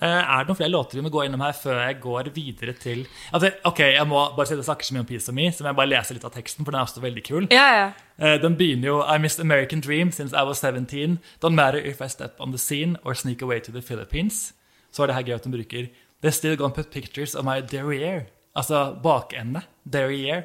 Eh, 0.00 0.06
er 0.06 0.44
det 0.44 0.48
noen 0.48 0.56
flere 0.56 0.70
låter 0.72 0.96
vi 0.96 1.02
må 1.02 1.10
gå 1.12 1.24
innom 1.26 1.40
her 1.42 1.52
før 1.52 1.80
jeg 1.82 1.96
går 2.00 2.28
videre 2.34 2.72
til 2.78 3.00
altså, 3.34 3.50
Ok, 3.68 3.80
jeg 3.80 4.06
må 4.08 4.20
bare 4.36 4.46
si 4.46 4.56
det 4.56 4.64
snakker 4.64 4.86
så 4.86 4.94
mye 4.94 5.02
om 5.02 5.08
Peace 5.10 5.28
of 5.28 5.34
Me, 5.34 5.48
så 5.52 5.64
må 5.64 5.72
jeg 5.72 5.78
bare 5.80 5.90
lese 5.90 6.14
litt 6.16 6.24
av 6.24 6.32
teksten, 6.36 6.64
for 6.64 6.70
den 6.72 6.78
er 6.80 6.86
også 6.86 7.02
veldig 7.02 7.24
kul. 7.26 7.48
Ja, 7.50 7.66
ja. 7.74 7.88
Eh, 8.20 8.36
Den 8.40 8.56
begynner 8.56 8.88
jo 8.92 9.00
I 9.02 9.18
missed 9.18 9.42
American 9.42 9.80
dream 9.84 10.12
since 10.12 10.32
I 10.32 10.44
was 10.46 10.62
17. 10.62 11.18
Don't 11.42 11.58
matter 11.58 11.78
if 11.82 12.00
I 12.00 12.08
step 12.08 12.38
on 12.40 12.52
the 12.54 12.58
scene 12.58 12.96
or 13.04 13.14
sneak 13.14 13.42
away 13.42 13.58
to 13.60 13.72
the 13.72 13.82
Philippines. 13.82 14.52
Så 14.92 15.02
er 15.02 15.06
det 15.10 15.14
her 15.18 15.22
gøy 15.22 15.34
at 15.34 15.44
hun 15.44 15.52
bruker 15.58 15.90
They're 16.22 16.30
still 16.36 16.56
gonna 16.56 16.74
put 16.74 16.90
pictures 16.90 17.34
of 17.34 17.44
my 17.44 17.60
derriere. 17.60 18.26
Altså 18.56 18.94
bakende. 19.02 19.62
Derriere. 19.84 20.44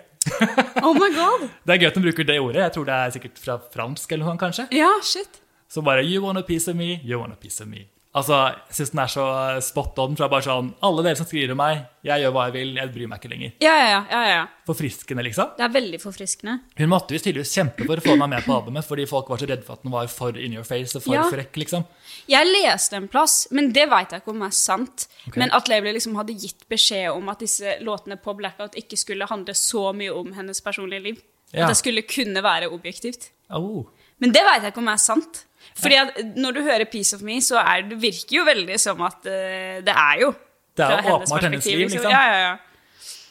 Oh 0.84 0.94
my 0.96 1.10
god. 1.16 1.50
Det 1.68 1.74
er 1.76 1.80
gøy 1.80 1.88
at 1.88 1.98
hun 1.98 2.04
bruker 2.04 2.24
det 2.24 2.40
ordet. 2.40 2.62
Jeg 2.64 2.72
tror 2.72 2.84
det 2.86 2.94
er 2.94 3.10
sikkert 3.16 3.40
fra 3.44 3.58
fransk 3.74 4.12
eller 4.12 4.26
noe, 4.26 4.38
kanskje. 4.42 4.68
Ja, 4.72 4.90
shit. 5.04 5.42
Så 5.70 5.82
bare 5.82 6.04
You 6.06 6.24
want 6.26 6.38
a 6.38 6.42
piece 6.42 6.72
of 6.72 6.76
me, 6.78 7.00
you 7.04 7.20
want 7.20 7.34
a 7.34 7.36
piece 7.36 7.62
of 7.64 7.68
me. 7.70 7.86
Altså, 8.16 8.36
Jeg 8.70 8.76
syns 8.78 8.92
den 8.94 9.00
er 9.04 9.10
så 9.12 9.24
spot 9.66 9.98
on 10.00 10.14
fra 10.16 10.30
bare 10.32 10.46
sånn 10.46 10.70
Alle 10.88 11.04
dere 11.04 11.18
som 11.20 11.28
skriver 11.28 11.52
om 11.52 11.60
meg, 11.60 11.82
jeg 12.06 12.22
gjør 12.24 12.32
hva 12.36 12.46
jeg 12.48 12.54
vil, 12.56 12.70
jeg 12.80 12.92
bryr 12.94 13.10
meg 13.12 13.20
ikke 13.20 13.32
lenger. 13.34 13.52
Ja, 13.66 13.74
ja, 13.82 13.98
ja, 14.12 14.22
ja. 14.30 14.44
Forfriskende, 14.70 15.24
liksom. 15.26 15.50
Det 15.58 15.66
er 15.66 15.74
veldig 15.74 16.00
forfriskende. 16.04 16.54
Hun 16.78 16.92
måtte 16.92 17.18
jo 17.18 17.20
tydeligvis 17.20 17.54
kjempe 17.58 17.88
for 17.90 18.00
å 18.00 18.06
få 18.06 18.16
meg 18.22 18.30
med 18.30 18.46
på 18.46 18.54
albumet, 18.56 18.86
fordi 18.88 19.08
folk 19.10 19.28
var 19.34 19.42
så 19.42 19.50
redde 19.50 19.66
for 19.66 19.74
at 19.76 19.84
den 19.84 19.92
var 19.92 20.08
for 20.14 20.38
in 20.38 20.54
your 20.56 20.64
face 20.64 20.96
og 20.96 21.04
for 21.04 21.18
Ja. 21.18 21.24
frekk, 21.34 21.58
liksom. 21.64 21.84
Jeg 22.32 22.46
leste 22.48 22.94
en 22.96 23.08
plass, 23.12 23.48
men 23.52 23.72
det 23.74 23.90
veit 23.90 24.12
jeg 24.14 24.22
ikke 24.22 24.32
om 24.36 24.44
er 24.48 24.54
sant. 24.56 25.08
okay. 25.28 25.40
Men 25.42 25.52
at 25.52 25.68
Label 25.68 25.94
liksom 25.98 26.16
hadde 26.16 26.38
gitt 26.40 26.64
beskjed 26.70 27.10
om 27.12 27.28
at 27.30 27.40
disse 27.40 27.80
låtene 27.82 28.16
på 28.22 28.36
Blackout 28.38 28.76
ikke 28.80 28.98
skulle 28.98 29.28
handle 29.28 29.54
så 29.54 29.92
mye 29.94 30.14
om 30.16 30.32
hennes 30.34 30.62
personlige 30.62 31.04
liv. 31.04 31.22
Ja. 31.52 31.66
At 31.66 31.74
det 31.74 31.78
skulle 31.78 32.02
kunne 32.08 32.42
være 32.44 32.70
objektivt. 32.72 33.30
Oh. 33.50 33.86
Men 34.20 34.32
det 34.32 34.42
veit 34.46 34.62
jeg 34.64 34.72
ikke 34.72 34.84
om 34.84 34.88
er 34.94 34.98
sant. 35.02 35.44
Fordi 35.76 35.98
at 36.00 36.20
når 36.36 36.52
du 36.56 36.62
hører 36.64 36.86
'Piece 36.86 37.16
of 37.16 37.24
Me', 37.26 37.42
så 37.42 37.58
er 37.60 37.88
det 37.90 37.98
virker 38.02 38.38
jo 38.38 38.46
veldig 38.46 38.80
som 38.80 39.02
at 39.02 39.20
uh, 39.26 39.82
det 39.86 39.96
er 39.96 40.22
jo 40.22 40.34
Det 40.78 40.86
er 40.86 41.04
jo 41.04 41.16
åpenbart 41.16 41.44
hennes 41.48 41.66
liv, 41.66 41.88
liksom. 41.90 42.12
Ja, 42.12 42.24
ja, 42.28 42.38
ja. 42.50 42.56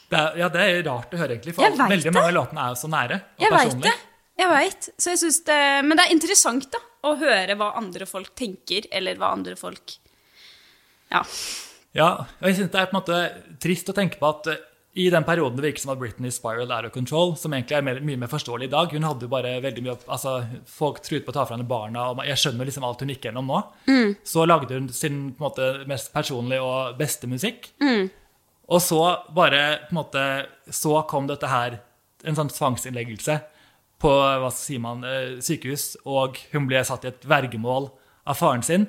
Det 0.09 0.17
er, 0.19 0.37
ja, 0.37 0.49
det 0.53 0.61
er 0.61 0.83
rart 0.85 1.13
å 1.13 1.17
høre, 1.17 1.33
egentlig. 1.33 1.55
For 1.57 1.63
veldig 1.65 2.03
det. 2.03 2.13
mange 2.13 2.29
av 2.29 2.35
låtene 2.37 2.65
er 2.65 2.73
jo 2.73 2.79
så 2.81 2.89
nære 2.89 3.15
og 3.15 3.41
Jeg 3.45 3.51
veit 3.51 3.69
personlige. 3.69 3.91
det. 3.91 4.11
Jeg 4.37 4.49
vet. 4.51 4.89
Så 4.99 5.13
jeg 5.13 5.33
det. 5.45 5.61
Men 5.85 5.97
det 5.97 6.05
er 6.05 6.13
interessant 6.13 6.67
da, 6.71 6.81
å 7.05 7.15
høre 7.19 7.55
hva 7.55 7.71
andre 7.79 8.05
folk 8.09 8.33
tenker, 8.35 8.89
eller 8.91 9.15
hva 9.21 9.31
andre 9.37 9.55
folk 9.55 9.97
Ja. 11.11 11.21
Ja, 11.95 12.07
og 12.41 12.47
jeg 12.49 12.55
synes 12.57 12.71
Det 12.71 12.79
er 12.81 12.87
på 12.89 12.97
en 12.97 12.99
måte 12.99 13.57
trist 13.61 13.89
å 13.89 13.95
tenke 13.95 14.19
på 14.19 14.27
at 14.27 14.47
eh, 14.51 14.63
i 14.95 15.09
den 15.11 15.25
perioden 15.27 15.57
det 15.57 15.65
virker 15.65 15.83
som 15.83 15.91
at 15.91 15.99
Britney 15.99 16.31
spiral 16.31 16.71
out 16.71 16.85
of 16.87 16.93
control, 16.95 17.33
som 17.35 17.53
egentlig 17.53 17.75
er 17.75 17.83
mer, 17.83 17.97
mye 17.99 18.19
mer 18.21 18.29
forståelig 18.31 18.69
i 18.69 18.71
dag 18.71 18.93
Hun 18.95 19.03
hadde 19.03 19.27
jo 19.27 19.31
bare 19.31 19.57
veldig 19.63 19.83
mye 19.83 19.95
altså 20.07 20.37
Folk 20.71 21.01
truet 21.03 21.25
på 21.25 21.33
å 21.33 21.35
ta 21.35 21.43
fra 21.43 21.57
henne 21.57 21.67
barna, 21.67 22.05
og 22.13 22.21
jeg 22.23 22.39
skjønner 22.39 22.69
liksom 22.69 22.85
alt 22.87 23.03
hun 23.03 23.11
gikk 23.11 23.27
gjennom 23.27 23.49
nå. 23.51 23.59
Så 24.23 24.45
lagde 24.47 24.77
hun 24.77 24.87
sin 24.95 25.33
måte, 25.41 25.83
mest 25.91 26.13
personlige 26.15 26.63
og 26.63 26.95
beste 26.99 27.27
musikk. 27.27 27.73
Og 28.71 28.81
så 28.81 29.01
bare 29.35 29.89
måte 29.93 30.23
Så 30.71 30.95
kom 31.11 31.27
dette 31.27 31.51
her, 31.51 31.81
en 32.23 32.39
sånn 32.39 32.49
tvangsinnleggelse 32.49 33.35
på 34.01 34.11
hva 34.11 34.49
sier 34.51 34.79
man, 34.81 35.03
eh, 35.07 35.35
sykehus, 35.43 35.97
og 36.05 36.39
hun 36.51 36.65
ble 36.67 36.81
satt 36.83 37.05
i 37.05 37.11
et 37.11 37.27
vergemål 37.27 37.91
av 38.27 38.35
faren 38.39 38.63
sin. 38.63 38.87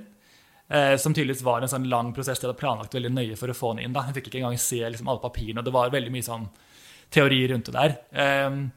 Eh, 0.68 0.96
som 0.98 1.14
tydeligvis 1.14 1.44
var 1.46 1.62
en 1.62 1.68
sånn 1.70 1.84
lang 1.88 2.08
prosess 2.12 2.40
de 2.42 2.48
hadde 2.48 2.58
planlagt 2.58 2.94
veldig 2.96 3.12
nøye 3.14 3.36
for 3.38 3.46
å 3.52 3.54
få 3.54 3.74
den 3.76 3.84
inn. 3.84 3.92
da. 3.94 4.02
Hun 4.02 4.14
fikk 4.16 4.26
ikke 4.32 4.40
engang 4.42 4.58
se 4.58 4.80
liksom, 4.82 5.06
alle 5.08 5.22
papirene, 5.22 5.58
og 5.62 5.64
det 5.68 5.72
var 5.76 5.90
veldig 5.94 6.10
mye 6.10 6.26
sånn 6.26 6.48
teori 7.14 7.44
rundt 7.52 7.68
det 7.70 7.74
der. 7.76 7.94
Ehm, 8.18 8.72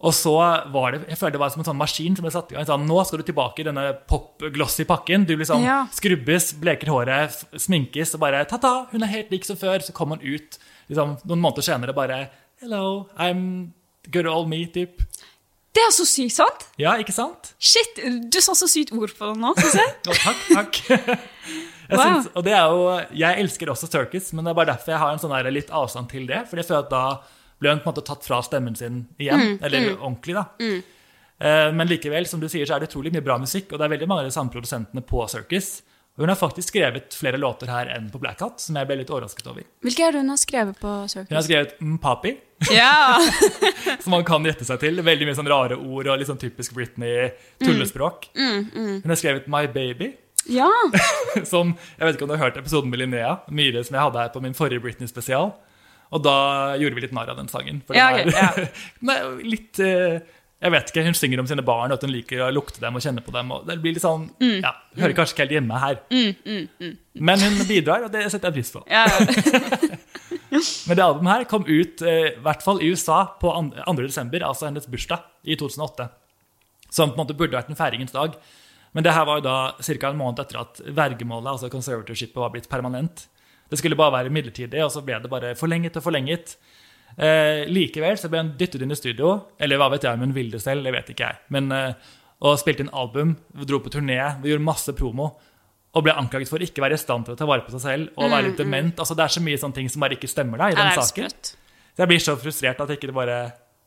og 0.00 0.14
så 0.16 0.32
var 0.72 0.92
det 0.96 1.02
jeg 1.10 1.18
føler 1.20 1.32
det 1.36 1.40
var 1.42 1.50
som 1.52 1.60
en 1.60 1.68
sånn 1.68 1.76
maskin 1.78 2.16
som 2.16 2.24
ble 2.24 2.32
satt 2.34 2.50
i 2.50 2.56
gang. 2.56 2.66
Sånn, 2.66 2.86
nå 2.88 2.98
skal 3.06 3.20
du 3.20 3.26
tilbake 3.28 3.60
i 3.62 3.66
denne 3.68 3.84
pop-glossy 4.08 4.86
pakken. 4.88 5.26
Du 5.28 5.36
liksom 5.36 5.62
Ja. 5.62 5.86
skrubbes, 5.92 6.54
bleker 6.58 6.88
håret, 6.88 7.44
sminkes 7.54 8.14
og 8.14 8.20
bare 8.20 8.44
ta-ta, 8.46 8.88
hun 8.90 9.02
er 9.04 9.06
helt 9.12 9.30
lik 9.30 9.44
som 9.44 9.56
før. 9.56 9.78
Så 9.84 9.92
kommer 9.92 10.16
hun 10.18 10.26
ut 10.34 10.58
liksom, 10.88 11.18
noen 11.26 11.40
måneder 11.40 11.62
senere 11.62 11.94
bare 11.94 12.30
Hello, 12.60 13.08
I'm 13.16 13.72
good 14.10 14.26
old 14.26 14.48
me, 14.48 14.66
typ. 14.66 15.00
Det 15.74 15.82
er 15.86 15.92
så 15.94 16.04
sykt 16.08 16.34
sant! 16.34 16.64
Ja, 16.82 16.96
ikke 16.98 17.12
sant? 17.14 17.52
Shit, 17.62 18.00
du 18.32 18.38
sa 18.42 18.56
så 18.58 18.66
sykt 18.70 18.90
ord 18.96 19.12
på 19.14 19.28
det 19.30 19.36
nå, 19.38 19.52
syns 19.58 19.76
jeg. 19.78 19.92
Å, 20.10 20.16
takk, 20.24 20.40
takk. 20.54 20.80
Jeg, 21.90 21.98
Wow. 21.98 22.06
synes, 22.06 22.26
og 22.38 22.44
det 22.46 22.52
er 22.54 22.66
jo, 22.70 22.82
jeg 23.18 23.38
elsker 23.42 23.70
også 23.72 23.88
Circus, 23.90 24.28
men 24.38 24.46
det 24.46 24.52
er 24.52 24.58
bare 24.60 24.68
derfor 24.76 24.92
jeg 24.92 25.00
har 25.02 25.10
en 25.10 25.18
sånn 25.18 25.32
der 25.34 25.48
litt 25.50 25.72
avstand 25.74 26.06
til 26.12 26.22
det. 26.28 26.44
For 26.46 26.60
jeg 26.60 26.68
føler 26.68 26.84
at 26.84 26.92
da 26.92 27.00
ble 27.58 27.72
hun 27.72 27.80
på 27.82 27.88
en 27.88 27.90
måte 27.90 28.04
tatt 28.06 28.22
fra 28.28 28.38
stemmen 28.46 28.76
sin 28.78 29.00
igjen. 29.18 29.56
eller 29.58 29.88
ordentlig, 29.96 30.36
da. 30.38 30.44
Mm. 30.62 31.74
Men 31.80 31.90
likevel, 31.90 32.28
som 32.30 32.38
du 32.38 32.46
sier, 32.46 32.62
så 32.68 32.76
er 32.76 32.84
det 32.84 32.92
utrolig 32.92 33.10
mye 33.16 33.24
bra 33.26 33.40
musikk, 33.42 33.72
og 33.74 33.80
det 33.82 33.88
er 33.88 33.94
veldig 33.96 34.06
mange 34.12 34.22
av 34.22 34.30
de 34.30 34.36
samme 34.36 34.54
produsentene 34.54 35.02
på 35.02 35.24
Circus. 35.34 35.72
Og 36.18 36.24
hun 36.26 36.28
har 36.32 36.36
faktisk 36.36 36.68
skrevet 36.74 37.14
flere 37.16 37.38
låter 37.40 37.70
her 37.70 37.88
enn 37.94 38.10
på 38.12 38.18
Black 38.20 38.40
Hat, 38.44 38.58
som 38.60 38.76
jeg 38.76 38.88
ble 38.88 38.96
litt 39.00 39.10
overrasket 39.12 39.46
over. 39.48 39.64
Hvilke 39.86 40.04
er 40.04 40.12
det 40.12 40.20
hun 40.20 40.32
har 40.34 40.40
skrevet 40.42 40.80
på 40.82 40.94
Circus? 41.08 41.30
Hun 41.30 41.38
har 41.38 41.46
skrevet 41.46 41.76
Mpapi. 41.80 42.32
Ja! 42.74 43.16
som 44.04 44.12
man 44.12 44.26
kan 44.28 44.44
gjette 44.44 44.66
seg 44.68 44.82
til. 44.82 45.00
Veldig 45.06 45.28
mye 45.30 45.38
sånn 45.38 45.48
rare 45.48 45.78
ord 45.80 46.10
og 46.10 46.20
litt 46.20 46.28
sånn 46.28 46.40
typisk 46.42 46.74
Britney-tullespråk. 46.76 48.28
Hun 48.36 49.06
har 49.08 49.20
skrevet 49.22 49.48
My 49.48 49.64
Baby. 49.72 50.10
ja. 50.50 50.68
som, 51.50 51.74
Jeg 51.98 52.04
vet 52.06 52.16
ikke 52.18 52.26
om 52.26 52.32
du 52.32 52.36
har 52.36 52.44
hørt 52.50 52.60
episoden 52.60 52.90
med 52.92 53.00
Linnea 53.02 53.38
Myhre 53.52 53.82
som 53.86 53.96
jeg 53.96 54.04
hadde 54.08 54.22
her 54.24 54.30
på 54.34 54.42
min 54.44 54.56
forrige 54.56 54.82
Britney-spesial. 54.84 55.52
Og 56.10 56.24
da 56.26 56.36
gjorde 56.80 56.96
vi 56.98 57.04
litt 57.06 57.12
narr 57.14 57.30
av 57.30 57.38
den 57.38 57.48
sangen. 57.52 57.80
For 57.86 57.94
Ja, 57.94 58.10
den 58.16 58.32
er- 58.34 58.34
ja. 58.34 58.68
er 59.14 59.20
jo 59.24 59.34
litt 59.46 59.78
eh, 59.78 60.18
Jeg 60.60 60.72
vet 60.74 60.90
ikke, 60.92 61.04
Hun 61.06 61.14
synger 61.16 61.40
om 61.40 61.46
sine 61.48 61.62
barn, 61.64 61.90
og 61.90 61.96
at 61.96 62.02
hun 62.04 62.12
liker 62.12 62.42
å 62.44 62.50
lukte 62.52 62.80
dem 62.82 62.94
og 62.98 63.00
kjenne 63.00 63.22
på 63.24 63.32
dem. 63.32 63.50
og 63.52 63.66
Det 63.66 63.78
blir 63.80 63.94
litt 63.96 64.02
sånn, 64.04 64.26
Mm. 64.40 64.60
ja, 64.62 64.72
Hører 64.98 65.14
kanskje 65.16 65.32
ikke 65.34 65.44
helt 65.46 65.54
hjemme 65.56 65.78
her. 65.80 65.96
Men 67.14 67.40
hun 67.40 67.66
bidrar, 67.66 68.04
og 68.04 68.12
det 68.12 68.26
setter 68.30 68.50
jeg 68.50 68.58
pris 68.60 68.70
på. 68.74 68.82
ja. 68.90 69.06
Men 70.88 70.96
det 70.98 71.04
albumet 71.04 71.30
her 71.32 71.44
kom 71.48 71.64
ut 71.66 72.02
eh, 72.02 72.32
i 72.34 72.40
hvert 72.42 72.62
fall 72.64 72.80
i 72.82 72.88
USA 72.90 73.20
på 73.40 73.50
2. 73.86 73.94
desember, 74.02 74.42
altså 74.42 74.66
hennes 74.66 74.86
bursdag 74.90 75.22
i 75.46 75.54
2008. 75.56 76.08
Som 76.90 77.12
på 77.12 77.20
en 77.20 77.22
måte 77.22 77.36
burde 77.38 77.54
vært 77.54 77.70
en 77.70 77.78
feiringens 77.78 78.12
dag. 78.12 78.34
Men 78.92 79.06
det 79.06 79.12
her 79.14 79.24
var 79.28 79.38
jo 79.38 79.44
da 79.46 79.56
ca. 79.78 80.08
en 80.10 80.18
måned 80.18 80.42
etter 80.42 80.58
at 80.60 80.80
vergemålet, 80.90 81.52
altså 81.52 81.70
conservatorshipet, 81.70 82.34
var 82.42 82.50
blitt 82.50 82.68
permanent. 82.68 83.28
Det 83.70 83.78
skulle 83.78 83.94
bare 83.96 84.16
være 84.24 84.32
midlertidig, 84.34 84.82
og 84.82 84.90
så 84.90 85.04
ble 85.06 85.20
det 85.22 85.30
bare 85.30 85.54
forlenget 85.54 85.96
og 85.96 86.02
forlenget. 86.02 86.56
Eh, 87.20 87.66
likevel 87.68 88.16
så 88.16 88.30
ble 88.32 88.40
hun 88.40 88.54
dyttet 88.56 88.80
inn 88.84 88.94
i 88.94 88.96
studio, 88.96 89.34
eller 89.60 89.80
hva 89.80 89.90
vet 89.92 90.06
jeg 90.06 90.16
om 90.16 90.24
hun 90.24 90.34
ville 90.36 90.54
det 90.54 90.62
selv, 90.64 90.86
det 90.86 90.94
vet 90.94 91.12
ikke 91.12 91.26
jeg. 91.28 91.40
Men, 91.52 91.70
eh, 91.76 92.10
og 92.40 92.56
spilte 92.60 92.86
inn 92.86 92.92
album, 92.96 93.34
dro 93.68 93.80
på 93.84 93.92
turné, 93.92 94.16
vi 94.40 94.52
gjorde 94.54 94.64
masse 94.64 94.94
promo. 94.96 95.34
Og 95.90 96.04
ble 96.06 96.14
anklaget 96.14 96.48
for 96.48 96.62
ikke 96.62 96.78
å 96.78 96.84
være 96.86 96.94
i 96.94 97.02
stand 97.02 97.26
til 97.26 97.34
å 97.34 97.38
ta 97.38 97.48
vare 97.50 97.64
på 97.66 97.72
seg 97.74 97.80
selv 97.82 98.12
og 98.14 98.30
være 98.30 98.44
litt 98.46 98.60
dement. 98.60 98.94
Altså 99.02 99.16
Det 99.18 99.24
er 99.24 99.32
så 99.34 99.40
mye 99.42 99.58
sånne 99.58 99.74
ting 99.74 99.88
som 99.90 100.04
bare 100.04 100.14
ikke 100.14 100.30
stemmer 100.30 100.62
da, 100.62 100.68
i 100.70 100.76
den 100.78 100.92
saken. 100.94 101.32
Så 101.34 101.98
jeg 102.04 102.10
blir 102.12 102.22
så 102.22 102.36
frustrert 102.38 102.78
at 102.80 102.92
jeg 102.92 103.00
ikke 103.00 103.16
bare 103.16 103.40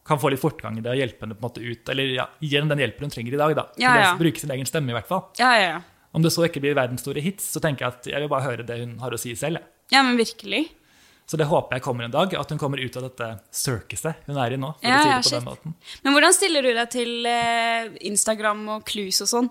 kan 0.04 0.19
få 0.19 0.34
litt 0.34 0.41
fortgang 0.41 0.78
i 0.78 0.84
det 0.84 0.91
og 0.91 1.00
hjelpe 1.00 1.24
henne 1.24 1.38
på 1.38 1.39
en 1.39 1.48
måte 1.48 1.63
ut. 1.63 1.89
Eller 1.93 2.12
ja, 2.12 2.28
gi 2.43 2.52
henne 2.58 2.76
den 2.76 2.84
hjelpen 2.84 3.08
hun 3.08 3.13
trenger 3.15 3.38
i 3.38 3.39
dag. 3.39 3.56
da. 3.56 3.65
Ja, 3.80 3.96
ja. 4.02 4.12
bruke 4.19 4.43
sin 4.43 4.52
egen 4.52 4.67
stemme, 4.67 4.91
i 4.91 4.98
hvert 4.98 5.08
fall. 5.08 5.24
Ja, 5.39 5.54
ja, 5.56 5.69
ja. 5.78 5.82
Om 6.13 6.22
det 6.28 6.34
så 6.36 6.43
ikke 6.46 6.62
blir 6.62 6.76
verdensstore 6.76 7.24
hits, 7.24 7.48
så 7.56 7.63
tenker 7.63 7.88
jeg 7.88 7.96
at 7.96 8.12
jeg 8.12 8.22
vil 8.26 8.30
bare 8.36 8.46
høre 8.46 8.67
det 8.67 8.82
hun 8.84 8.98
har 9.02 9.15
å 9.15 9.17
si 9.17 9.32
selv. 9.39 9.63
jeg. 9.63 9.96
Ja, 9.96 10.04
men 10.04 10.19
virkelig. 10.19 10.65
Så 11.34 11.38
det 11.41 11.48
håper 11.50 11.80
jeg 11.80 11.82
kommer 11.82 12.06
en 12.06 12.12
dag, 12.13 12.34
at 12.38 12.52
hun 12.54 12.60
kommer 12.62 12.78
ut 12.78 12.93
av 13.00 13.08
dette 13.08 13.28
circuset 13.50 14.28
hun 14.28 14.38
er 14.38 14.54
i 14.54 14.58
nå. 14.62 14.67
Ja, 14.86 15.00
ja, 15.02 15.15
det 15.17 15.26
på 15.26 15.32
den 15.34 15.48
måten. 15.48 15.74
Men 16.06 16.13
hvordan 16.13 16.36
stiller 16.38 16.62
du 16.62 16.69
deg 16.78 16.91
til 16.93 17.26
eh, 17.26 17.88
Instagram 18.06 18.62
og 18.76 18.84
clues 18.86 19.17
og 19.26 19.32
sånn? 19.32 19.50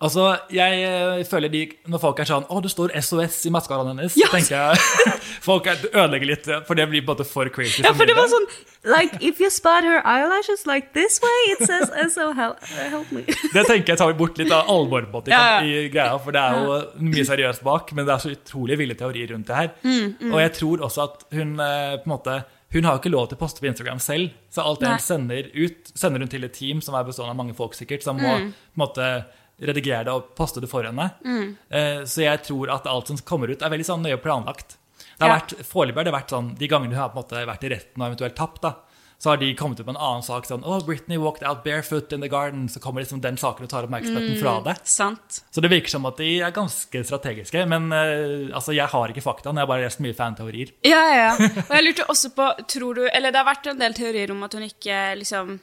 Altså, 0.00 0.38
jeg 0.54 0.82
eh, 0.86 1.24
føler 1.26 1.50
de, 1.50 1.60
Når 1.90 1.98
folk 1.98 2.20
er 2.22 2.28
sånn 2.28 2.44
'Å, 2.46 2.60
det 2.62 2.70
står 2.70 2.92
SOS 3.02 3.46
i 3.46 3.50
maskaraen 3.50 3.88
hennes', 3.98 4.14
Ja. 4.16 4.28
tenker 4.30 4.54
jeg 4.54 4.78
folk 5.48 5.66
er, 5.66 5.74
ødelegger 5.90 6.26
litt, 6.30 6.46
for 6.68 6.74
det 6.78 6.86
blir 6.88 7.02
på 7.02 7.10
en 7.10 7.16
måte 7.16 7.26
for 7.26 7.48
crazy. 7.50 7.82
Ja, 7.82 7.90
for 7.92 8.06
det 8.06 8.14
var 8.14 8.28
sånn 8.30 8.46
Like, 8.84 9.18
if 9.20 9.40
you 9.40 9.50
spot 9.50 9.82
her 9.82 9.98
eyelashes 10.06 10.64
like 10.66 10.92
this 10.94 11.18
way, 11.20 11.40
it 11.52 11.66
says 11.66 11.90
SO, 12.14 12.32
help, 12.32 12.62
help 12.64 13.10
me. 13.10 13.22
Det 13.52 13.66
tenker 13.66 13.88
jeg 13.96 13.98
tar 13.98 14.12
bort 14.14 14.38
litt 14.38 14.52
av 14.54 14.68
alvoret 14.70 15.10
på 15.10 15.24
Ja, 15.26 15.58
ja. 15.58 15.66
i 15.66 15.88
greia, 15.90 16.14
for 16.22 16.30
det 16.30 16.40
er 16.40 16.62
jo 16.62 16.78
mye 17.02 17.24
seriøst 17.26 17.64
bak, 17.66 17.90
men 17.92 18.06
det 18.06 18.14
er 18.14 18.22
så 18.22 18.30
utrolig 18.36 18.78
ville 18.78 18.94
teorier 18.94 19.32
rundt 19.34 19.46
det 19.50 19.56
her. 19.56 19.70
Mm, 19.82 20.32
Og 20.32 20.38
jeg 20.40 20.52
tror 20.60 20.78
også 20.86 21.02
at 21.08 21.24
hun 21.34 21.58
eh, 21.58 21.96
på 21.98 22.06
en 22.06 22.14
måte 22.14 22.44
hun 22.70 22.84
har 22.84 22.92
jo 22.94 23.00
ikke 23.00 23.10
lov 23.16 23.28
til 23.30 23.36
å 23.38 23.40
poste 23.40 23.60
på 23.60 23.66
Instagram 23.66 23.98
selv, 23.98 24.30
så 24.52 24.62
alt 24.62 24.80
det 24.80 24.88
hun 24.92 24.98
sender 25.00 25.46
ut, 25.56 25.90
sender 25.96 26.20
hun 26.20 26.28
til 26.28 26.44
et 26.44 26.52
team 26.52 26.80
som 26.84 26.94
er 26.94 27.02
bestående 27.02 27.30
av 27.32 27.36
mange 27.40 27.54
folk 27.56 27.72
sikkert, 27.74 28.02
som 28.04 28.16
må 28.20 28.28
Mm. 28.38 28.52
på 28.52 28.76
en 28.76 28.86
måte 28.86 29.24
redigere 29.60 30.04
det 30.04 30.12
og 30.14 30.34
poste 30.38 30.60
det 30.60 30.68
for 30.70 30.82
henne. 30.86 31.10
Mm. 31.24 31.56
Eh, 31.70 32.02
Så 32.04 32.22
jeg 32.22 32.42
tror 32.46 32.70
at 32.74 32.86
alt 32.86 33.06
som 33.08 33.16
kommer 33.18 33.50
ut, 33.50 33.62
er 33.62 33.70
veldig 33.70 33.86
sånn 33.86 34.02
nøye 34.04 34.20
planlagt. 34.22 34.76
Det 35.18 35.26
har 35.26 35.30
Ja. 35.30 35.38
vært, 35.40 35.56
Foreløpig 35.66 35.96
har 35.96 36.04
det 36.04 36.12
vært 36.14 36.30
sånn, 36.30 36.54
de 36.58 36.68
gangene 36.68 36.94
hun 36.94 37.00
har 37.02 37.08
på 37.10 37.18
en 37.18 37.24
måte 37.24 37.46
vært 37.46 37.64
i 37.64 37.68
retten 37.74 38.02
og 38.02 38.12
eventuelt 38.12 38.36
tapt, 38.36 38.60
da, 38.62 38.74
så 39.18 39.30
har 39.30 39.36
de 39.38 39.52
kommet 39.54 39.80
ut 39.80 39.86
med 39.86 39.96
en 39.96 40.00
annen 40.00 40.22
sak 40.22 40.44
sånn 40.46 40.62
oh, 40.64 40.78
Britney 40.86 41.16
walked 41.18 41.42
out 41.42 41.64
barefoot 41.64 42.12
in 42.12 42.20
the 42.20 42.28
garden. 42.28 42.68
Så 42.68 42.78
kommer 42.78 43.00
liksom 43.02 43.20
den 43.20 43.34
saken 43.36 43.64
og 43.64 43.68
tar 43.68 43.82
oppmerksomheten 43.82 44.38
fra 44.40 44.60
det. 44.62 44.76
Sant. 44.86 45.40
Så 45.50 45.60
det 45.60 45.70
virker 45.72 45.88
som 45.90 46.06
at 46.06 46.16
de 46.18 46.38
er 46.40 46.52
ganske 46.52 47.02
strategiske. 47.04 47.66
Men 47.66 47.90
eh, 47.92 48.54
altså, 48.54 48.72
jeg 48.76 48.86
har 48.86 49.08
ikke 49.10 49.24
faktaene, 49.26 49.58
jeg 49.58 49.66
har 49.66 49.72
bare 49.72 49.82
lest 49.88 49.98
mye 49.98 50.14
fanteorier. 50.14 50.70
Ja, 50.86 51.02
ja, 51.10 51.16
ja. 51.34 51.48
Og 51.68 51.74
jeg 51.74 51.84
lurte 51.88 52.06
også 52.08 52.30
på, 52.32 52.46
tror 52.68 52.94
du 52.94 53.08
Eller 53.12 53.32
det 53.32 53.42
har 53.42 53.52
vært 53.56 53.66
en 53.72 53.78
del 53.82 53.92
teorier 53.92 54.30
om 54.30 54.42
at 54.44 54.52
hun 54.54 54.62
ikke 54.62 55.18
liksom 55.18 55.58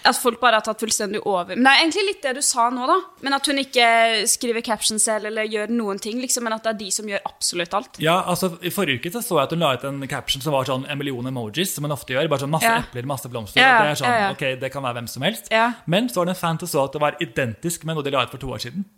At 0.00 0.16
folk 0.16 0.38
bare 0.40 0.56
har 0.56 0.64
tatt 0.64 0.80
fullstendig 0.80 1.18
over. 1.28 1.50
Men 1.58 1.66
det 1.66 1.72
er 1.74 1.82
egentlig 1.82 2.04
litt 2.06 2.22
det 2.24 2.30
du 2.38 2.40
sa 2.44 2.70
nå, 2.72 2.86
da. 2.88 2.94
Men 3.26 3.34
at 3.36 3.48
hun 3.50 3.58
ikke 3.60 3.88
skriver 4.32 4.64
caption 4.64 4.96
selv 5.02 5.28
eller 5.28 5.44
gjør 5.50 5.68
noen 5.74 6.00
ting, 6.00 6.16
liksom, 6.22 6.46
men 6.46 6.54
at 6.56 6.64
det 6.64 6.70
er 6.72 6.78
de 6.80 6.88
som 6.94 7.10
gjør 7.10 7.20
absolutt 7.28 7.74
alt. 7.76 8.00
Ja, 8.00 8.14
altså 8.32 8.54
I 8.64 8.72
forrige 8.72 9.02
uke 9.02 9.12
så, 9.12 9.20
så 9.26 9.36
jeg 9.36 9.50
at 9.50 9.52
hun 9.52 9.60
la 9.60 9.74
ut 9.76 9.84
en 9.84 10.00
caption 10.08 10.40
som 10.40 10.56
var 10.56 10.64
sånn 10.70 10.86
en 10.88 10.98
million 11.00 11.28
emojis, 11.28 11.74
som 11.76 11.84
hun 11.84 11.92
ofte 11.92 12.16
gjør. 12.16 12.30
Bare 12.32 12.46
sånn 12.46 12.54
masse 12.54 12.70
Ja. 12.70 12.78
epler, 12.80 13.10
masse 13.12 13.28
blomster. 13.28 13.60
Ja, 13.60 13.74
det 13.82 13.90
er 13.92 14.00
sånn, 14.00 14.14
ja, 14.14 14.22
ja. 14.24 14.30
ok, 14.32 14.46
det 14.62 14.72
kan 14.72 14.82
være 14.88 15.00
hvem 15.02 15.10
som 15.12 15.26
helst. 15.28 15.52
Ja. 15.52 15.66
Men 15.86 16.08
så 16.08 16.22
var 16.22 16.30
det 16.30 16.36
en 16.38 16.42
fan 16.46 16.62
som 16.64 16.72
så 16.72 16.86
at 16.88 16.96
det 16.96 17.04
var 17.04 17.20
identisk 17.20 17.84
med 17.84 17.96
noe 18.00 18.06
de 18.08 18.10
la 18.16 18.24
ut 18.24 18.32
for 18.32 18.40
to 18.40 18.48
år 18.56 18.64
siden. 18.64 18.88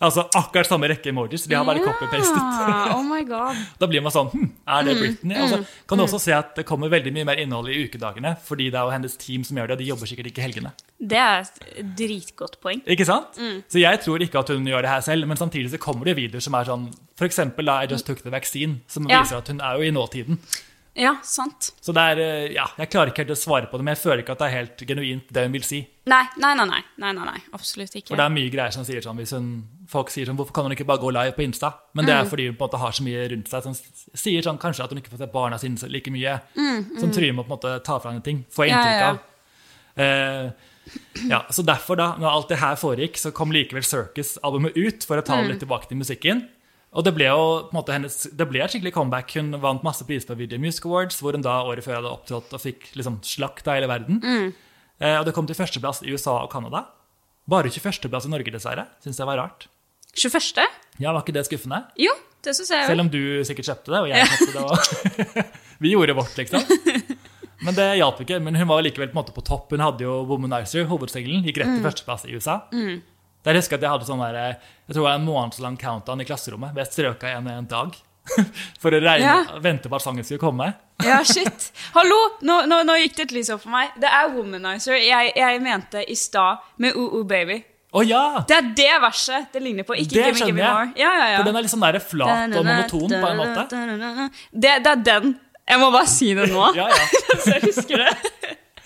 Altså 0.00 0.22
akkurat 0.38 0.68
samme 0.70 0.86
rekke 0.92 1.10
emojis. 1.10 1.48
De 1.50 1.56
har 1.58 1.64
bare 1.66 1.80
copy-pastet. 1.82 2.36
Ja, 2.38 2.92
oh 2.96 3.02
my 3.02 3.24
god. 3.26 3.56
Da 3.80 3.86
blir 3.90 4.00
man 4.04 4.12
sånn 4.14 4.28
hm, 4.30 4.44
Er 4.62 4.84
Mm, 4.84 4.86
det 4.86 4.94
Britney? 5.00 5.40
Og 5.42 5.48
så 5.50 5.58
kan 5.90 5.98
du 5.98 6.04
også 6.04 6.20
se 6.22 6.32
at 6.36 6.52
det 6.54 6.64
kommer 6.68 6.88
veldig 6.92 7.10
mye 7.16 7.24
mer 7.26 7.40
innhold 7.42 7.66
i 7.72 7.80
ukedagene. 7.88 8.36
Fordi 8.46 8.68
det 8.70 8.78
er 8.78 8.86
jo 8.86 8.92
hennes 8.94 9.16
team 9.18 9.42
som 9.48 9.58
gjør 9.58 9.72
det, 9.72 9.74
og 9.74 9.82
de 9.82 9.88
jobber 9.90 10.06
sikkert 10.12 10.30
ikke 10.30 10.44
helgene. 10.46 10.70
Det 11.02 11.18
er 11.18 11.42
et 11.42 11.90
dritgodt 11.98 12.60
poeng. 12.62 12.84
Ikke 12.86 13.06
sant? 13.10 13.34
Mm. 13.42 13.58
Så 13.66 13.82
jeg 13.82 14.00
tror 14.06 14.22
ikke 14.22 14.38
at 14.38 14.54
hun 14.54 14.70
gjør 14.70 14.86
det 14.86 14.90
her 14.94 15.00
selv, 15.08 15.26
men 15.26 15.36
samtidig 15.40 15.70
så 15.74 15.82
kommer 15.82 16.04
det 16.06 16.14
videoer 16.20 16.46
som 16.46 16.54
er 16.54 16.70
sånn 16.70 16.86
eksempel 17.26 17.66
da 17.66 17.80
I 17.82 17.90
Just 17.90 18.06
Took 18.06 18.22
The 18.22 18.30
Vaccine, 18.30 18.78
som 18.86 19.10
Ja. 19.10 19.24
viser 19.24 19.42
at 19.42 19.48
hun 19.50 19.58
er 19.60 19.74
jo 19.82 19.82
i 19.82 19.90
nåtiden. 19.90 20.38
Ja, 20.96 21.16
sant. 21.22 21.72
Så 21.80 21.92
det 21.94 22.02
er 22.02 22.18
eh, 22.18 22.52
Ja, 22.54 22.66
jeg 22.78 22.90
klarer 22.90 23.12
ikke 23.12 23.22
helt 23.24 23.30
å 23.30 23.38
svare 23.38 23.66
på 23.70 23.78
det, 23.78 23.84
men 23.84 23.94
jeg 23.94 24.02
føler 24.02 24.22
ikke 24.24 24.32
at 24.32 24.38
det 24.38 24.46
er 24.48 24.56
helt 24.56 24.78
genuint 24.88 25.28
det 25.32 25.42
hun 25.46 25.52
vil 25.52 25.62
si. 25.62 25.86
Nei, 26.06 26.24
nei, 26.38 26.54
nei. 26.54 26.66
nei, 26.66 27.12
nei, 27.12 27.12
nei. 27.24 27.40
Absolutt 27.52 27.94
ikke. 27.94 28.08
For 28.08 28.16
det 28.16 28.24
er 28.24 28.34
mye 28.34 28.50
greier 28.50 28.72
som 28.74 28.84
sier 28.84 29.00
sånn 29.04 29.16
hvis 29.16 29.30
hun, 29.36 29.50
Folk 29.88 30.10
sier 30.10 30.26
sånn 30.28 30.36
Hvorfor 30.36 30.52
kan 30.52 30.64
hun 30.66 30.72
ikke 30.74 30.84
bare 30.84 31.00
gå 31.00 31.10
live 31.14 31.32
på 31.36 31.44
Insta? 31.46 31.70
Men 31.94 32.04
det 32.04 32.12
er 32.14 32.24
Mm. 32.24 32.28
fordi 32.30 32.46
hun 32.48 32.56
på 32.56 32.64
en 32.64 32.68
måte 32.68 32.78
har 32.82 32.92
så 32.92 33.02
mye 33.06 33.28
rundt 33.30 33.48
seg 33.48 33.62
som 33.62 33.74
sier 34.14 34.42
sånn 34.42 34.58
kanskje 34.58 34.84
at 34.84 34.90
hun 34.90 34.98
ikke 35.00 35.10
får 35.14 35.18
se 35.18 35.26
barna 35.32 35.58
sine 35.58 35.88
like 35.88 36.10
mye. 36.10 36.40
Som 37.00 37.10
truer 37.10 37.32
med 37.32 37.44
å 37.44 37.48
på 37.48 37.52
en 37.52 37.56
måte 37.58 37.84
ta 37.84 37.98
fra 37.98 38.10
henne 38.12 38.22
ting. 38.24 38.44
Får 38.50 38.66
jeg 38.66 38.74
Mm, 38.74 38.84
Ja, 38.84 38.90
ja, 38.92 38.98
ja. 39.00 39.10
av. 39.10 39.18
Eh, 39.96 40.50
ja, 41.28 41.42
så 41.50 41.62
derfor, 41.64 41.96
da, 41.96 42.16
når 42.18 42.30
alt 42.30 42.48
det 42.48 42.58
her 42.58 42.76
foregikk, 42.76 43.16
så 43.16 43.32
kom 43.32 43.50
likevel 43.50 43.82
Circus-albumet 43.82 44.76
ut 44.76 45.04
for 45.04 45.16
å 45.20 45.24
ta 45.24 45.36
Mm. 45.36 45.42
det 45.46 45.50
litt 45.52 45.60
tilbake 45.66 45.88
til 45.88 45.96
musikken. 45.98 46.48
Og 46.96 47.04
det 47.04 47.12
ble 47.16 47.26
jo 47.28 47.40
på 47.68 47.74
en 47.74 47.76
måte 47.76 47.92
hennes, 47.92 48.14
det 48.32 48.46
ble 48.48 48.62
et 48.64 48.72
skikkelig 48.72 48.94
comeback. 48.96 49.34
Hun 49.36 49.52
vant 49.60 49.84
masse 49.84 50.06
priser 50.08 50.30
på 50.30 50.38
Video 50.38 50.60
Music 50.62 50.86
Awards, 50.88 51.18
hvor 51.20 51.36
hun 51.36 51.44
da 51.44 51.58
året 51.68 51.84
før 51.84 51.98
hadde 51.98 52.12
opptrådt 52.12 52.54
og 52.56 52.62
fikk 52.62 52.88
liksom 52.96 53.20
slakt 53.26 53.68
av 53.68 53.76
hele 53.76 53.90
verden. 53.90 54.22
Mm. 54.24 54.54
Eh, 54.98 55.16
og 55.20 55.26
det 55.28 55.34
kom 55.36 55.46
til 55.48 55.58
førsteplass 55.58 56.00
i 56.06 56.14
USA 56.14 56.38
og 56.40 56.52
Canada. 56.52 56.86
Bare 57.48 57.70
21.-plass 57.72 58.28
i 58.28 58.32
Norge, 58.32 58.54
dessverre. 58.54 58.86
Syns 59.04 59.20
jeg 59.20 59.28
var 59.28 59.40
rart. 59.40 59.68
21.? 60.16 60.64
Ja, 60.98 61.12
Var 61.12 61.22
ikke 61.22 61.36
det 61.36 61.44
skuffende? 61.46 61.82
Jo, 62.00 62.14
det 62.42 62.56
synes 62.56 62.72
jeg 62.72 62.88
Selv 62.88 63.04
om 63.04 63.10
du 63.12 63.20
sikkert 63.46 63.68
kjøpte 63.68 63.92
det, 63.92 64.00
og 64.00 64.08
jeg 64.10 64.30
kjøpte 64.32 64.54
det. 64.56 64.64
Og 64.64 65.52
vi 65.84 65.92
gjorde 65.92 66.16
vårt, 66.18 66.40
liksom. 66.40 66.64
Men 67.66 67.76
det 67.76 67.86
hjalp 68.00 68.24
ikke. 68.24 68.40
Men 68.42 68.58
hun 68.58 68.70
var 68.70 68.82
likevel 68.86 69.12
på 69.12 69.24
på 69.36 69.44
topp. 69.46 69.72
Hun 69.74 69.84
hadde 69.84 70.06
jo 70.06 70.22
Womanizer, 70.30 70.88
hovedsingelen, 70.90 71.44
gikk 71.46 71.62
rett 71.62 71.76
til 71.76 71.86
førsteplass 71.86 72.26
i 72.28 72.34
USA. 72.38 72.60
Der 73.48 73.56
husker 73.56 73.78
at 73.78 73.84
jeg 73.86 73.90
hadde 73.94 74.04
sånn 74.08 74.20
der, 74.20 74.36
jeg 74.36 74.92
tror 74.92 74.98
det 75.00 75.06
var 75.06 75.16
en 75.16 75.24
månedslang 75.24 75.78
countdown 75.80 76.20
i 76.20 76.26
klasserommet. 76.28 76.74
Ved 76.76 76.84
Jeg 76.84 76.92
strøka 76.92 77.30
igjen 77.32 77.48
en 77.54 77.68
dag 77.70 77.96
for 78.82 78.92
å 78.92 79.00
regne, 79.00 79.24
Ja. 79.24 79.38
vente 79.64 79.88
på 79.88 79.96
at 79.96 80.04
sangen 80.04 80.26
skulle 80.26 80.42
komme. 80.42 80.66
Ja, 81.06 81.22
shit. 81.32 81.70
Hallo! 81.94 82.18
Nå, 82.44 82.58
nå, 82.68 82.82
nå 82.84 82.96
gikk 83.00 83.16
det 83.16 83.26
et 83.30 83.34
lys 83.38 83.48
opp 83.54 83.62
for 83.64 83.72
meg. 83.72 83.94
Det 83.96 84.10
er 84.10 84.28
Womanizer 84.34 84.98
jeg, 85.00 85.32
jeg 85.38 85.62
mente 85.64 86.02
i 86.04 86.16
stad 86.18 86.60
med 86.84 86.98
OO 86.98 87.22
Baby. 87.24 87.62
Å 87.96 88.02
ja! 88.04 88.22
Det 88.44 88.52
er 88.58 88.66
det 88.76 88.90
verset 89.00 89.48
det 89.54 89.62
ligner 89.64 89.86
på. 89.88 89.96
Ikke 89.96 90.18
Det 90.20 90.34
skjønner 90.42 90.60
jeg. 90.60 90.90
Ja, 91.00 91.08
ja, 91.22 91.28
ja. 91.32 91.36
For 91.40 91.48
den 91.48 91.56
er 91.56 91.64
litt 91.64 91.72
sånn 91.72 91.86
der 91.86 91.96
flat 92.04 92.52
og 92.52 92.66
monoton 92.68 93.14
på 93.16 93.30
en 93.32 93.38
måte. 93.40 94.28
Det, 94.52 94.74
det 94.84 94.92
er 94.92 95.04
den. 95.08 95.32
Jeg 95.68 95.80
må 95.80 95.88
bare 95.94 96.08
si 96.12 96.28
det 96.36 96.50
nå. 96.52 96.66
Ja, 96.82 96.90
ja. 96.92 97.06
Så 97.40 97.54
jeg 97.56 97.64
husker 97.70 98.04
det. 98.04 98.12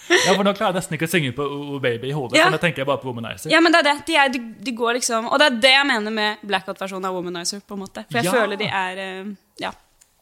Ja, 0.08 0.34
for 0.34 0.42
nå 0.44 0.52
klarer 0.56 0.72
jeg 0.72 0.80
nesten 0.80 0.96
ikke 0.98 1.06
å 1.08 1.12
synge 1.12 1.32
på 1.36 1.44
Oh 1.46 1.78
Baby 1.80 2.08
i 2.10 2.12
hodet. 2.16 2.36
Ja. 2.38 2.48
For 2.48 2.56
nå 2.56 2.60
tenker 2.62 2.82
jeg 2.82 2.88
bare 2.88 2.98
på 3.02 3.08
Womanizer. 3.10 3.50
Ja, 3.52 3.60
men 3.60 3.72
det 3.72 3.80
er 3.82 3.88
det. 3.90 3.94
De, 4.08 4.16
er, 4.18 4.28
de, 4.34 4.40
de 4.66 4.72
går 4.76 4.98
liksom 4.98 5.28
Og 5.30 5.38
det 5.38 5.46
er 5.46 5.60
det 5.62 5.70
jeg 5.76 5.86
mener 5.86 6.10
med 6.16 6.42
blackout-versjonen 6.48 7.06
av 7.08 7.14
Womanizer. 7.14 7.60
på 7.66 7.74
en 7.78 7.84
måte 7.84 8.04
For 8.10 8.18
jeg 8.18 8.24
Ja. 8.26 8.32
føler 8.34 8.56
de 8.60 8.66
er 8.66 8.98
eh, 8.98 9.32
Ja. 9.62 9.70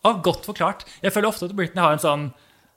Og 0.04 0.22
godt 0.24 0.44
forklart. 0.48 0.84
Jeg 1.02 1.12
føler 1.12 1.28
ofte 1.28 1.44
at 1.48 1.56
Britney 1.56 1.82
har 1.82 1.92
en 1.92 1.98
sånn 2.02 2.32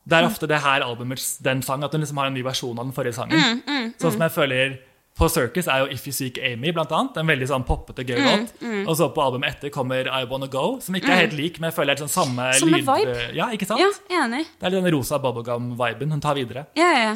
Det 0.08 0.18
er 0.18 0.26
ofte 0.28 0.48
det 0.48 0.60
her 0.60 0.82
albumets 0.84 1.38
den 1.40 1.62
sang, 1.64 1.84
at 1.84 1.92
hun 1.92 2.02
liksom 2.04 2.18
har 2.18 2.28
en 2.28 2.34
ny 2.36 2.42
versjon 2.44 2.78
av 2.80 2.84
den 2.86 2.94
forrige 2.96 3.14
sangen. 3.16 3.62
Mm, 3.68 3.94
sånn 4.00 4.12
som 4.12 4.20
jeg 4.26 4.32
føler 4.36 4.74
på 5.18 5.28
Circus 5.30 5.68
er 5.70 5.84
jo 5.84 5.92
If 5.94 6.08
You 6.08 6.14
Seek 6.16 6.40
Amy, 6.42 6.72
blant 6.74 6.90
annet. 6.92 7.18
En 7.22 7.28
veldig 7.30 7.48
sånn 7.52 7.66
poppete, 7.68 8.02
gøy 8.08 8.18
Mm, 8.18 8.48
mm. 8.62 8.88
Og 8.90 8.96
så 8.98 9.10
på 9.14 9.22
albumet 9.22 9.56
etter 9.56 9.70
kommer 9.70 10.08
I 10.10 10.24
Wanna 10.26 10.48
Go, 10.48 10.80
som 10.82 10.96
ikke 10.96 11.12
er 11.14 11.22
helt 11.28 11.34
lik, 11.38 11.60
men 11.60 11.70
jeg 11.70 11.76
føler 11.78 11.94
det 11.96 12.02
er 12.02 12.08
sånn 12.08 12.16
samme, 12.26 12.48
Samme 12.58 12.80
lyd- 12.80 12.88
vibe. 12.88 13.34
Ja, 13.38 13.50
ikke 13.54 13.68
sant? 13.70 13.80
ja, 13.80 13.92
enig. 14.24 14.48
Det 14.60 14.68
er 14.72 14.82
den 14.82 14.90
rosa 14.92 15.20
bubblegum-viben 15.20 16.10
hun 16.12 16.20
tar 16.22 16.34
videre. 16.36 16.66
Ja, 16.76 16.90
ja, 16.92 17.04
ja. 17.12 17.14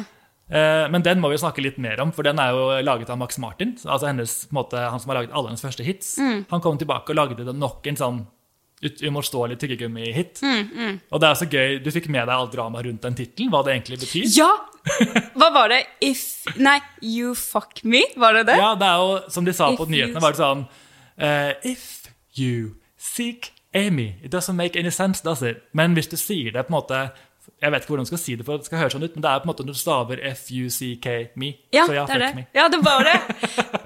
Eh, 0.50 0.88
Men 0.88 1.02
den 1.02 1.20
må 1.20 1.28
vi 1.28 1.36
snakke 1.36 1.60
litt 1.60 1.76
mer 1.78 2.00
om, 2.00 2.10
for 2.12 2.22
den 2.22 2.38
er 2.38 2.50
jo 2.54 2.80
laget 2.82 3.10
av 3.10 3.18
Max 3.18 3.36
Martin. 3.38 3.76
Altså 3.84 4.06
hennes, 4.06 4.46
på 4.46 4.54
en 4.56 4.62
måte, 4.62 4.78
han 4.90 4.98
som 5.00 5.10
har 5.10 5.18
laget 5.22 5.34
alle 5.34 5.48
hennes 5.50 5.60
første 5.60 5.84
hits. 5.84 6.16
Mm. 6.18 6.46
Han 6.50 6.60
kom 6.60 6.78
tilbake 6.78 7.10
og 7.10 7.16
lagde 7.16 7.44
den 7.44 7.58
nok 7.58 7.84
en 7.86 7.96
sånn 7.96 8.26
uimotståelig 8.82 9.56
tyggegummi-hit. 9.58 10.40
Mm, 10.42 11.00
Og 11.10 11.20
det 11.20 11.28
er 11.28 11.34
så 11.40 11.46
gøy, 11.50 11.78
Du 11.82 11.90
fikk 11.90 12.08
med 12.08 12.26
deg 12.28 12.34
alt 12.36 12.52
dramaet 12.52 12.86
rundt 12.86 13.02
den 13.02 13.14
tittelen, 13.18 13.50
hva 13.50 13.64
det 13.66 13.74
egentlig 13.74 13.98
betyr. 14.04 14.26
Ja! 14.38 14.50
Hva 15.36 15.50
var 15.52 15.68
det? 15.68 15.82
If 16.00 16.46
Nei, 16.56 16.78
You 17.02 17.34
Fuck 17.34 17.82
Me? 17.84 18.04
Var 18.16 18.38
det 18.38 18.46
det? 18.52 18.56
Ja, 18.56 18.74
det 18.78 18.86
er 18.88 19.02
jo, 19.02 19.18
som 19.34 19.44
de 19.44 19.52
sa 19.52 19.72
If 19.72 19.78
på 19.82 19.88
nyhetene, 19.90 20.22
var 20.22 20.32
det 20.32 20.40
sånn 20.40 20.62
uh, 20.64 21.52
If 21.66 22.06
you 22.38 22.76
seek 22.96 23.50
Amy 23.74 24.14
It 24.24 24.32
doesn't 24.32 24.56
make 24.56 24.78
any 24.78 24.90
sense, 24.94 25.20
does 25.26 25.42
it? 25.42 25.60
Men 25.76 25.92
hvis 25.98 26.08
du 26.08 26.16
sier 26.16 26.54
det 26.54 26.62
på 26.68 26.72
en 26.72 26.78
måte 26.78 27.02
Jeg 27.60 27.72
vet 27.74 27.82
ikke 27.84 27.92
hvordan 27.92 28.06
du 28.06 28.12
skal 28.14 28.22
si 28.22 28.34
det 28.38 28.46
for 28.46 28.54
at 28.56 28.62
det 28.64 28.70
skal 28.70 28.78
høres 28.80 28.94
sånn 28.96 29.04
ut, 29.04 29.14
men 29.18 29.22
det 29.26 29.28
er 29.34 29.42
på 29.42 29.48
en 29.48 29.50
måte 29.52 29.64
når 29.66 29.76
du 29.76 29.80
staver 29.82 30.20
F-U-C-K-me. 30.30 31.48
Ja, 31.74 31.84
så 31.88 31.94
ja, 31.96 32.04
det 32.06 32.14
er 32.14 32.22
det. 32.22 32.32
me. 32.36 32.44
Ja, 32.54 32.68
det 32.72 32.80
var 32.84 33.04
det. 33.08 33.14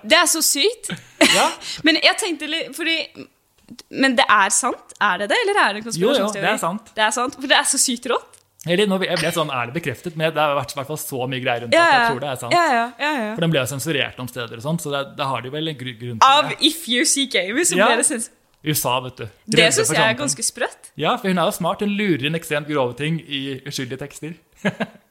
Det 0.03 0.17
er 0.19 0.27
så 0.31 0.43
sykt. 0.45 0.91
Ja. 1.33 1.47
Men 1.87 1.97
jeg 2.03 2.19
tenkte 2.21 2.49
litt 2.51 2.75
Fordi 2.77 2.97
Men 3.91 4.17
det 4.19 4.27
er 4.29 4.53
sant? 4.55 4.95
Er 5.01 5.23
det 5.23 5.29
det, 5.33 5.39
eller 5.45 5.59
er 5.63 5.73
det 5.75 5.83
en 5.83 5.87
konspirasjonsteori? 5.89 6.39
Jo, 6.39 6.43
jo, 6.43 6.47
det 6.47 6.53
er 6.55 6.63
sant. 6.63 6.93
Det 6.97 7.05
er 7.07 7.15
sant, 7.17 7.35
For 7.41 7.51
det 7.51 7.59
er 7.59 7.69
så 7.71 7.81
sykt 7.81 8.09
rått. 8.13 8.39
Eller, 8.63 8.87
jeg 8.87 9.19
ble 9.19 9.31
sånn, 9.35 9.51
Er 9.51 9.71
det 9.71 9.75
bekreftet? 9.75 10.15
Men 10.15 10.31
det 10.31 10.39
har 10.39 10.53
vært 10.55 10.75
hvert 10.77 10.87
fall 10.93 11.01
så 11.03 11.25
mye 11.27 11.43
greier 11.43 11.65
rundt 11.65 11.75
Ja, 11.75 11.83
at 11.83 11.95
jeg 11.97 12.11
tror 12.13 12.21
det 12.23 12.29
er 12.31 12.37
sant. 12.45 12.55
Ja, 12.55 12.67
ja, 12.71 12.85
ja, 13.03 13.11
ja. 13.19 13.33
For 13.35 13.43
den 13.47 13.55
ble 13.55 13.65
jo 13.65 13.71
sensurert 13.73 14.21
noen 14.21 14.31
steder, 14.31 14.61
og 14.61 14.63
sånt, 14.63 14.85
så 14.85 14.93
det, 14.95 15.01
det 15.19 15.27
har 15.33 15.43
de 15.43 15.51
vel 15.51 15.73
en 15.73 15.81
grunn 15.83 15.99
til. 15.99 16.29
Av. 16.29 16.53
If 16.63 16.85
You 16.89 17.05
See 17.09 17.27
Amy, 17.43 17.65
som 17.67 17.81
Ja. 17.83 17.91
ble 17.91 18.07
det. 18.07 18.21
USA, 18.63 19.01
vet 19.03 19.17
du. 19.19 19.25
Det 19.51 19.73
syns 19.75 19.91
jeg 19.91 19.99
er 20.07 20.15
ganske 20.15 20.45
sprøtt. 20.47 20.93
Ja, 20.97 21.17
for 21.19 21.33
hun 21.33 21.39
er 21.43 21.49
jo 21.51 21.55
smart. 21.57 21.81
Hun 21.83 21.97
lurer 21.99 22.29
inn 22.29 22.39
ekstremt 22.39 22.69
grove 22.71 22.95
ting 22.95 23.19
i 23.27 23.59
uskyldige 23.67 23.99
tekster. 23.99 24.37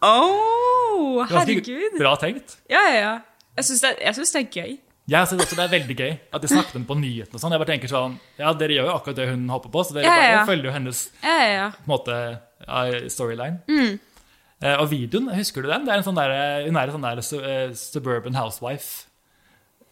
Ganske 0.00 1.34
herregud. 1.34 1.98
Bra 1.98 2.14
tenkt. 2.16 2.54
Ja, 2.70 2.80
ja, 2.88 3.00
ja. 3.00 3.10
Jeg 3.58 3.66
syns 3.66 3.82
det, 3.82 3.90
det 3.98 4.40
er 4.40 4.46
gøy. 4.54 4.78
Jeg 5.10 5.26
synes 5.26 5.42
også 5.42 5.56
det 5.58 5.64
er 5.64 5.72
veldig 5.72 5.96
gøy 5.98 6.12
at 6.36 6.44
de 6.44 6.48
snakker 6.52 6.78
om 6.78 6.84
på 6.86 6.96
nyhetene. 7.00 7.34
og 7.34 7.42
sånn. 7.42 7.54
Jeg 7.54 7.62
bare 7.62 7.72
tenker 7.72 7.90
sånn, 7.90 8.14
ja, 8.38 8.52
Dere 8.54 8.76
gjør 8.76 8.86
jo 8.90 8.94
akkurat 8.94 9.18
det 9.18 9.26
hun 9.32 9.48
hopper 9.50 9.72
på, 9.74 9.82
så 9.86 9.96
dere 9.96 10.06
Ja, 10.06 10.28
ja, 10.36 10.44
følger 10.46 10.70
jo 10.70 10.74
hennes 10.76 11.00
Ja, 11.24 11.34
ja, 11.34 11.50
ja. 11.56 11.66
på 11.74 11.82
en 11.82 11.90
måte, 11.90 12.18
storyline. 13.10 13.58
Mm. 13.66 13.98
Eh, 14.60 14.76
og 14.76 14.90
videoen, 14.92 15.30
husker 15.34 15.64
du 15.64 15.70
den? 15.72 15.86
Det 15.86 15.94
er 15.94 16.02
en 16.02 16.06
sånn 16.06 16.18
der, 16.20 16.34
hun 16.66 16.76
er 16.78 16.90
en 16.90 16.94
sånn 16.94 17.06
der 17.08 17.22
eh, 17.50 17.72
suburban 17.74 18.36
housewife. 18.38 19.06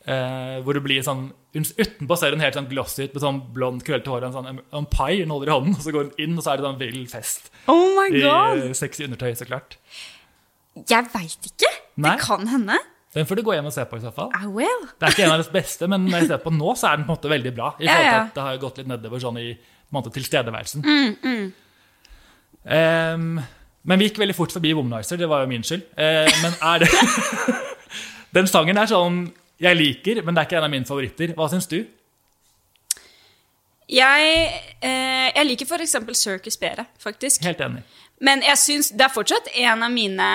Uh, 0.09 0.63
hvor 0.65 0.73
det 0.73 0.81
blir 0.87 1.03
sånn 1.05 1.27
Utenpå 1.53 2.17
ser 2.17 2.33
hun 2.33 2.41
helt 2.41 2.55
sånn 2.57 2.69
glossy 2.71 3.03
ut 3.05 3.17
med 3.17 3.21
sånn 3.21 3.41
blond, 3.53 3.83
krøllete 3.85 4.09
hår 4.09 4.23
og 4.23 4.29
en 4.29 4.37
sånn 4.37 4.61
en 4.79 4.87
pai 4.89 5.19
hun 5.19 5.33
holder 5.35 5.51
i 5.51 5.53
hånden. 5.53 5.75
Og 5.75 5.83
så 5.85 5.93
går 5.93 6.07
hun 6.07 6.23
inn, 6.23 6.37
og 6.39 6.45
så 6.45 6.53
er 6.53 6.61
det 6.61 6.65
sånn 6.69 6.79
vill 6.81 7.03
fest. 7.11 7.51
Oh 7.69 7.91
my 7.97 8.07
I 8.07 8.23
god. 8.23 8.63
eh, 8.63 8.77
sexy 8.79 9.05
undertøy, 9.09 9.33
så 9.37 9.49
klart. 9.49 9.77
Jeg 10.79 11.11
veit 11.13 11.51
ikke. 11.51 11.73
Nei. 11.99 12.15
Det 12.15 12.25
kan 12.25 12.47
hende. 12.53 12.79
Den 13.19 13.27
får 13.27 13.41
du 13.41 13.45
gå 13.47 13.55
hjem 13.57 13.69
og 13.69 13.75
se 13.75 13.85
på, 13.91 13.99
i 13.99 14.05
så 14.05 14.13
fall. 14.15 14.31
I 14.39 14.47
will. 14.47 14.85
Det 14.95 15.09
er 15.09 15.15
ikke 15.17 15.27
en 15.27 15.33
av 15.35 15.41
deres 15.41 15.53
beste, 15.53 15.89
men 15.91 16.07
når 16.07 16.23
jeg 16.23 16.33
ser 16.33 16.43
på 16.45 16.53
nå, 16.55 16.75
så 16.79 16.93
er 16.93 17.01
den 17.01 17.09
på 17.09 17.13
en 17.13 17.19
måte 17.19 17.33
veldig 17.33 17.53
bra. 17.57 17.73
I 17.79 17.89
forhold 17.89 18.11
til 18.13 18.19
at 18.21 18.37
Det 18.37 18.45
har 18.47 18.61
gått 18.63 18.79
litt 18.79 18.91
nedover 18.93 19.25
sånn 19.25 19.41
i 19.43 19.49
måte, 19.95 20.13
tilstedeværelsen. 20.15 20.85
Mm, 20.87 21.49
Ehm, 22.69 23.41
men 23.89 24.01
vi 24.01 24.09
gikk 24.09 24.19
veldig 24.21 24.37
fort 24.37 24.53
forbi 24.53 24.75
Womanizer, 24.77 25.17
det 25.17 25.29
var 25.31 25.45
jo 25.45 25.51
min 25.51 25.65
skyld. 25.65 25.85
Uh, 25.97 26.29
men 26.43 26.57
er 26.61 26.83
det 26.83 26.89
Den 28.37 28.49
sangen 28.51 28.77
er 28.77 28.91
sånn 28.91 29.23
jeg 29.59 29.79
liker, 29.79 30.21
men 30.23 30.37
det 30.37 30.43
er 30.43 30.49
ikke 30.49 30.59
en 30.61 30.67
av 30.69 30.71
mine 30.71 30.87
favoritter. 30.87 31.33
Hva 31.35 31.49
syns 31.51 31.67
du? 31.71 31.81
Jeg, 33.89 34.35
eh, 34.85 35.31
jeg 35.33 35.47
liker 35.49 35.81
eksempel 35.81 36.15
Circus 36.15 36.59
bedre, 36.61 36.85
faktisk. 37.01 37.43
Helt 37.43 37.61
enig. 37.65 37.83
Men 38.21 38.45
jeg 38.45 38.61
syns 38.61 38.93
det 38.93 39.07
er 39.07 39.11
fortsatt 39.11 39.49
en 39.57 39.83
av 39.83 39.91
mine 39.91 40.29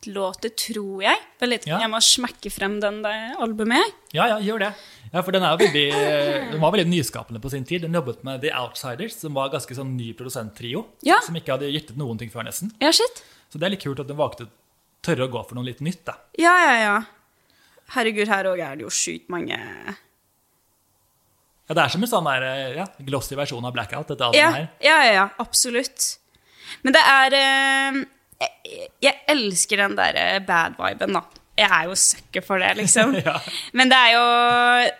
favorittlåter, 0.00 0.48
tror 0.56 1.02
jeg. 1.02 1.18
Litt, 1.42 1.66
Ja. 1.66 1.78
Jeg 1.80 1.90
må 1.90 1.98
smekke 2.00 2.50
frem 2.50 2.80
den 2.80 3.02
albumet. 3.38 3.92
Ja, 4.12 4.26
ja, 4.28 4.38
gjør 4.38 4.58
det. 4.60 4.74
Ja, 5.12 5.22
for 5.22 5.32
den, 5.32 5.42
veldig, 5.42 6.50
den 6.52 6.60
var 6.60 6.72
veldig 6.72 6.86
nyskapende 6.88 7.40
på 7.40 7.50
sin 7.50 7.64
tid. 7.64 7.82
Den 7.82 7.92
jobbet 7.92 8.22
med 8.24 8.40
The 8.42 8.50
Outsiders, 8.54 9.16
som 9.18 9.34
var 9.34 9.50
ganske 9.50 9.74
sånn 9.74 9.96
ny 9.96 10.12
produsenttrio. 10.14 10.86
Ja. 11.02 11.20
Som 11.20 11.34
ikke 11.36 11.52
hadde 11.52 11.70
gitt 11.70 11.90
ut 11.90 11.96
noen 11.96 12.18
ting 12.18 12.30
før, 12.30 12.44
nesten. 12.44 12.70
Ja, 12.80 12.90
shit. 12.92 13.22
Så 13.50 13.58
det 13.58 13.66
er 13.66 13.70
litt 13.70 13.82
kult 13.82 13.98
at 14.00 14.06
den 14.08 14.16
valgte 14.16 14.44
å 14.46 14.48
tørre 15.02 15.26
å 15.26 15.30
gå 15.30 15.42
for 15.48 15.54
noe 15.56 15.64
litt 15.64 15.80
nytt. 15.80 16.04
da. 16.04 16.14
Ja, 16.38 16.54
ja, 16.64 16.76
ja. 16.80 17.02
Herregud, 17.90 18.28
her 18.28 18.44
òg 18.46 18.60
er 18.60 18.76
det 18.76 18.82
jo 18.84 18.88
sjukt 18.90 19.28
mange 19.28 19.50
Ja, 21.68 21.74
Det 21.74 21.82
er 21.82 21.88
som 21.88 22.02
en 22.02 22.08
sånn 22.08 22.24
der, 22.24 22.74
ja, 22.76 22.86
glossy 23.02 23.34
versjon 23.34 23.64
av 23.64 23.72
Blackout, 23.72 24.06
dette 24.08 24.22
albumet 24.22 24.38
Ja, 24.38 24.50
her. 24.52 24.68
ja, 24.80 25.04
ja, 25.04 25.12
ja 25.12 25.28
absolutt. 25.38 26.18
Men 26.84 26.92
det 26.92 27.02
er 27.02 27.34
eh, 27.34 28.04
jeg, 28.40 28.88
jeg 29.04 29.14
elsker 29.28 29.76
den 29.84 29.96
derre 29.98 30.40
bad 30.46 30.76
viben, 30.80 31.12
da. 31.18 31.22
Jeg 31.60 31.68
er 31.76 31.88
jo 31.90 31.96
sucker 31.98 32.44
for 32.46 32.62
det, 32.62 32.70
liksom. 32.78 33.12
Ja. 33.26 33.34
Men 33.76 33.90
det 33.92 33.96
er 33.98 34.12
jo 34.14 34.22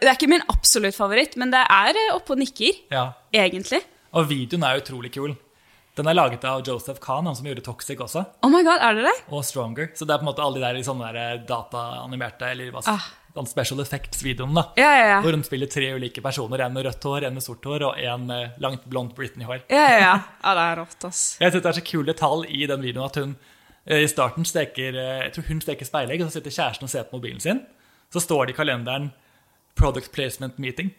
Det 0.03 0.09
er 0.11 0.17
ikke 0.19 0.29
min 0.29 0.43
absolutt 0.53 0.97
favoritt, 0.99 1.37
men 1.41 1.53
det 1.55 1.63
er 1.65 1.97
eh, 1.97 2.11
oppe 2.17 2.35
og 2.37 2.43
nikker, 2.43 2.83
Ja. 2.93 3.07
egentlig. 3.33 3.81
Og 4.13 4.27
videoen 4.29 4.65
er 4.67 4.81
utrolig 4.83 5.13
kul. 5.15 5.37
Den 5.97 6.07
er 6.07 6.15
laget 6.15 6.45
av 6.47 6.61
Joseph 6.67 7.01
Kahn, 7.03 7.27
han 7.27 7.35
som 7.37 7.47
gjorde 7.49 7.65
Toxic 7.67 7.99
også, 8.01 8.23
Oh 8.47 8.51
my 8.53 8.61
god, 8.67 8.79
er 8.81 8.95
det 8.99 9.05
det? 9.09 9.17
og 9.35 9.43
Stronger. 9.45 9.89
Så 9.95 10.07
det 10.07 10.15
er 10.15 10.21
på 10.21 10.27
en 10.27 10.31
måte 10.31 10.45
alle 10.45 10.61
de 10.61 10.63
der 10.67 10.85
sånne 10.87 11.11
der 11.15 11.41
dataanimerte 11.49 12.47
eller 12.53 12.71
hva 12.75 12.83
Ah, 12.93 13.09
special 13.47 13.81
effects-videoen. 13.81 14.55
da. 14.55 14.65
Ja, 14.77 14.91
ja, 14.97 15.07
ja. 15.09 15.21
Hvor 15.25 15.37
hun 15.37 15.45
spiller 15.45 15.71
tre 15.71 15.93
ulike 15.95 16.23
personer. 16.23 16.65
En 16.65 16.75
med 16.75 16.87
rødt 16.87 17.05
hår, 17.05 17.27
en 17.29 17.35
med 17.35 17.45
sort 17.45 17.65
hår 17.65 17.87
og 17.91 17.99
en 17.99 18.27
med 18.27 18.61
langt, 18.61 18.85
blondt 18.91 19.15
Britney-hår. 19.17 19.65
Ja, 19.71 19.85
ja, 19.91 19.99
ja. 19.99 20.15
ja 20.43 20.55
det 20.59 20.67
er 20.67 20.81
rått, 20.83 21.05
ass. 21.09 21.23
Jeg 21.41 21.53
synes 21.53 21.63
Det 21.63 21.73
er 21.73 21.79
så 21.81 21.87
kul 21.93 22.07
detalj 22.07 22.47
i 22.49 22.67
den 22.71 22.83
videoen 22.83 23.07
at 23.07 23.21
hun 23.21 23.37
eh, 23.87 24.05
i 24.05 24.09
starten 24.11 24.45
steker 24.49 24.97
eh, 24.97 25.21
jeg 25.27 25.35
tror 25.37 25.49
hun 25.49 25.61
steker 25.61 25.89
speilegg, 25.89 26.23
og 26.23 26.31
så 26.31 26.39
sitter 26.39 26.57
kjæresten 26.57 26.89
og 26.89 26.95
ser 26.95 27.07
på 27.11 27.19
mobilen 27.19 27.41
sin. 27.41 27.63
Så 28.11 28.21
står 28.21 28.47
det 28.49 28.57
i 28.57 28.61
kalenderen 28.63 29.13
'Product 29.79 30.13
Placement 30.13 30.59
Meeting'. 30.59 30.91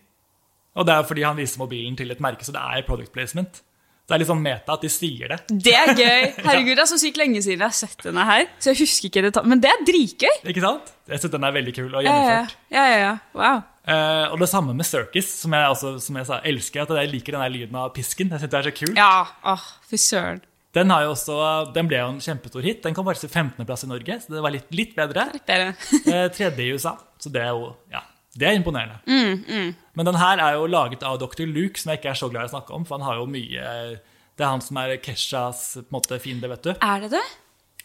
Og 0.76 0.88
det 0.88 0.94
er 0.96 1.04
fordi 1.04 1.26
han 1.28 1.38
viser 1.38 1.60
mobilen 1.60 1.98
til 2.00 2.12
et 2.12 2.22
merke, 2.24 2.46
så 2.46 2.54
det 2.56 2.62
er 2.62 2.88
product 2.88 3.12
placement. 3.12 3.62
Det 4.08 4.16
er 4.16 4.22
litt 4.24 4.30
sånn 4.32 4.42
meta 4.44 4.76
at 4.76 4.82
de 4.84 4.90
sier 4.92 5.32
det. 5.32 5.38
Det 5.50 5.74
er 5.78 5.92
gøy. 5.96 6.24
Herregud, 6.46 6.74
det 6.76 6.84
er 6.84 6.90
så 6.90 7.00
sykt 7.00 7.20
lenge 7.22 7.40
siden 7.44 7.62
jeg 7.62 7.68
har 7.70 7.76
sett 7.78 8.02
denne 8.04 8.26
her. 8.28 8.48
Så 8.60 8.74
jeg 8.74 8.82
husker 8.82 9.08
ikke 9.08 9.24
det. 9.28 9.32
Men 9.48 9.62
det 9.64 9.72
er 9.72 9.84
dritgøy. 9.88 10.40
Ikke 10.52 10.64
sant? 10.64 10.92
Jeg 11.08 11.22
synes 11.22 11.36
den 11.38 11.48
er 11.48 11.56
veldig 11.56 11.76
kul 11.78 11.90
og 11.92 12.04
gjennomført. 12.04 12.58
ja. 12.74 12.88
ja, 12.92 12.98
ja. 13.06 13.14
Wow. 13.38 13.62
Uh, 13.82 14.30
og 14.30 14.38
det 14.44 14.46
samme 14.52 14.76
med 14.78 14.86
Circus, 14.86 15.32
som 15.42 15.56
jeg, 15.58 15.70
også, 15.74 15.96
som 16.04 16.18
jeg 16.20 16.28
sa, 16.28 16.38
elsker. 16.46 16.84
At 16.84 16.94
jeg 17.02 17.12
liker 17.16 17.38
den 17.38 17.46
der 17.46 17.54
lyden 17.56 17.80
av 17.82 17.90
pisken. 17.96 18.30
Jeg 18.30 18.44
synes 18.44 18.54
det 18.54 18.60
er 18.60 18.68
så 18.70 18.76
kult. 18.78 19.00
Ja, 19.00 19.14
åh, 19.54 19.68
fy 19.90 20.02
søren. 20.02 20.44
Den, 20.76 20.92
har 20.94 21.04
jo 21.04 21.16
også, 21.16 21.38
den 21.76 21.90
ble 21.90 21.98
jo 22.00 22.12
en 22.14 22.22
kjempestor 22.24 22.64
hit. 22.64 22.80
Den 22.86 22.96
kom 22.96 23.08
bare 23.08 23.20
til 23.20 23.32
15.-plass 23.32 23.84
i 23.88 23.90
Norge, 23.92 24.22
så 24.24 24.36
det 24.36 24.44
var 24.44 24.54
litt, 24.54 24.70
litt 24.76 24.94
bedre. 24.96 25.28
Litt 25.34 25.48
bedre. 25.50 25.74
uh, 26.06 26.28
tredje 26.36 26.68
i 26.68 26.76
USA, 26.76 26.94
så 27.20 27.32
det 27.34 27.44
er 27.44 27.52
jo 27.56 27.74
ja, 27.92 28.04
det 28.38 28.48
er 28.48 28.56
imponerende. 28.56 29.02
Mm, 29.08 29.76
Men 29.94 30.08
den 30.08 30.16
her 30.16 30.40
er 30.40 30.56
jo 30.56 30.70
laget 30.72 31.04
av 31.04 31.20
Dr. 31.20 31.44
Luke, 31.50 31.80
som 31.80 31.92
jeg 31.92 32.00
ikke 32.00 32.14
er 32.14 32.20
så 32.20 32.30
glad 32.32 32.48
i 32.48 32.52
å 32.52 32.54
snakke 32.54 32.74
om. 32.78 32.86
For 32.88 32.98
han 32.98 33.08
har 33.08 33.20
jo 33.20 33.28
mye 33.28 34.00
Det 34.40 34.46
er 34.46 34.54
han 34.54 34.64
som 34.64 34.78
er 34.80 34.96
Keshas 35.04 35.64
på 35.76 35.84
en 35.84 35.96
måte, 35.98 36.20
fiende, 36.24 36.48
vet 36.50 36.64
du. 36.64 36.72
Er 36.80 37.04
det 37.04 37.12
det? 37.12 37.26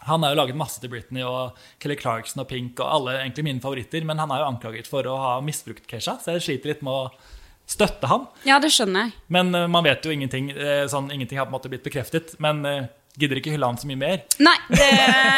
Han 0.07 0.23
har 0.23 0.33
jo 0.33 0.39
laget 0.39 0.57
masse 0.57 0.79
til 0.81 0.93
Britney 0.93 1.25
og 1.27 1.57
Kelly 1.83 1.97
Clarkson 1.99 2.45
og 2.45 2.47
Pink 2.49 2.79
og 2.79 2.87
alle 2.87 3.17
egentlig 3.25 3.49
mine 3.49 3.61
favoritter, 3.65 4.05
men 4.07 4.21
han 4.23 4.31
er 4.31 4.45
jo 4.45 4.51
anklaget 4.53 4.87
for 4.87 5.09
å 5.11 5.17
ha 5.19 5.33
misbrukt 5.43 5.89
Kesha, 5.91 6.15
så 6.23 6.37
jeg 6.37 6.45
sliter 6.47 6.71
litt 6.71 6.85
med 6.87 6.95
å 6.95 7.33
støtte 7.67 8.07
ham. 8.07 8.29
Ja, 8.47 8.61
det 8.63 8.71
skjønner 8.75 9.09
jeg. 9.09 9.17
Men 9.35 9.51
uh, 9.57 9.67
man 9.67 9.83
vet 9.87 10.07
jo 10.07 10.15
ingenting. 10.15 10.53
Uh, 10.55 10.87
Sånn, 10.91 11.11
ingenting 11.11 11.41
har 11.41 11.49
på 11.49 11.51
en 11.51 11.57
måte 11.59 11.73
blitt 11.73 11.83
bekreftet. 11.87 12.37
Men 12.43 12.63
eh, 12.69 12.87
gidder 13.19 13.41
ikke 13.41 13.53
hylle 13.55 13.67
han 13.71 13.79
så 13.81 13.89
mye 13.89 13.99
mer. 14.01 14.23
Nei, 14.45 14.55
det, 14.71 14.87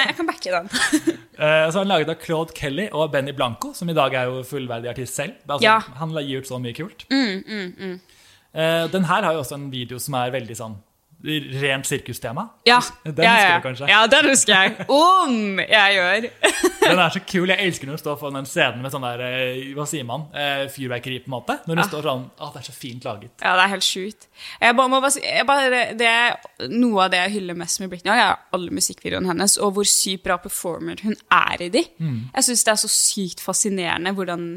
jeg 0.09 0.17
kan 0.19 0.27
backe 0.29 0.53
den. 0.57 0.69
Eh, 1.39 1.69
Så 1.71 1.79
er 1.79 1.85
han 1.85 1.91
laget 1.93 2.09
av 2.11 2.17
Claude 2.19 2.51
Kelly 2.51 2.89
og 2.91 3.13
Benny 3.13 3.31
Blanco, 3.31 3.69
som 3.73 3.87
i 3.89 3.95
dag 3.95 4.11
er 4.19 4.25
jo 4.27 4.41
fullverdig 4.43 4.89
artist 4.91 5.15
selv. 5.15 5.37
Altså, 5.47 5.63
Ja. 5.63 5.77
Han 6.01 6.11
gir 6.27 6.41
ut 6.43 6.49
så 6.51 6.59
mye 6.59 6.75
kult. 6.75 7.05
Eh, 7.15 8.87
Den 8.91 9.05
her 9.07 9.23
har 9.23 9.33
jo 9.37 9.45
også 9.45 9.55
en 9.55 9.69
video 9.71 10.01
som 10.03 10.17
er 10.19 10.33
veldig 10.35 10.57
sånn 10.59 10.75
rent 11.25 11.87
sirkustema. 11.89 12.45
Ja, 12.65 12.79
Den 13.05 13.25
ja, 13.25 13.33
husker 13.35 13.57
du 13.59 13.65
kanskje? 13.69 13.87
Ja, 13.91 14.07
den 14.07 14.29
husker 14.31 14.53
jeg. 14.55 14.85
Om 14.89 15.59
jeg 15.59 15.95
gjør. 15.97 16.27
Den 16.89 16.99
er 17.03 17.11
så 17.13 17.21
kul. 17.27 17.49
Jeg 17.51 17.67
elsker 17.67 17.89
når 17.89 17.97
hun 17.99 18.01
står 18.01 18.15
foran 18.21 18.37
den 18.39 18.47
scenen 18.49 18.81
med 18.81 18.93
sånn 18.95 19.03
der 19.05 19.21
eh, 19.27 19.59
Hva 19.77 19.85
sier 19.91 20.07
man? 20.09 20.23
Eh, 20.33 20.63
Fyrverkeri, 20.73 21.19
på 21.25 21.29
en 21.29 21.35
måte. 21.35 21.59
Når 21.67 21.75
hun 21.75 21.83
Ja. 21.83 21.89
står 21.91 22.07
sånn 22.07 22.23
Å, 22.39 22.49
det 22.55 22.63
er 22.63 22.67
så 22.71 22.73
fint 22.77 23.05
laget. 23.05 23.33
Ja, 23.43 23.57
det 23.59 23.65
er 23.67 23.73
helt 23.75 23.85
sjukt. 23.85 24.29
Jeg 24.63 24.77
bare 24.79 24.89
må 24.95 25.01
bare 25.03 25.13
si, 25.13 25.21
det 26.01 26.09
er 26.09 26.39
Noe 26.71 27.05
av 27.05 27.11
det 27.13 27.21
jeg 27.27 27.35
hyller 27.37 27.59
mest 27.61 27.83
med 27.83 27.91
Britney, 27.93 28.15
er 28.15 28.39
alle 28.57 28.71
musikkvideoene 28.79 29.29
hennes, 29.35 29.59
og 29.59 29.75
hvor 29.77 29.85
sykt 29.91 30.25
bra 30.25 30.39
performer 30.41 31.03
hun 31.05 31.19
er 31.35 31.67
i 31.67 31.69
de. 31.75 31.85
Mm. 32.01 32.17
Jeg 32.39 32.49
syns 32.49 32.65
det 32.65 32.73
er 32.73 32.81
så 32.87 32.91
sykt 32.95 33.43
fascinerende 33.45 34.15
hvordan 34.17 34.49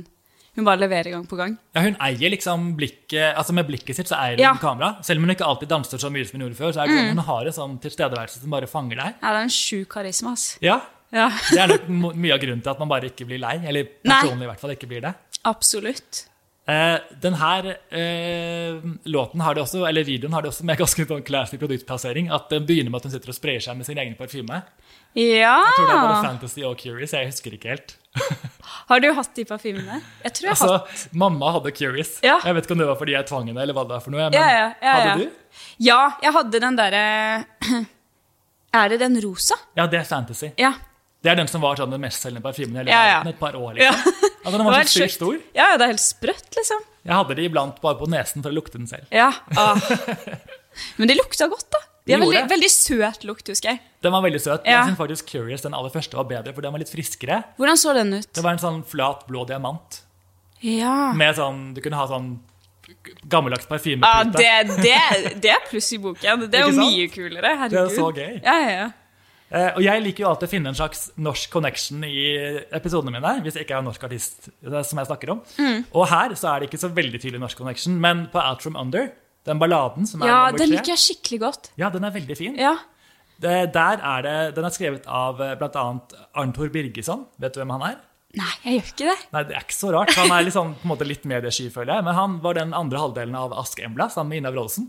hun 0.55 0.65
bare 0.67 0.79
leverer 0.81 1.11
gang 1.13 1.25
på 1.27 1.37
gang. 1.39 1.57
Ja, 1.75 1.81
Hun 1.85 1.95
eier 2.03 2.29
liksom 2.33 2.75
blikket 2.75 3.35
Altså 3.37 3.53
Med 3.55 3.67
blikket 3.69 3.95
sitt 3.95 4.07
så 4.11 4.17
eier 4.19 4.35
hun 4.35 4.43
Ja. 4.43 4.51
Mm. 4.53 4.59
kamera. 4.59 4.89
Selv 5.03 5.17
om 5.21 5.23
hun 5.27 5.35
ikke 5.35 5.45
alltid 5.47 5.69
danser 5.69 5.97
så 5.97 6.09
mye 6.11 6.25
som 6.27 6.39
hun 6.39 6.49
gjorde 6.49 6.57
før, 6.59 6.73
så 6.75 6.81
er 6.83 6.87
det 6.87 6.97
sånn, 6.97 7.09
hun 7.15 7.23
har 7.29 7.45
en 7.45 7.53
sånn 7.59 7.77
tilstedeværelse 7.81 8.41
som 8.41 8.49
bare 8.51 8.67
fanger 8.67 8.95
deg. 8.99 9.13
Ja, 9.21 9.31
det 9.31 9.37
er 9.39 9.43
en 9.47 9.49
sjuk 9.55 9.87
karisma, 9.89 10.33
ass. 10.33 10.57
Ja, 10.61 10.81
Ja, 11.13 11.29
Det 11.51 11.59
er 11.59 11.67
nok 11.67 12.15
mye 12.15 12.33
av 12.33 12.39
grunnen 12.39 12.61
til 12.63 12.71
at 12.71 12.79
man 12.79 12.87
bare 12.87 13.09
ikke 13.11 13.25
blir 13.27 13.39
lei. 13.39 13.57
Eller 13.67 13.83
Nei. 14.03 14.15
personlig 14.23 14.43
i 14.43 14.47
hvert 14.47 14.59
fall 14.61 14.71
ikke 14.71 14.87
blir 14.87 15.01
det. 15.01 15.13
absolutt. 15.43 16.25
Eh, 16.67 16.99
den 17.19 17.33
her 17.33 17.65
eh, 17.91 18.79
låten 19.11 19.41
har 19.41 19.55
det 19.55 19.63
også, 19.63 19.81
eller 19.89 20.03
videoen 20.07 20.31
har 20.33 20.41
det 20.45 20.51
også 20.53 20.63
med 20.63 20.77
ganske 20.79 21.05
sånn 21.09 21.23
classy 21.25 21.57
produktplassering. 21.57 22.29
At 22.31 22.49
den 22.49 22.65
begynner 22.65 22.91
med 22.93 23.01
at 23.01 23.09
hun 23.09 23.11
sitter 23.15 23.29
og 23.33 23.35
sprayer 23.35 23.59
seg 23.65 23.75
med 23.79 23.85
sin 23.89 23.97
egen 23.97 24.15
parfyme. 24.15 24.61
Ja! 25.15 25.57
Jeg 25.65 25.73
tror 25.75 25.87
det 25.89 25.95
er 25.95 26.05
både 26.07 26.23
Fantasy 26.27 26.63
og 26.63 26.77
Curious. 26.79 27.11
Jeg 27.17 27.27
husker 27.31 27.51
ikke 27.57 27.73
helt. 27.75 27.95
Har 28.91 28.99
du 28.99 29.07
hatt 29.15 29.31
de 29.37 29.45
parfymene? 29.47 30.01
Jeg 30.25 30.33
tror 30.35 30.47
jeg 30.49 30.55
altså, 30.57 30.77
hatt 30.81 31.13
Mamma 31.15 31.51
hadde 31.55 31.71
Curious. 31.75 32.17
Ja. 32.25 32.39
Jeg 32.43 32.57
vet 32.57 32.67
ikke 32.67 32.75
om 32.75 32.81
det 32.83 32.87
var 32.89 32.99
fordi 32.99 33.13
jeg 33.15 33.27
tvang 33.29 33.47
henne, 33.47 33.61
eller 33.63 33.77
hva 33.77 33.85
det 33.87 33.95
er 33.97 34.03
for 34.03 34.11
noe. 34.13 34.25
Men 34.27 34.35
Ja, 34.35 34.47
ja, 34.51 34.65
ja, 34.67 34.71
ja. 34.83 34.93
hadde 34.99 35.23
du? 35.23 35.57
Ja, 35.85 35.99
jeg 36.25 36.33
hadde 36.37 36.61
den 36.65 36.79
derre 36.79 37.03
Er 38.81 38.87
det 38.93 39.01
den 39.01 39.17
rosa? 39.23 39.57
Ja, 39.75 39.85
det 39.91 39.99
er 39.99 40.07
Fantasy. 40.07 40.51
Ja. 40.59 40.73
Det 41.21 41.29
er 41.31 41.35
den 41.37 41.49
som 41.51 41.61
var 41.61 41.75
sånn 41.77 41.91
den 41.93 42.01
mestselgende 42.01 42.41
parfymen 42.45 42.81
i 42.87 42.91
Ja, 42.91 43.01
ja. 43.09 43.17
et 43.29 43.39
par 43.39 43.55
år. 43.59 43.75
Ja. 43.79 43.91
liksom. 43.91 44.29
Altså, 44.41 44.57
den 44.57 44.61
Det 44.65 44.69
var 44.71 44.77
helt 44.79 44.93
så 44.93 45.03
sykt 45.03 45.17
stor. 45.19 45.35
Ja, 45.53 45.65
ja, 45.73 45.77
det 45.77 45.85
er 45.87 45.91
helt 45.93 46.03
sprøtt, 46.03 46.47
liksom. 46.57 46.85
Jeg 47.05 47.13
hadde 47.17 47.35
de 47.37 47.45
iblant 47.49 47.81
bare 47.83 47.99
på 47.99 48.07
nesen 48.09 48.41
for 48.43 48.49
å 48.51 48.55
lukte 48.57 48.79
den 48.79 48.87
selv. 48.89 49.07
Ja. 49.13 49.29
Ah. 49.59 49.77
Men 50.97 51.09
de 51.11 51.17
lukta 51.19 51.47
godt, 51.51 51.67
da. 51.75 51.81
De 52.05 52.15
De 52.15 52.19
veldig, 52.19 52.45
veldig 52.49 52.69
søt 52.73 53.25
lukt, 53.29 53.49
husker 53.51 53.75
jeg. 53.75 53.81
Den 54.01 54.13
var 54.15 54.23
veldig 54.25 54.39
søt. 54.41 54.63
Ja. 54.65 54.79
Jeg 54.79 54.91
synes 54.91 55.01
faktisk 55.01 55.27
Curious, 55.29 55.61
den 55.61 55.75
aller 55.77 55.93
første, 55.93 56.17
var 56.17 56.25
bedre, 56.29 56.53
for 56.55 56.65
den 56.65 56.73
var 56.73 56.81
litt 56.81 56.89
friskere. 56.89 57.43
Hvordan 57.61 57.77
så 57.77 57.93
den 57.97 58.15
ut? 58.17 58.29
Det 58.33 58.43
var 58.43 58.57
en 58.57 58.63
sånn 58.63 58.79
flat, 58.89 59.27
blå 59.29 59.45
diamant. 59.49 60.01
Ja. 60.65 61.11
Med 61.17 61.37
sånn, 61.37 61.73
Du 61.77 61.81
kunne 61.81 61.99
ha 61.99 62.07
sånn 62.09 62.39
gammeldags 63.31 63.65
parfyme 63.69 64.05
Ja, 64.05 64.23
det, 64.27 64.81
det, 64.83 64.97
det 65.41 65.53
er 65.53 65.61
pluss 65.69 65.91
i 65.95 65.99
boken. 66.01 66.47
Det 66.51 66.59
er 66.59 66.67
jo 66.67 66.73
mye 66.77 67.05
kulere. 67.13 67.53
Herregud. 67.63 67.77
Det 67.77 67.83
er 67.85 67.95
så 67.95 68.09
gøy. 68.09 68.33
Ja, 68.41 68.57
ja, 68.57 68.73
ja. 68.79 68.89
Uh, 69.51 69.67
og 69.75 69.81
jeg 69.83 69.99
liker 70.05 70.23
jo 70.23 70.27
alltid 70.29 70.47
å 70.47 70.51
finne 70.53 70.71
en 70.71 70.77
slags 70.79 71.09
norsk 71.19 71.51
connection 71.51 72.05
i 72.07 72.21
episodene 72.71 73.11
mine, 73.11 73.33
hvis 73.43 73.57
jeg 73.57 73.65
ikke 73.65 73.75
er 73.75 73.83
en 73.83 73.89
norsk 73.89 74.05
artist 74.07 74.47
eh, 74.47 74.77
som 74.87 75.01
jeg 75.01 75.09
snakker 75.09 75.33
om. 75.33 75.41
Mm. 75.59 75.81
Og 75.91 76.05
her 76.07 76.35
så 76.39 76.53
er 76.53 76.61
det 76.61 76.69
ikke 76.69 76.79
så 76.79 76.89
veldig 76.95 77.19
tydelig 77.19 77.41
norsk 77.43 77.59
connection, 77.59 77.97
men 77.99 78.29
på 78.31 78.39
Out 78.39 78.63
From 78.63 78.79
Under, 78.79 79.09
den 79.47 79.61
balladen 79.61 80.07
som 80.07 80.21
er 80.21 80.29
ja, 80.29 80.39
nummer 80.45 80.61
den 80.61 80.73
liker 80.75 80.93
jeg 80.93 81.01
skikkelig 81.01 81.39
godt. 81.41 81.71
ja, 81.79 81.89
den 81.93 82.05
er 82.05 82.13
veldig 82.13 82.37
fin. 82.37 82.57
Ja. 82.59 82.75
Det, 83.41 83.55
der 83.73 84.03
er 84.05 84.25
det, 84.25 84.37
den 84.55 84.67
er 84.67 84.73
skrevet 84.73 85.07
av 85.09 85.39
bl.a. 85.39 85.55
blant 85.57 85.77
annet 85.81 86.15
Arntor 86.37 86.69
Birgesson. 86.73 87.25
Vet 87.41 87.55
du 87.55 87.63
hvem 87.63 87.73
han 87.73 87.85
er? 87.89 87.99
Nei, 88.37 88.51
jeg 88.63 88.75
gjør 88.75 88.91
ikke 88.91 89.07
det. 89.09 89.15
Nei, 89.33 89.41
det 89.49 89.55
er 89.57 89.65
ikke 89.65 89.75
så 89.75 89.89
rart. 89.95 90.13
Han 90.15 90.31
er 90.31 90.45
liksom, 90.45 90.75
på 90.77 90.85
en 90.85 90.91
måte 90.93 91.07
litt 91.07 91.25
mediesky, 91.27 91.65
føler 91.73 91.97
jeg. 91.97 92.05
Men 92.05 92.15
han 92.15 92.37
var 92.43 92.55
den 92.55 92.75
andre 92.77 93.01
halvdelen 93.01 93.35
av 93.35 93.55
Aske 93.59 93.83
Embla 93.87 94.07
sammen 94.13 94.35
med 94.35 94.43
Ina 94.43 94.53
Wroldsen. 94.53 94.87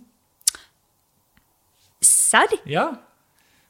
Serr? 2.04 2.54
Ja. 2.68 2.90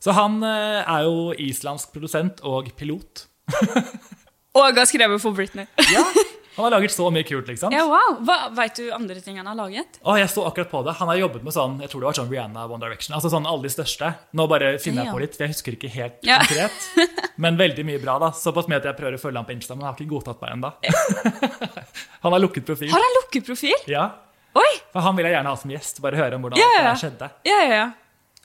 Så 0.03 0.13
han 0.19 0.43
eh, 0.45 0.83
er 0.83 1.07
jo 1.07 1.31
islandsk 1.41 1.95
produsent 1.95 2.43
og 2.49 2.73
pilot. 2.77 3.29
Og 4.53 4.77
har 4.77 4.85
skrevet 4.85 5.23
for 5.23 5.33
Britney. 5.33 5.65
Ja, 5.95 6.03
Han 6.57 6.67
har 6.67 6.75
laget 6.75 6.93
så 6.93 7.07
mye 7.11 7.25
kult, 7.25 7.49
liksom. 7.49 7.73
Ja, 7.73 7.85
wow. 7.89 8.19
Hva, 8.27 8.37
Veit 8.57 8.77
du 8.77 8.91
andre 8.93 9.21
ting 9.25 9.39
han 9.41 9.49
har 9.49 9.57
laget? 9.57 9.99
Å, 10.03 10.17
jeg 10.21 10.29
så 10.33 10.45
akkurat 10.49 10.71
på 10.71 10.83
det. 10.85 10.97
Han 10.99 11.09
har 11.09 11.21
jobbet 11.23 11.47
med 11.47 11.55
sånn 11.57 11.79
jeg 11.81 11.93
tror 11.93 12.03
det 12.03 12.09
var 12.11 12.19
sånn 12.19 12.33
Rihanna 12.33 12.67
One 12.69 12.83
Direction. 12.85 13.17
Altså 13.17 13.31
sånn 13.33 13.49
alle 13.49 13.65
de 13.67 13.73
største. 13.73 14.11
Nå 14.37 14.47
bare 14.53 14.75
finner 14.83 15.07
jeg 15.07 15.15
på 15.15 15.23
litt, 15.23 15.39
for 15.39 15.47
jeg 15.47 15.55
husker 15.55 15.79
ikke 15.79 15.93
helt 15.95 16.29
Ja. 16.29 16.43
konkret. 16.43 16.91
Men 17.43 17.57
veldig 17.61 17.87
mye 17.89 18.03
bra, 18.03 18.19
da. 18.21 18.33
Såpass 18.37 18.69
mye 18.69 18.83
at 18.83 18.91
jeg 18.91 18.99
prøver 18.99 19.17
å 19.17 19.23
følge 19.23 19.41
ham 19.41 19.49
på 19.49 19.57
Insta, 19.57 19.75
men 19.75 19.87
han 19.87 19.95
har 19.95 19.99
ikke 19.99 20.13
godtatt 20.13 20.43
meg 20.43 20.53
ennå. 20.53 20.71
han 22.27 22.37
har 22.37 22.43
lukket 22.45 22.69
profil. 22.69 22.93
Har 22.93 23.03
han 23.03 23.17
lukket 23.17 23.49
profil? 23.49 23.89
Ja. 23.91 24.05
Oi! 24.61 24.69
For 24.93 25.01
han 25.07 25.17
vil 25.17 25.27
jeg 25.27 25.35
gjerne 25.39 25.55
ha 25.55 25.59
som 25.59 25.73
gjest. 25.73 26.03
Bare 26.05 26.21
høre 26.21 26.37
om 26.37 26.45
hvordan 26.45 26.61
ja. 26.61 26.71
her 26.85 27.01
skjedde. 27.01 27.31
Ja, 27.49 27.59
ja, 27.65 27.75
ja. 27.81 27.89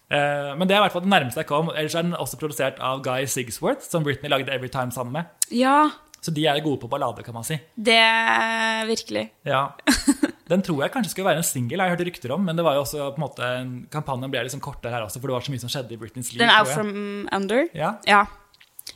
Eh, 0.08 0.54
men 0.56 0.70
det 0.70 0.78
er 0.78 0.80
i 0.80 0.86
hvert 0.86 0.96
fall 0.96 1.04
det 1.04 1.12
nærmeste 1.12 1.44
jeg 1.44 1.50
kom. 1.50 1.72
Ellers 1.76 1.96
er 2.00 2.08
den 2.08 2.16
også 2.16 2.40
produsert 2.40 2.80
av 2.80 3.04
Guy 3.06 3.28
Sigsworth, 3.28 3.84
som 3.84 4.08
Britney 4.08 4.32
lagde 4.32 4.54
Every 4.54 4.72
Time 4.72 4.96
sammen 4.96 5.20
med. 5.20 5.34
Ja, 5.52 5.90
Så 6.22 6.34
de 6.34 6.46
er 6.50 6.60
gode 6.66 6.80
på 6.82 6.90
ballade, 6.92 7.24
kan 7.24 7.34
man 7.36 7.44
si. 7.46 7.60
det 7.78 7.96
er 8.02 8.86
virkelig. 8.90 9.30
Ja. 9.48 9.68
Den 10.52 10.62
tror 10.64 10.82
jeg 10.84 10.92
kanskje 10.94 11.12
skulle 11.12 11.28
være 11.28 11.42
en 11.44 11.46
singel, 11.46 11.80
jeg 11.80 11.92
hørt 11.94 12.02
rykter 12.08 12.32
om. 12.36 12.44
Men 12.48 12.56
det 12.56 12.64
var 12.66 12.76
jo 12.78 12.82
også 12.86 13.12
på 13.14 13.20
en 13.20 13.24
måte 13.26 13.48
kampanjen 13.92 14.32
ble 14.32 14.44
liksom 14.48 14.62
kortere 14.64 14.92
her 14.96 15.04
også, 15.06 15.20
for 15.20 15.28
det 15.28 15.36
var 15.36 15.44
så 15.46 15.52
mye 15.54 15.60
som 15.64 15.72
skjedde 15.72 15.94
i 15.94 16.00
Britneys 16.02 16.32
liv. 16.34 16.40
Den 16.42 16.50
er 16.52 16.66
from 16.72 17.28
under. 17.36 17.68
Ja. 17.76 17.94
Ja. 18.08 18.26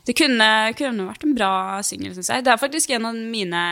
Det 0.08 0.16
kunne, 0.16 0.48
kunne 0.78 1.06
vært 1.10 1.24
en 1.28 1.34
bra 1.36 1.52
singel, 1.84 2.14
syns 2.16 2.30
jeg. 2.32 2.44
Det 2.46 2.52
er 2.54 2.60
faktisk 2.60 2.90
en 2.96 3.06
av 3.10 3.14
mine 3.14 3.62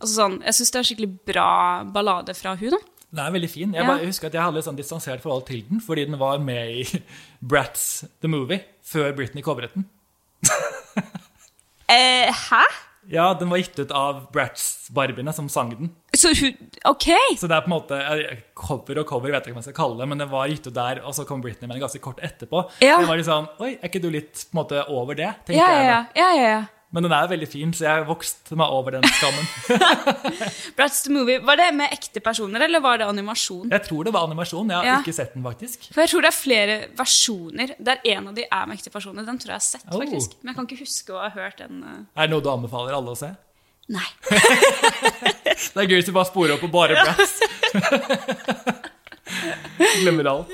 altså 0.00 0.12
sånn, 0.14 0.38
Jeg 0.44 0.56
syns 0.58 0.72
det 0.72 0.78
er 0.80 0.86
skikkelig 0.90 1.10
bra 1.28 1.48
ballade 1.92 2.34
fra 2.36 2.56
hun 2.56 2.72
da. 2.74 2.80
Den 3.12 3.22
er 3.22 3.32
veldig 3.36 3.48
fin. 3.52 3.72
Jeg, 3.72 3.84
Ja. 3.84 3.86
bare, 3.92 4.08
husker 4.08 4.26
at 4.28 4.34
jeg 4.34 4.42
hadde 4.42 4.56
litt 4.58 4.66
sånn 4.66 4.76
distansert 4.80 5.22
forhold 5.22 5.46
til 5.46 5.62
den, 5.68 5.80
fordi 5.80 6.04
den 6.08 6.18
var 6.20 6.40
med 6.42 6.80
i 6.82 7.02
Brats 7.52 8.04
The 8.20 8.28
Movie 8.32 8.64
før 8.84 9.12
Britney 9.16 9.44
covret 9.46 9.72
den. 9.76 9.86
Eh, 11.86 12.26
hæ? 12.34 12.64
Ja, 13.08 13.28
den 13.38 13.50
var 13.52 13.60
gitt 13.60 13.78
ut 13.78 13.92
av 13.94 14.24
Bratz-barbiene 14.34 15.32
som 15.34 15.48
sang 15.52 15.70
den. 15.76 15.90
Så 16.16 16.32
OK! 16.88 17.06
Så 17.38 17.46
det 17.46 17.54
er 17.54 17.62
på 17.62 17.70
en 17.70 17.74
måte 17.76 17.98
eh, 18.02 18.40
cover 18.58 19.02
og 19.02 19.06
cover, 19.10 19.30
vet 19.30 19.46
jeg 19.46 19.52
ikke 19.52 19.58
hva 19.60 19.62
jeg 19.62 19.68
skal 19.70 19.78
kalle 19.78 20.00
det, 20.02 20.08
men 20.10 20.22
den 20.24 20.30
var 20.32 20.48
gitt 20.50 20.66
ut 20.66 20.74
der, 20.76 21.02
og 21.06 21.14
så 21.14 21.26
kom 21.28 21.42
Britney 21.44 21.68
med 21.68 21.76
den 21.76 21.84
ganske 21.86 22.02
kort 22.02 22.22
etterpå. 22.26 22.64
Ja. 22.82 22.98
Det 23.02 23.10
var 23.10 23.22
sånn 23.26 23.46
Oi, 23.62 23.76
er 23.76 23.90
ikke 23.90 24.02
du 24.02 24.08
litt 24.10 24.46
på 24.48 24.56
en 24.56 24.62
måte 24.62 24.82
over 24.90 25.18
det? 25.18 25.30
tenkte 25.46 25.60
Ja, 25.60 25.68
jeg 25.76 25.86
ja, 25.86 25.92
da. 25.92 26.22
ja. 26.22 26.30
ja, 26.40 26.48
ja. 26.50 26.64
Men 26.96 27.04
den 27.04 27.12
er 27.12 27.26
veldig 27.28 27.46
fin, 27.52 27.72
så 27.76 27.84
jeg 27.84 28.04
vokste 28.08 28.56
meg 28.56 28.72
over 28.72 28.94
den 28.96 29.04
skammen. 29.04 29.44
Bratz 30.78 31.02
the 31.04 31.12
Movie. 31.12 31.42
Var 31.44 31.58
det 31.60 31.66
med 31.76 31.92
ekte 31.92 32.22
personer, 32.24 32.64
eller 32.64 32.80
var 32.80 32.96
det 33.02 33.06
animasjon? 33.10 33.68
Jeg 33.74 33.84
tror 33.84 34.08
det 34.08 34.14
var 34.16 34.24
animasjon. 34.30 34.72
Jeg 34.72 34.78
har 34.80 34.88
Ja. 34.88 34.94
ikke 35.04 35.12
sett 35.18 35.34
den, 35.36 35.44
faktisk. 35.44 35.90
For 35.92 36.00
jeg 36.06 36.08
tror 36.14 36.24
det 36.24 36.30
er 36.32 36.38
flere 36.38 36.76
versjoner 36.96 37.74
der 37.78 38.00
en 38.16 38.30
av 38.32 38.34
de 38.38 38.46
er 38.48 38.64
med 38.70 38.78
ekte 38.80 38.90
personer. 38.94 39.26
Den 39.28 39.36
tror 39.42 39.52
jeg 39.52 39.60
har 39.60 39.66
sett, 39.68 39.84
Oh. 39.92 40.00
faktisk. 40.00 40.38
Men 40.40 40.54
jeg 40.54 40.56
kan 40.56 40.70
ikke 40.70 40.80
huske 40.86 41.12
å 41.12 41.20
ha 41.20 41.28
hørt 41.36 41.58
den. 41.60 41.84
eh. 41.84 42.22
Er 42.22 42.26
det 42.26 42.30
noe 42.32 42.40
du 42.40 42.48
anbefaler 42.56 42.96
alle 42.96 43.12
å 43.12 43.18
se? 43.20 43.28
Nei. 43.92 44.08
Det 45.76 45.84
er 45.84 45.86
gøy 45.86 45.98
hvis 46.00 46.08
du 46.08 46.12
bare 46.16 46.26
sporer 46.32 46.56
opp 46.56 46.64
og 46.64 46.72
bare 46.72 46.96
Bratz. 47.04 47.36
Glemmer 50.00 50.26
alt. 50.32 50.48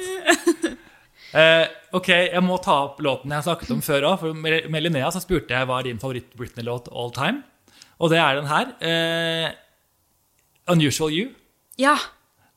Eh, 1.33 1.67
ok, 1.97 2.09
jeg 2.29 2.43
må 2.45 2.59
ta 2.61 2.75
opp 2.87 2.99
låten 3.05 3.33
jeg 3.33 3.47
snakket 3.47 3.71
om 3.73 3.81
før 3.85 4.09
òg. 4.11 4.25
Med 4.37 4.83
Linnea 4.85 5.09
så 5.13 5.23
spurte 5.23 5.55
jeg 5.57 5.69
hva 5.69 5.79
er 5.81 5.89
din 5.89 6.01
favoritt-Britney-låt 6.03 6.91
all 6.93 7.13
time. 7.17 7.43
Og 8.03 8.13
det 8.13 8.19
er 8.21 8.41
den 8.41 8.51
her. 8.51 8.75
Eh, 8.81 9.53
'Unusual 10.69 11.11
You'. 11.11 11.33
Ja. 11.79 11.97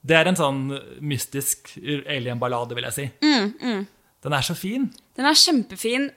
Det 0.05 0.15
er 0.15 0.27
en 0.27 0.37
sånn 0.37 0.61
mystisk 1.01 1.77
alien-ballade, 1.81 2.75
vil 2.75 2.83
jeg 2.83 2.93
si. 2.93 3.05
Den 4.21 4.33
er 4.33 4.41
så 4.41 4.55
fin. 4.57 4.91
Den 5.15 5.25
er 5.25 5.37
kjempefin. 5.37 6.11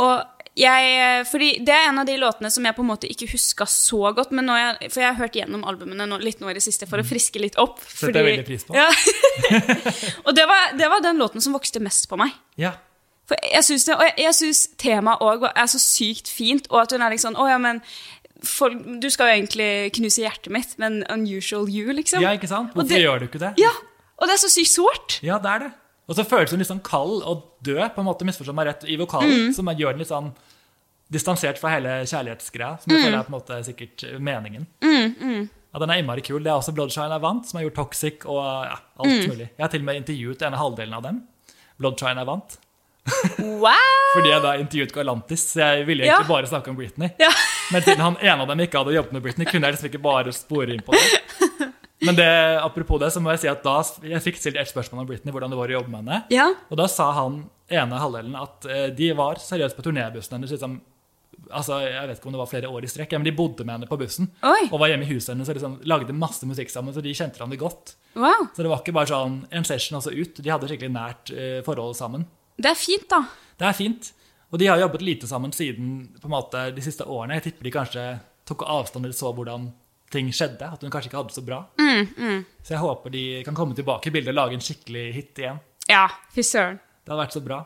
Og 0.00 0.24
jeg 0.58 1.24
Fordi 1.30 1.50
det 1.64 1.72
er 1.74 1.88
en 1.88 2.00
av 2.02 2.08
de 2.08 2.16
låtene 2.18 2.50
som 2.50 2.64
jeg 2.66 2.74
på 2.76 2.82
en 2.82 2.90
måte 2.90 3.08
ikke 3.10 3.28
huska 3.30 3.66
så 3.70 4.10
godt. 4.16 4.34
Men 4.36 4.50
jeg, 4.50 4.90
for 4.90 5.04
jeg 5.04 5.12
har 5.12 5.18
hørt 5.20 5.38
gjennom 5.38 5.64
albumene 5.68 6.08
nå, 6.10 6.18
litt 6.22 6.42
nå 6.42 6.50
i 6.50 6.56
det 6.56 6.64
siste 6.64 6.88
for 6.90 7.00
å 7.00 7.06
friske 7.06 7.42
litt 7.42 7.58
opp. 7.62 7.78
Fordi, 7.80 8.12
det 8.16 8.22
er 8.22 8.28
veldig 8.32 8.46
pris 8.48 8.66
på. 8.66 8.76
Ja. 8.76 8.88
og 10.26 10.32
det 10.36 10.46
var, 10.50 10.72
det 10.78 10.90
var 10.92 11.04
den 11.04 11.20
låten 11.22 11.44
som 11.44 11.56
vokste 11.56 11.82
mest 11.84 12.08
på 12.10 12.18
meg. 12.20 12.34
Ja. 12.60 12.74
For 13.30 13.38
jeg 13.46 13.62
syns 13.62 13.86
det, 13.86 13.94
og 13.94 14.02
jeg, 14.08 14.16
jeg 14.24 14.38
synes 14.40 14.62
temaet 14.80 15.22
òg 15.22 15.46
er 15.52 15.68
så 15.70 15.78
sykt 15.82 16.32
fint, 16.32 16.66
og 16.72 16.82
at 16.82 16.96
hun 16.96 17.04
er 17.06 17.14
liksom 17.14 17.36
Å 17.38 17.46
ja, 17.46 17.60
men 17.62 17.78
folk, 18.42 18.80
du 19.02 19.06
skal 19.12 19.30
jo 19.30 19.36
egentlig 19.38 19.70
knuse 20.00 20.24
hjertet 20.24 20.50
mitt, 20.54 20.74
men 20.82 21.04
unusual 21.12 21.68
you, 21.70 21.92
liksom. 21.94 22.24
ja, 22.24 22.34
ikke 22.34 22.50
sant? 22.50 22.74
Hvorfor 22.74 22.90
det- 22.90 23.04
gjør 23.04 23.22
du 23.22 23.28
ikke 23.28 23.42
det? 23.42 23.52
Ja, 23.62 23.70
og 24.18 24.26
det 24.28 24.34
er 24.34 24.42
så 24.42 24.50
sykt 24.52 24.72
sårt. 24.74 25.20
Ja, 25.24 25.38
det 25.38 25.52
er 25.54 25.64
det. 25.66 25.70
Og 26.10 26.16
så 26.18 26.24
føles 26.26 26.50
hun 26.50 26.58
litt 26.58 26.68
sånn 26.70 26.82
kald 26.82 27.20
og 27.22 27.44
død, 27.62 27.84
på 27.94 28.02
en 28.02 28.08
måte 28.08 28.26
misforstå 28.26 28.54
meg 28.56 28.66
rett, 28.66 28.82
i 28.90 28.96
vokalen, 28.98 29.52
som 29.54 29.70
gjør 29.70 29.94
den 29.94 30.02
litt 30.02 30.10
sånn 30.10 30.32
distansert 31.10 31.58
fra 31.58 31.72
hele 31.76 32.00
kjærlighetsgreia, 32.06 32.76
som 32.82 32.92
jeg 32.94 33.04
føler 33.04 33.18
er 33.20 33.26
på 33.26 33.32
en 33.32 33.36
måte 33.38 33.58
sikkert 33.66 34.04
meningen. 34.22 34.66
Ja, 35.70 35.78
Den 35.78 35.90
er 35.94 36.00
innmari 36.02 36.22
kul. 36.26 36.42
Det 36.42 36.50
er 36.50 36.58
også 36.58 36.74
Bloodshine 36.74 37.14
er 37.14 37.22
vant, 37.22 37.46
som 37.46 37.58
har 37.60 37.64
gjort 37.68 37.76
Toxic 37.78 38.24
og 38.26 38.40
ja, 38.42 38.76
alt 38.98 39.28
mulig. 39.30 39.46
Jeg 39.54 39.62
har 39.62 39.70
til 39.70 39.84
og 39.84 39.86
med 39.86 40.00
intervjuet 40.02 40.42
ene 40.48 40.58
halvdelen 40.58 40.96
av 40.98 41.04
dem. 41.06 41.20
Bloodshine 41.78 42.18
er 42.24 42.26
vant. 42.26 42.58
Wow! 43.38 43.94
Fordi 44.16 44.32
jeg 44.32 44.42
da 44.44 44.56
intervjuet 44.60 44.92
Galantis, 44.94 45.44
så 45.54 45.62
jeg 45.62 45.86
ville 45.88 46.04
Ja. 46.06 46.16
egentlig 46.18 46.34
bare 46.34 46.50
snakke 46.50 46.70
om 46.74 46.76
Britney. 46.78 47.10
Ja. 47.22 47.30
Men 47.70 47.82
siden 47.86 48.02
han 48.02 48.18
ene 48.18 48.42
av 48.42 48.50
dem 48.50 48.60
ikke 48.66 48.82
hadde 48.82 48.94
jobbet 48.98 49.12
med 49.14 49.22
Britney, 49.22 49.46
kunne 49.46 49.66
jeg 49.70 49.76
liksom 49.78 49.90
ikke 49.92 50.02
bare 50.02 50.34
spore 50.34 50.74
inn 50.74 50.82
på 50.86 50.94
det. 50.98 51.06
Men 52.06 52.16
det, 52.16 52.28
apropos 52.62 53.00
det, 53.02 53.10
så 53.12 53.20
må 53.20 53.32
jeg 53.34 53.42
si 53.42 53.50
at 53.50 53.64
da 53.64 53.80
jeg 54.08 54.22
fikk 54.24 54.38
stilt 54.40 54.60
et 54.60 54.70
spørsmål 54.70 55.02
om 55.02 55.08
Britney, 55.10 55.34
hvordan 55.34 55.52
det 55.52 55.58
var 55.58 55.72
å 55.72 55.76
jobbe 55.78 55.92
med 55.92 56.00
henne. 56.00 56.20
Ja. 56.32 56.46
Og 56.70 56.80
da 56.80 56.86
sa 56.88 57.10
han 57.18 57.42
ene 57.70 58.00
halvdelen 58.00 58.38
at 58.40 58.66
eh, 58.68 58.86
de 58.96 59.10
var 59.18 59.40
seriøst 59.42 59.76
på 59.76 59.84
turnébussen 59.84 60.36
hennes. 60.38 60.54
Liksom, 60.54 60.78
altså, 61.50 61.80
jeg 61.84 62.08
vet 62.08 62.20
ikke 62.20 62.30
om 62.30 62.36
det 62.36 62.42
var 62.42 62.50
flere 62.50 62.70
år 62.72 62.86
i 62.86 62.90
strekk, 62.90 63.12
men 63.18 63.28
de 63.28 63.34
bodde 63.36 63.66
med 63.66 63.76
henne 63.76 63.90
på 63.90 63.98
bussen. 64.00 64.30
Oi. 64.46 64.70
Og 64.70 64.78
var 64.80 64.92
hjemme 64.92 65.06
i 65.06 65.10
huset 65.12 65.34
hennes 65.34 65.50
og 65.50 65.58
liksom, 65.58 65.76
lagde 65.92 66.16
masse 66.16 66.48
musikk 66.48 66.72
sammen, 66.72 66.96
så 66.96 67.04
de 67.04 67.14
kjente 67.16 67.40
hverandre 67.40 67.60
godt. 67.60 67.94
Wow. 68.14 68.48
Så 68.56 68.64
det 68.64 68.72
var 68.72 68.82
ikke 68.82 68.96
bare 68.96 69.12
sånn 69.12 69.42
en 69.54 69.68
session 69.68 70.00
og 70.00 70.06
så 70.06 70.14
ut. 70.14 70.40
De 70.40 70.54
hadde 70.54 70.70
skikkelig 70.70 70.94
nært 70.96 71.34
eh, 71.36 71.60
forhold 71.66 71.98
sammen. 72.00 72.26
Det 72.60 72.72
er 72.72 72.80
fint, 72.80 73.06
da. 73.12 73.22
Det 73.60 73.68
er 73.68 73.76
fint. 73.76 74.10
Og 74.50 74.58
de 74.58 74.66
har 74.66 74.80
jobbet 74.80 75.04
lite 75.04 75.28
sammen 75.30 75.52
siden 75.54 75.92
på 76.18 76.26
en 76.26 76.34
måte, 76.34 76.64
de 76.74 76.82
siste 76.84 77.06
årene. 77.06 77.38
Jeg 77.38 77.50
tipper 77.50 77.68
de 77.68 77.76
kanskje 77.76 78.06
tok 78.50 78.64
avstand 78.66 79.06
eller 79.06 79.14
så 79.14 79.30
hvordan 79.34 79.68
ting 80.12 80.30
skjedde. 80.34 80.68
At 80.74 80.82
hun 80.82 80.92
kanskje 80.92 81.10
ikke 81.10 81.20
hadde 81.20 81.32
det 81.32 81.38
så 81.38 81.44
bra. 81.46 81.60
Så 82.62 82.74
jeg 82.74 82.82
håper 82.82 83.14
de 83.14 83.24
kan 83.46 83.56
komme 83.56 83.76
tilbake 83.78 84.10
i 84.10 84.14
bildet 84.14 84.34
og 84.34 84.40
lage 84.42 84.58
en 84.58 84.64
skikkelig 84.64 85.04
hit 85.16 85.42
igjen. 85.42 85.60
Ja, 85.90 86.06
fy 86.34 86.44
søren. 86.46 86.80
Det 87.04 87.12
hadde 87.12 87.22
vært 87.24 87.36
så 87.36 87.42
bra. 87.44 87.62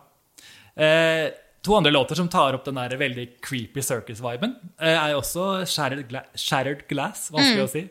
Eh, 0.74 1.26
to 1.64 1.74
andre 1.76 1.90
låter 1.90 2.18
som 2.18 2.28
tar 2.28 2.56
opp 2.56 2.64
den 2.66 2.78
der 2.80 2.96
veldig 2.98 3.26
creepy 3.44 3.82
circus-viben, 3.82 4.56
eh, 4.80 4.94
er 4.94 5.12
jo 5.12 5.20
også 5.20 5.66
Shattered, 5.66 6.08
Gla 6.08 6.24
Shattered 6.34 6.86
Glass. 6.88 7.30
Vanskelig 7.34 7.64
å 7.64 7.70
si. 7.70 7.84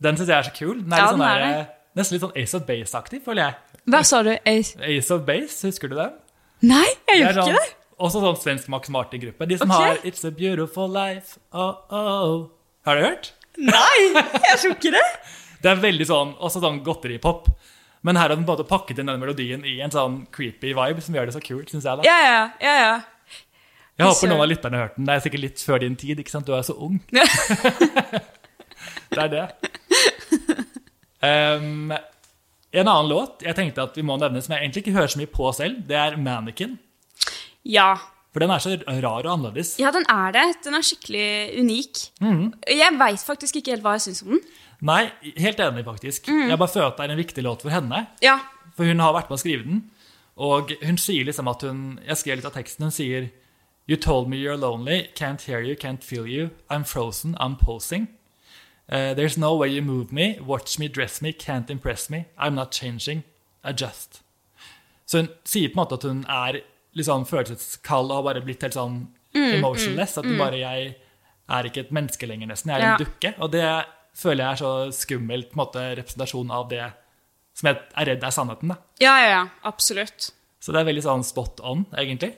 Den 0.00 0.16
syns 0.16 0.28
jeg 0.28 0.38
er 0.38 0.48
så 0.48 0.54
kul. 0.56 0.80
Den 0.82 0.92
er, 0.92 0.96
Ja, 0.96 1.04
litt 1.04 1.10
sånn 1.10 1.20
den 1.20 1.28
er 1.28 1.44
der, 1.44 1.66
nesten 1.96 2.16
litt 2.16 2.24
sånn 2.24 2.36
Ace 2.42 2.56
of 2.56 2.66
Base-aktig, 2.68 3.22
føler 3.24 3.42
jeg. 3.44 3.80
Hva 3.90 4.04
sa 4.04 4.22
du? 4.22 4.32
Ace? 4.46 4.76
Ace 4.80 5.10
of 5.14 5.26
Base, 5.26 5.66
husker 5.66 5.88
du 5.88 5.96
det? 5.96 6.12
Nei, 6.62 6.86
jeg 7.08 7.22
gjorde 7.22 7.34
ikke 7.34 7.44
sånn, 7.44 7.58
det. 7.58 7.76
også 7.98 8.22
sånn 8.24 8.40
svensk 8.44 8.68
Max 8.72 8.92
Martin-gruppe. 8.92 9.48
De 9.48 9.58
som 9.60 9.70
okay. 9.70 9.96
har 9.96 10.08
It's 10.08 10.24
a 10.24 10.30
Beautiful 10.30 10.88
Life. 10.88 11.38
Oh, 11.52 11.84
oh. 11.90 12.50
Har 12.88 12.96
du 12.96 13.04
hørt? 13.04 13.32
Nei, 13.60 13.96
jeg 14.14 14.56
tror 14.62 14.74
ikke 14.76 14.94
det. 14.94 15.04
Det 15.60 15.70
er 15.70 15.82
veldig 15.82 16.06
sånn, 16.08 16.32
også 16.40 16.62
sånn 16.62 16.80
godteripop. 16.84 17.50
Men 18.06 18.16
her 18.16 18.30
har 18.30 18.36
den 18.36 18.46
både 18.48 18.64
pakket 18.64 19.02
inn 19.02 19.10
den 19.10 19.20
melodien 19.20 19.64
i 19.68 19.76
en 19.84 19.92
sånn 19.92 20.22
creepy 20.32 20.72
vibe 20.76 21.02
som 21.04 21.16
gjør 21.16 21.28
det 21.28 21.34
så 21.36 21.42
kult, 21.44 21.68
syns 21.68 21.84
jeg. 21.84 22.00
da. 22.00 22.06
Ja, 22.08 22.18
ja, 22.24 22.38
ja. 22.64 22.76
ja. 22.80 23.40
Jeg 24.00 24.08
håper 24.08 24.30
noen 24.30 24.44
av 24.46 24.48
lytterne 24.48 24.78
har 24.78 24.86
hørt 24.88 24.96
den. 24.96 25.08
Det 25.08 25.14
er 25.14 25.24
sikkert 25.26 25.42
litt 25.44 25.64
før 25.68 25.82
din 25.82 25.96
tid, 26.00 26.22
ikke 26.22 26.32
sant? 26.32 26.48
Du 26.48 26.54
er 26.56 26.64
så 26.64 26.76
ung. 26.80 27.00
Ja. 27.12 27.26
Det 29.10 29.18
er 29.18 29.30
det. 29.32 29.44
Um, 31.20 31.90
en 31.90 32.88
annen 32.88 33.08
låt 33.10 33.42
jeg 33.44 33.56
tenkte 33.58 33.82
at 33.82 33.96
vi 33.98 34.04
må 34.06 34.14
nevne, 34.22 34.40
som 34.40 34.54
jeg 34.54 34.62
egentlig 34.62 34.84
ikke 34.84 34.94
hører 34.94 35.10
så 35.12 35.20
mye 35.20 35.30
på 35.34 35.50
selv, 35.52 35.82
det 35.90 35.98
er 35.98 36.16
Mannequin. 36.16 36.78
ja. 37.66 37.90
For 38.30 38.42
den 38.44 38.52
er 38.54 38.62
så 38.62 38.76
rar 38.86 39.26
og 39.26 39.32
annerledes. 39.32 39.74
Ja, 39.82 39.90
den 39.94 40.04
er 40.08 40.34
det. 40.36 40.46
Den 40.64 40.76
er 40.78 40.84
skikkelig 40.86 41.24
unik. 41.58 42.02
Jeg 42.70 42.98
veit 43.00 43.24
faktisk 43.26 43.58
ikke 43.58 43.74
helt 43.74 43.82
hva 43.82 43.96
jeg 43.96 44.04
syns 44.06 44.22
om 44.22 44.36
den. 44.36 44.42
Nei, 44.86 45.00
helt 45.36 45.60
enig, 45.60 45.82
faktisk. 45.84 46.30
Jeg 46.30 46.58
bare 46.60 46.70
føler 46.70 46.92
at 46.92 47.00
det 47.00 47.08
er 47.08 47.14
en 47.16 47.20
viktig 47.20 47.44
låt 47.44 47.64
for 47.66 47.74
henne. 47.74 48.04
Ja. 48.22 48.38
For 48.78 48.86
hun 48.86 49.02
har 49.02 49.16
vært 49.16 49.32
med 49.32 49.40
å 49.40 49.42
skrive 49.42 49.66
den. 49.66 49.82
Og 50.40 50.70
hun 50.80 50.96
sier 50.96 51.26
liksom 51.28 51.50
at 51.50 51.66
hun 51.66 51.98
Jeg 52.06 52.16
skrev 52.16 52.38
litt 52.38 52.48
av 52.48 52.54
teksten. 52.54 52.86
Hun 52.86 52.94
sier 52.94 53.28
You 53.90 53.96
told 53.96 54.28
me 54.30 54.36
you're 54.38 54.56
lonely. 54.56 55.08
Can't 55.16 55.42
hear 55.42 55.60
you, 55.60 55.74
can't 55.74 56.04
feel 56.04 56.26
you. 56.26 56.50
I'm 56.70 56.84
frozen, 56.84 57.34
I'm 57.40 57.56
posing. 57.56 58.06
Uh, 58.88 59.14
there's 59.14 59.36
no 59.36 59.56
way 59.56 59.68
you 59.68 59.82
move 59.82 60.12
me. 60.12 60.38
Watch 60.40 60.78
me, 60.78 60.86
dress 60.88 61.20
me, 61.20 61.32
can't 61.32 61.68
impress 61.70 62.08
me. 62.08 62.26
I'm 62.38 62.54
not 62.54 62.70
changing. 62.70 63.24
Adjust. 63.64 64.22
Så 65.06 65.18
hun 65.18 65.28
sier 65.44 65.68
på 65.68 65.72
en 65.72 65.82
måte 65.82 65.98
at 65.98 66.06
hun 66.06 66.24
er 66.28 66.60
litt 66.94 67.06
sånn 67.06 67.26
følelseskald 67.28 68.10
og 68.10 68.16
har 68.20 68.26
bare 68.34 68.42
blitt 68.44 68.62
helt 68.66 68.74
sånn 68.78 69.08
emotionless. 69.34 70.18
At 70.18 70.24
hun 70.26 70.38
bare 70.38 70.58
Jeg 70.58 70.96
er 71.50 71.64
ikke 71.66 71.80
et 71.86 71.90
menneske 71.92 72.26
lenger, 72.28 72.46
nesten. 72.50 72.70
Jeg 72.72 72.80
er 72.82 72.86
Ja. 72.86 72.92
en 72.96 73.04
dukke. 73.04 73.34
Og 73.40 73.50
det 73.52 73.86
føler 74.14 74.44
jeg 74.44 74.52
er 74.52 74.64
så 74.64 74.92
skummelt 74.92 75.50
på 75.50 75.58
en 75.58 75.64
måte, 75.66 75.96
representasjon 75.98 76.50
av 76.50 76.68
det 76.68 76.92
som 77.54 77.66
jeg 77.68 77.78
er 77.96 78.04
redd 78.06 78.22
er 78.24 78.30
sannheten. 78.30 78.68
da. 78.68 78.76
Ja, 79.00 79.16
ja, 79.18 79.28
ja. 79.30 79.48
Absolutt. 79.64 80.30
Så 80.60 80.72
det 80.72 80.80
er 80.80 80.92
veldig 80.92 81.02
sånn 81.02 81.24
spot 81.24 81.60
on, 81.64 81.86
egentlig. 81.96 82.34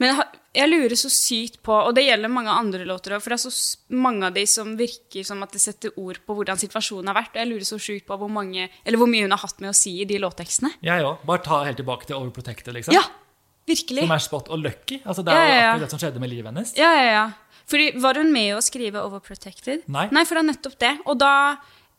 Men 0.00 0.14
jeg 0.54 0.68
lurer 0.70 0.94
så 0.94 1.10
sykt 1.10 1.60
på, 1.66 1.72
og 1.74 1.94
det 1.96 2.04
gjelder 2.06 2.30
mange 2.30 2.50
andre 2.54 2.84
låter 2.86 3.16
òg, 3.16 3.20
for 3.22 3.30
det 3.30 3.38
er 3.44 3.50
så 3.50 3.76
mange 3.90 4.22
av 4.28 4.34
de 4.34 4.44
som 4.46 4.76
virker 4.78 5.24
som 5.26 5.42
at 5.42 5.50
det 5.52 5.60
setter 5.60 5.90
ord 5.98 6.20
på 6.24 6.36
hvordan 6.38 6.56
situasjonen 6.56 7.06
har 7.10 7.14
vært. 7.18 7.34
Og 7.34 7.40
jeg 7.42 7.48
lurer 7.50 7.66
så 7.66 7.78
sjukt 7.82 8.06
på 8.06 8.16
hvor, 8.18 8.30
mange, 8.30 8.68
eller 8.86 8.98
hvor 8.98 9.08
mye 9.10 9.22
hun 9.26 9.30
har 9.34 9.42
hatt 9.42 9.58
med 9.60 9.70
å 9.70 9.74
si 9.74 10.00
i 10.00 10.04
de 10.04 10.18
låttekstene. 10.22 10.70
Jeg 10.86 11.02
òg. 11.02 11.24
Bare 11.26 11.42
ta 11.42 11.64
helt 11.64 11.76
tilbake 11.82 12.06
til 12.06 12.16
Overprotected, 12.16 12.74
liksom. 12.74 12.94
Ja, 12.94 13.02
virkelig. 13.68 14.04
Som 14.06 14.16
er 14.16 14.24
spot 14.24 14.48
og 14.50 14.58
lucky. 14.64 15.00
Altså, 15.04 15.24
det 15.24 15.32
er 15.34 15.42
Ja, 15.44 15.48
ja, 15.54 15.60
ja. 15.72 15.78
det 15.84 15.90
som 15.92 16.00
skjedde 16.02 16.20
med 16.22 16.30
livet 16.32 16.50
hennes. 16.52 16.74
Ja, 16.78 16.92
ja, 16.96 17.10
ja. 17.12 17.26
Fordi, 17.68 17.90
var 18.00 18.16
hun 18.16 18.32
med 18.32 18.54
å 18.56 18.62
skrive 18.64 19.02
Overprotected? 19.04 19.82
Nei. 19.92 20.06
Nei, 20.10 20.24
for 20.24 20.38
det 20.38 20.44
er 20.44 20.52
nettopp 20.54 20.78
det. 20.80 20.94
Og 21.06 21.18
da 21.20 21.34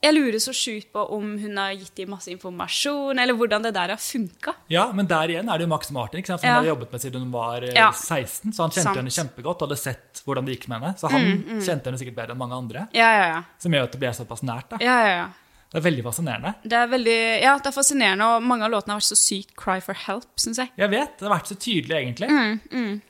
Jeg 0.01 0.13
lurer 0.15 0.39
så 0.39 0.53
sjukt 0.55 0.93
på 0.95 1.01
om 1.11 1.33
hun 1.41 1.57
har 1.59 1.73
gitt 1.75 1.91
dem 1.99 2.13
masse 2.13 2.31
informasjon, 2.31 3.19
eller 3.19 3.35
hvordan 3.35 3.65
det 3.65 3.73
der 3.75 3.89
har 3.91 3.99
funka. 3.99 4.53
Ja, 4.71 4.85
men 4.95 5.05
der 5.11 5.27
igjen 5.33 5.49
er 5.51 5.59
det 5.59 5.65
jo 5.65 5.71
Max 5.73 5.89
Martin, 5.91 6.23
som 6.23 6.39
Ja. 6.41 6.53
har 6.61 6.63
jobbet 6.69 6.89
med 6.93 7.01
siden 7.01 7.19
hun 7.19 7.31
var 7.33 7.61
eh, 7.67 7.73
Ja. 7.75 7.91
16. 7.91 8.53
Så 8.53 8.63
han 8.63 8.71
kjente 8.71 8.83
Sant. 8.83 8.95
henne 8.95 9.11
kjempegodt 9.11 9.61
og 9.61 9.67
hadde 9.67 9.77
sett 9.77 10.21
hvordan 10.25 10.45
det 10.47 10.55
gikk 10.55 10.69
med 10.69 10.79
henne. 10.81 10.95
Så 10.97 11.09
han 11.11 11.43
kjente 11.59 11.83
henne 11.91 11.99
sikkert 11.99 12.15
bedre 12.15 12.31
enn 12.31 12.37
mange 12.39 12.55
andre. 12.55 12.87
Ja, 12.93 13.11
ja, 13.11 13.25
ja. 13.27 13.43
Som 13.59 13.73
gjør 13.75 13.83
at 13.83 13.91
det 13.91 13.99
ble 13.99 14.13
såpass 14.15 14.41
nært. 14.41 14.69
da. 14.69 14.77
ja, 14.79 14.95
ja, 15.03 15.11
ja. 15.17 15.27
Det 15.69 15.77
er 15.77 15.83
veldig 15.85 16.03
fascinerende. 16.03 16.53
Det 16.63 16.73
er 16.79 16.87
veldig, 16.89 17.17
ja, 17.43 17.51
det 17.61 17.69
er 17.69 17.75
fascinerende, 17.75 18.25
og 18.25 18.41
mange 18.49 18.65
av 18.65 18.71
låtene 18.73 18.95
har 18.95 19.01
vært 19.03 19.11
så 19.11 19.17
sykt 19.19 19.51
cry 19.59 19.77
for 19.85 19.93
help, 20.07 20.25
syns 20.41 20.57
jeg. 20.63 20.71
Jeg 20.81 20.89
vet, 20.89 21.11
det 21.19 21.27
har 21.27 21.35
vært 21.35 21.51
så 21.51 21.57
tydelig, 21.61 21.95
egentlig. 21.99 22.29
Mm, 22.73 23.01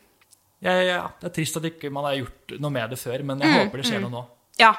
Jeg, 0.62 0.88
ja, 0.90 1.06
det 1.22 1.30
er 1.30 1.34
trist 1.38 1.56
at 1.56 1.64
ikke 1.70 1.88
man 1.96 2.04
har 2.04 2.18
gjort 2.20 2.58
noe 2.60 2.72
med 2.76 2.90
det 2.92 3.00
før, 3.00 3.24
men 3.24 3.40
jeg 3.40 3.48
Mm, 3.54 3.60
håper 3.64 3.78
det 3.80 3.86
skjer 3.88 4.02
noe 4.04 4.12
nå. 4.12 4.26
Ja. 4.60 4.74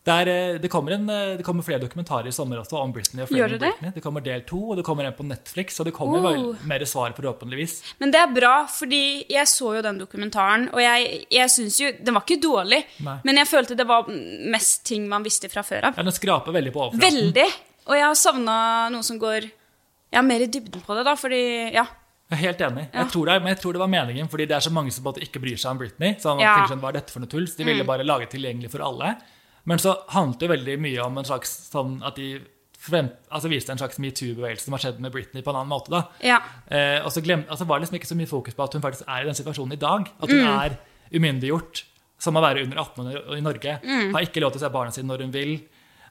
Det, 0.00 0.12
er, 0.14 0.28
eh, 0.32 0.58
det, 0.58 0.68
kommer 0.72 0.94
en, 0.96 1.02
eh, 1.12 1.36
det 1.36 1.44
kommer 1.44 1.62
flere 1.62 1.82
dokumentarer 1.82 2.30
i 2.30 2.32
sommer 2.32 2.56
også 2.62 2.78
om 2.80 2.92
Britney. 2.92 3.20
og 3.26 3.28
Gjør 3.36 3.50
det? 3.52 3.58
Britney. 3.60 3.90
Det 3.92 4.02
kommer 4.02 4.22
del 4.24 4.40
to, 4.48 4.60
og 4.70 4.78
det 4.78 4.84
kommer 4.86 5.04
en 5.04 5.12
på 5.12 5.26
Netflix, 5.28 5.76
og 5.80 5.86
det 5.90 5.92
kommer 5.92 6.24
Oh. 6.30 6.56
mer 6.64 6.84
svar, 6.88 7.12
forhåpentligvis. 7.12 7.74
Men 8.00 8.10
det 8.10 8.20
er 8.22 8.32
bra, 8.32 8.66
fordi 8.66 9.26
jeg 9.28 9.44
så 9.46 9.74
jo 9.76 9.82
den 9.84 9.98
dokumentaren, 10.00 10.70
og 10.72 10.80
jeg, 10.80 11.26
jeg 11.30 11.50
syns 11.52 11.78
jo 11.80 11.92
Den 12.00 12.14
var 12.14 12.22
ikke 12.24 12.40
dårlig, 12.40 12.84
Nei. 13.04 13.18
men 13.24 13.36
jeg 13.36 13.46
følte 13.46 13.76
det 13.76 13.86
var 13.86 14.08
mest 14.08 14.84
ting 14.86 15.06
man 15.08 15.22
visste 15.22 15.50
fra 15.52 15.60
før 15.62 15.90
av. 15.90 15.96
Ja, 15.98 16.02
Den 16.02 16.12
skraper 16.16 16.52
veldig 16.52 16.72
på 16.72 16.80
overflaten. 16.86 17.00
Veldig! 17.34 17.48
Og 17.86 17.94
jeg 17.96 18.04
har 18.06 18.14
savna 18.14 18.88
noe 18.88 19.02
som 19.02 19.18
går 19.20 19.50
ja, 20.12 20.22
mer 20.22 20.40
i 20.40 20.46
dybden 20.46 20.80
på 20.86 20.96
det, 20.96 21.04
da, 21.04 21.14
fordi 21.14 21.72
Ja. 21.74 21.84
Jeg 22.30 22.38
er 22.38 22.46
helt 22.46 22.60
enig. 22.62 22.88
Ja. 22.94 23.02
Jeg 23.02 23.10
tror 23.10 23.26
det, 23.26 23.42
men 23.42 23.48
jeg 23.52 23.58
tror 23.58 23.72
det 23.74 23.80
var 23.80 23.88
meningen, 23.90 24.28
fordi 24.30 24.46
det 24.46 24.54
er 24.56 24.60
så 24.62 24.70
mange 24.70 24.92
som 24.94 25.04
ikke 25.04 25.40
bryr 25.42 25.58
seg 25.58 25.72
om 25.72 25.78
Britney. 25.78 26.14
Så 26.14 26.30
man 26.30 26.38
Ja. 26.40 26.54
Mm. 26.54 26.58
tenker 26.62 26.74
sånn, 26.76 26.80
hva 26.80 26.88
er 26.88 26.92
dette 27.00 27.10
for 27.10 27.20
noe 27.20 27.26
tull? 27.28 27.44
Så 27.46 27.56
de 27.58 27.64
ville 27.64 27.84
bare 27.84 28.04
lage 28.04 28.28
tilgjengelig 28.30 28.70
for 28.70 28.78
alle. 28.86 29.16
Men 29.64 29.78
så 29.78 29.96
handlet 30.08 30.40
det 30.40 30.48
veldig 30.50 30.78
mye 30.80 31.04
om 31.04 31.18
en 31.18 31.24
slags 31.24 31.70
sånn 31.70 32.02
at 32.06 32.16
de 32.16 32.40
frem, 32.80 33.10
altså 33.30 33.48
viste 33.52 33.68
en 33.70 33.78
slags 33.78 33.98
metoo-bevegelse 34.00 34.64
som 34.64 34.72
har 34.72 34.80
skjedd 34.80 35.00
med 35.04 35.12
Britney 35.12 35.42
på 35.42 35.50
en 35.52 35.56
annen 35.56 35.68
måte. 35.68 35.90
da. 35.90 36.04
ja. 36.24 36.38
Eh, 36.70 37.04
og 37.04 37.12
så 37.12 37.20
glem, 37.22 37.44
altså 37.50 37.66
var 37.66 37.78
det 37.78 37.84
liksom 37.88 37.98
ikke 38.00 38.08
så 38.08 38.16
mye 38.16 38.26
fokus 38.30 38.54
på 38.56 38.64
at 38.64 38.72
hun 38.72 38.82
faktisk 38.82 39.04
er 39.06 39.20
i 39.20 39.28
den 39.28 39.34
situasjonen 39.36 39.72
i 39.76 39.76
dag. 39.76 40.08
At 40.22 40.30
hun 40.30 40.40
Mm. 40.40 40.60
er 40.64 40.78
umyndiggjort. 41.12 41.84
som 42.20 42.36
å 42.36 42.40
være 42.44 42.62
under 42.66 42.76
18 42.76 43.06
år 43.06 43.36
i 43.38 43.40
Norge, 43.40 43.80
Mm. 43.82 44.12
har 44.12 44.20
ikke 44.20 44.40
lov 44.42 44.52
til 44.52 44.60
å 44.60 44.64
se 44.66 44.68
barna 44.68 44.90
sine 44.92 45.06
når 45.08 45.20
hun 45.22 45.30
vil. 45.32 45.60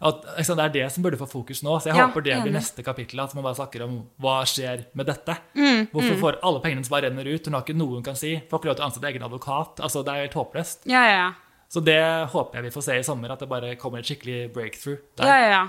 At, 0.02 0.24
liksom, 0.39 0.56
det 0.58 0.66
er 0.66 0.70
det 0.86 0.91
som 0.91 1.04
burde 1.04 1.18
få 1.20 1.28
fokus 1.30 1.62
nå. 1.62 1.76
Så 1.80 1.84
jeg 1.91 1.97
Ja, 1.97 2.08
håper 2.08 2.24
det 2.24 2.41
blir 2.41 2.52
neste 2.54 2.84
kapittel. 2.84 3.20
At 3.20 3.36
man 3.36 3.43
bare 3.43 3.54
snakker 3.54 3.84
om 3.84 4.08
hva 4.20 4.41
skjer 4.43 4.86
med 4.95 5.06
dette. 5.06 5.38
Mm, 5.56 5.88
Hvorfor 5.91 6.18
får 6.20 6.39
alle 6.41 6.62
pengene 6.62 6.84
som 6.84 6.89
bare 6.95 7.10
renner 7.12 7.28
ut? 7.28 7.45
Hun 7.45 7.54
har 7.54 7.62
ikke 7.62 7.76
noe 7.76 7.93
hun 7.93 8.02
kan 8.04 8.16
si. 8.16 8.41
Får 8.50 8.60
ikke 8.60 8.66
lov 8.66 8.76
til 8.78 8.86
å 8.86 8.88
ansette 8.89 9.04
egen 9.12 9.22
advokat. 9.22 9.76
Altså, 9.82 10.04
det 10.04 10.14
er 10.16 10.22
helt 10.26 10.34
håpløst. 10.34 10.78
Ja, 10.86 11.04
ja, 11.06 11.12
ja. 11.28 11.34
Så 11.70 11.84
det 11.86 12.00
håper 12.34 12.58
jeg 12.60 12.64
vi 12.70 12.74
får 12.74 12.86
se 12.88 12.98
i 13.00 13.06
sommer, 13.06 13.32
at 13.34 13.40
det 13.44 13.50
bare 13.52 13.76
kommer 13.78 14.02
et 14.02 14.10
skikkelig 14.10 14.48
breakthrough. 14.56 14.98
Der. 15.20 15.30
ja, 15.30 15.38
ja, 15.38 15.50
ja. 15.54 15.64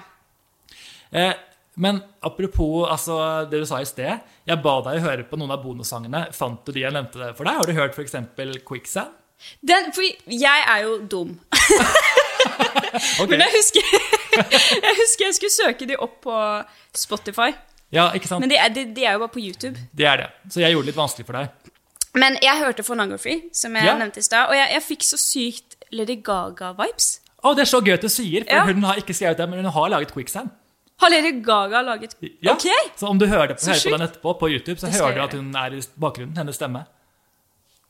Eh, 1.13 1.35
men 1.81 2.01
apropos 2.25 2.89
altså, 2.91 3.17
det 3.51 3.61
du 3.63 3.67
sa 3.69 3.81
i 3.81 3.89
sted. 3.89 4.21
Jeg 4.49 4.63
ba 4.65 4.75
deg 4.87 5.01
høre 5.05 5.25
på 5.29 5.39
noen 5.41 5.53
av 5.55 5.63
bonussangene. 5.63 6.27
Fant 6.37 6.61
du 6.67 6.73
de 6.75 6.83
jeg 6.85 6.93
nevnte 6.93 7.21
det 7.21 7.31
for 7.39 7.45
deg? 7.49 7.57
Har 7.61 7.69
du 7.71 7.73
hørt 7.77 7.97
f.eks. 7.97 8.17
Quicksand? 8.69 9.13
Den, 9.65 9.89
for 9.97 10.05
jeg 10.05 10.65
er 10.69 10.83
jo 10.85 10.99
dum. 11.09 11.31
okay. 13.23 13.31
Men 13.31 13.45
jeg 13.47 13.55
husker, 13.55 13.89
jeg 14.85 14.95
husker 14.99 15.27
jeg 15.29 15.37
skulle 15.39 15.55
søke 15.55 15.89
de 15.89 15.97
opp 15.97 16.19
på 16.27 16.37
Spotify. 16.97 17.53
Ja, 17.95 18.11
ikke 18.15 18.29
sant? 18.31 18.45
Men 18.45 18.53
de 18.53 18.59
er, 18.61 18.71
de, 18.75 18.85
de 18.95 19.05
er 19.07 19.17
jo 19.17 19.25
bare 19.25 19.35
på 19.35 19.43
YouTube. 19.43 19.81
Det 19.97 20.07
er 20.07 20.25
det. 20.25 20.29
Så 20.53 20.63
jeg 20.63 20.75
gjorde 20.75 20.87
det 20.89 20.93
litt 20.93 21.01
vanskelig 21.01 21.27
for 21.31 21.41
deg. 21.41 21.73
Men 22.21 22.37
jeg 22.43 22.59
hørte 22.61 22.85
Phonography, 22.87 23.37
som 23.55 23.77
jeg 23.79 23.87
Ja. 23.87 23.97
nevnte 23.99 24.21
i 24.21 24.27
stad, 24.27 24.51
og 24.51 24.57
jeg, 24.59 24.69
jeg 24.75 24.83
fikk 24.83 25.07
så 25.07 25.19
sykt 25.21 25.77
Lady 25.93 26.17
Gaga-vibes. 26.23 27.21
Å, 27.43 27.55
det 27.57 27.63
er 27.65 27.71
så 27.71 27.81
gøy 27.81 27.95
at 27.97 28.03
du 28.05 28.09
sier, 28.13 28.45
for 28.45 28.53
Ja. 28.57 28.65
hun 28.69 28.83
har 28.85 28.97
ikke 29.01 29.15
skrevet 29.17 29.37
det, 29.41 29.49
men 29.49 29.65
hun 29.65 29.73
har 29.73 29.89
laget 29.91 30.13
Quicksand. 30.13 30.51
Har 31.01 31.09
Lady 31.11 31.33
Gaga 31.41 31.81
laget 31.83 32.15
Ja. 32.45 32.53
Ok! 32.53 32.67
Så 32.97 33.09
om 33.09 33.19
du 33.19 33.27
hører, 33.27 33.49
det, 33.55 33.61
Så 33.61 33.71
hører 33.73 33.91
på 33.91 33.99
den 33.99 34.09
etterpå 34.09 34.35
på 34.39 34.51
YouTube, 34.53 34.79
så 34.79 34.91
hører 34.93 35.15
du 35.15 35.21
at 35.25 35.33
hun 35.33 35.55
er 35.57 35.73
i 35.73 35.81
bakgrunnen. 35.99 36.37
Hennes 36.37 36.55
stemme. 36.61 36.85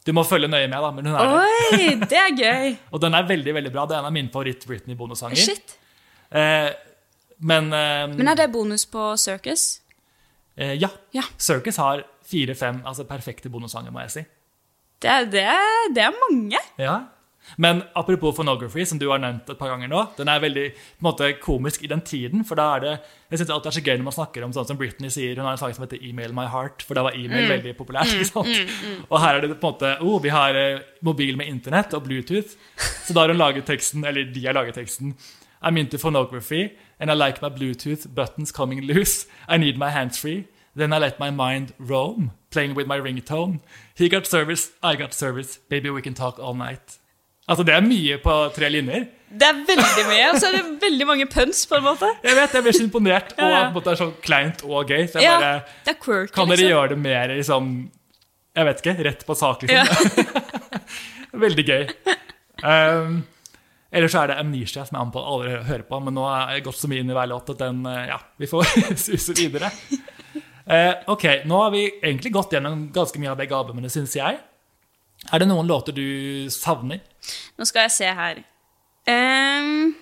Du 0.07 0.13
må 0.13 0.23
følge 0.25 0.49
nøye 0.49 0.69
med, 0.71 0.79
da, 0.81 0.91
men 0.95 1.07
hun 1.07 1.15
er 1.15 1.19
der. 1.19 1.41
Oi, 1.43 1.95
det 2.07 2.19
er 2.21 2.31
gøy. 2.39 2.77
Og 2.95 3.01
den 3.03 3.15
er 3.15 3.27
veldig 3.29 3.55
veldig 3.55 3.73
bra. 3.75 3.85
Det 3.87 3.97
er 3.97 3.99
en 4.01 4.07
av 4.07 4.13
mine 4.15 4.31
favoritt-Britney-bonussanger. 4.33 5.37
Shit. 5.37 5.75
Eh, 6.31 6.71
men 7.41 7.73
eh, 7.75 8.07
Men 8.15 8.29
er 8.29 8.35
det 8.37 8.53
bonus 8.53 8.87
på 8.87 9.11
Circus? 9.19 9.81
eh, 10.57 10.75
ja. 10.79 10.89
Ja. 11.13 11.23
Circus 11.39 11.77
har 11.77 12.05
fire-fem 12.31 12.83
altså 12.87 13.05
perfekte 13.05 13.51
bonussanger, 13.51 13.91
må 13.91 14.01
jeg 14.07 14.11
si. 14.11 14.25
Det 15.03 15.19
det 15.33 15.45
det 15.97 16.03
er 16.07 16.15
mange. 16.31 16.59
Ja. 16.79 17.01
Men 17.57 17.83
apropos 17.95 18.37
phonography, 18.37 18.85
som 18.87 18.99
du 18.99 19.09
har 19.11 19.19
nevnt 19.23 19.51
et 19.51 19.59
par 19.59 19.73
ganger 19.73 19.91
nå, 19.91 20.05
den 20.17 20.29
er 20.29 20.43
veldig 20.43 20.67
på 20.75 21.03
en 21.03 21.09
måte, 21.09 21.33
komisk 21.43 21.85
i 21.85 21.91
den 21.91 22.03
tiden. 22.07 22.45
For 22.47 22.59
da 22.61 22.69
er 22.77 22.85
det 22.85 22.95
Jeg 23.31 23.39
synes 23.39 23.51
alltid 23.51 23.69
det 23.69 23.71
er 23.71 23.79
så 23.79 23.87
gøy 23.87 23.99
når 23.99 24.07
man 24.09 24.15
snakker 24.17 24.45
om 24.45 24.53
sånn 24.53 24.67
som 24.67 24.79
Britney 24.79 25.11
sier 25.15 25.37
Hun 25.39 25.45
har 25.47 25.55
en 25.55 25.59
sang 25.61 25.75
som 25.75 25.85
heter 25.85 26.01
'Email 26.03 26.33
My 26.35 26.47
Heart', 26.51 26.83
for 26.83 26.95
da 26.95 27.05
var 27.07 27.15
email 27.15 27.45
mm. 27.45 27.51
veldig 27.51 27.75
populært. 27.79 28.11
ikke 28.15 28.27
sant? 28.27 28.73
Og 29.09 29.21
her 29.21 29.35
er 29.35 29.41
det 29.41 29.51
på 29.55 29.67
en 29.67 29.73
måte 29.73 29.93
oh, 30.01 30.19
vi 30.23 30.29
har 30.35 30.55
eh, 30.55 30.81
mobil 31.03 31.37
med 31.37 31.47
internett 31.47 31.95
og 31.95 32.03
Bluetooth. 32.05 32.57
Så 32.77 33.15
da 33.15 33.21
har 33.21 33.29
hun 33.29 33.39
laget 33.39 33.67
teksten, 33.67 34.05
eller 34.05 34.25
de 34.25 34.47
har 34.47 34.53
laget 34.53 34.75
teksten 34.75 35.15
I'm 35.63 35.77
into 35.77 35.99
phonography, 35.99 36.79
and 36.99 37.11
I 37.11 37.15
like 37.15 37.43
my 37.43 37.51
Bluetooth 37.51 38.15
buttons 38.15 38.51
coming 38.51 38.81
loose. 38.81 39.27
I 39.47 39.59
need 39.59 39.77
my 39.77 39.91
hands 39.91 40.19
free. 40.19 40.47
Then 40.75 40.93
I 40.93 40.99
let 40.99 41.19
my 41.19 41.31
mind 41.31 41.75
roam, 41.79 42.31
playing 42.51 42.75
with 42.75 42.87
my 42.87 42.99
ringtone. 42.99 43.61
He 43.95 44.09
got 44.09 44.27
service, 44.27 44.71
I 44.83 44.97
got 44.97 45.13
service. 45.13 45.59
Baby, 45.69 45.91
we 45.91 46.01
can 46.01 46.15
talk 46.15 46.39
all 46.39 46.55
night. 46.55 47.00
Altså, 47.51 47.65
det 47.67 47.75
er 47.75 47.83
mye 47.83 48.19
på 48.23 48.35
tre 48.55 48.69
linjer. 48.71 49.09
Det 49.31 49.47
er 49.47 49.59
veldig 49.67 50.05
mye, 50.09 50.27
og 50.33 50.39
så 50.43 50.49
er 50.49 50.57
det 50.57 50.83
veldig 50.83 51.07
mange 51.07 51.27
puns, 51.31 51.63
på 51.71 51.79
en 51.79 51.85
måte. 51.87 52.09
Jeg 52.27 52.35
vet, 52.35 52.55
jeg 52.57 52.67
blir 52.67 52.75
så 52.75 52.83
imponert, 52.83 53.33
og 53.37 53.43
Ja, 53.45 53.61
ja. 53.61 53.65
på 53.75 53.83
er 53.87 53.99
så 53.99 54.09
kleint 54.23 54.63
og 54.67 54.91
gøy. 54.91 55.05
Så 55.07 55.19
jeg 55.21 55.27
Ja, 55.29 55.37
bare, 55.39 55.61
det 55.87 55.95
er 55.95 55.99
quirky, 56.03 56.33
kan 56.35 56.51
dere 56.51 56.57
liksom. 56.59 56.71
gjøre 56.75 56.89
det 56.95 56.99
mer 56.99 57.35
liksom, 57.35 57.69
jeg 58.59 58.67
vet 58.67 58.83
ikke, 58.83 58.95
rett 59.07 59.27
på 59.27 59.37
sak, 59.39 59.63
liksom? 59.63 59.87
Ja. 59.87 60.81
Veldig 61.47 61.67
gøy. 61.67 61.85
Um, 62.63 63.21
ellers 63.95 64.13
så 64.15 64.25
er 64.25 64.33
det 64.33 64.39
Amnesia 64.43 64.85
som 64.87 64.99
jeg 64.99 65.05
anbefaler 65.07 65.31
alle 65.31 65.61
å 65.61 65.69
høre 65.71 65.87
på, 65.87 66.01
men 66.07 66.19
nå 66.19 66.27
er 66.27 66.57
jeg 66.57 66.67
gått 66.67 66.81
så 66.83 66.91
mye 66.91 67.05
inn 67.05 67.11
i 67.11 67.17
hver 67.19 67.31
låt 67.31 67.55
at 67.55 67.63
den, 67.63 67.85
eh, 67.87 68.07
ja, 68.11 68.19
vi 68.39 68.51
får 68.51 68.67
suse 69.07 69.39
videre. 69.39 69.71
Eh, 70.67 70.93
ok, 71.11 71.25
nå 71.51 71.63
har 71.63 71.71
vi 71.75 71.87
egentlig 72.03 72.35
gått 72.35 72.55
gjennom 72.55 72.89
ganske 72.95 73.23
mye 73.23 73.31
av 73.31 73.39
begge 73.39 73.55
albumene, 73.59 73.91
synes 73.91 74.15
jeg. 74.19 74.43
Er 75.29 75.43
det 75.43 75.49
noen 75.51 75.69
låter 75.69 75.93
du 75.93 76.49
savner? 76.53 77.03
Nå 77.59 77.67
skal 77.69 77.87
jeg 77.87 77.97
se 77.99 78.15
her. 78.17 78.41
Um, 79.11 79.93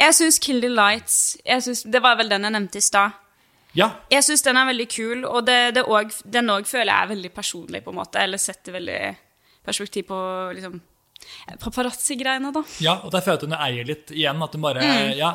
jeg 0.00 0.16
syns 0.16 0.38
Kill 0.42 0.60
the 0.62 0.70
Lights 0.70 1.36
synes, 1.44 1.82
Det 1.82 2.00
var 2.02 2.16
vel 2.18 2.30
den 2.30 2.46
jeg 2.46 2.54
nevnte 2.54 2.80
i 2.80 2.84
stad. 2.84 3.14
Ja, 3.76 3.90
Jeg 4.10 4.24
syns 4.24 4.42
den 4.42 4.56
er 4.56 4.68
veldig 4.70 4.86
kul, 4.88 5.24
og 5.28 5.44
det, 5.46 5.74
det 5.76 5.82
også, 5.84 6.24
den 6.32 6.48
òg 6.48 6.64
føler 6.64 6.88
jeg 6.88 7.02
er 7.02 7.10
veldig 7.10 7.30
personlig, 7.36 7.82
på 7.84 7.92
en 7.92 7.98
måte. 7.98 8.22
Eller 8.22 8.40
setter 8.40 8.72
veldig 8.72 9.00
perspektiv 9.66 10.06
på 10.08 10.20
liksom 10.56 10.78
paparazzi-greiene, 11.60 12.52
da. 12.54 12.62
ja 12.80 12.94
og 13.02 13.12
der 13.12 13.24
føler 13.24 13.36
jeg 13.36 13.42
at 13.42 13.44
hun 13.48 13.58
eier 13.58 13.88
litt 13.88 14.12
igjen, 14.14 14.42
at 14.44 14.56
hun 14.56 14.64
bare, 14.64 14.86
ja, 15.16 15.32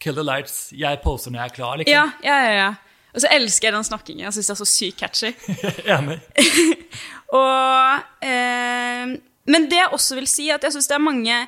kill 0.00 0.16
the 0.16 0.24
lights, 0.24 0.56
jeg 0.74 1.00
poser 1.04 1.34
når 1.34 1.40
jeg 1.40 1.50
er 1.50 1.54
klar, 1.58 1.78
liksom. 1.80 1.94
Mm. 1.94 2.24
Ja, 2.24 2.30
ja, 2.30 2.38
ja. 2.44 2.54
ja. 2.60 2.68
Og 3.14 3.22
så 3.22 3.30
elsker 3.30 3.68
jeg 3.68 3.76
den 3.76 3.86
snakkingen. 3.86 4.24
Jeg 4.26 4.36
syns 4.36 4.50
det 4.50 4.54
er 4.54 4.60
så 4.60 4.68
sykt 4.68 4.98
catchy. 4.98 5.30
Enig. 5.96 6.18
Og 7.38 8.26
eh, 8.26 9.14
Men 9.50 9.70
det 9.70 9.78
jeg 9.78 9.94
også 9.94 10.18
vil 10.18 10.28
si, 10.30 10.48
at 10.54 10.66
jeg 10.66 10.74
syns 10.74 10.90
det 10.90 10.98
er 10.98 11.06
mange 11.06 11.38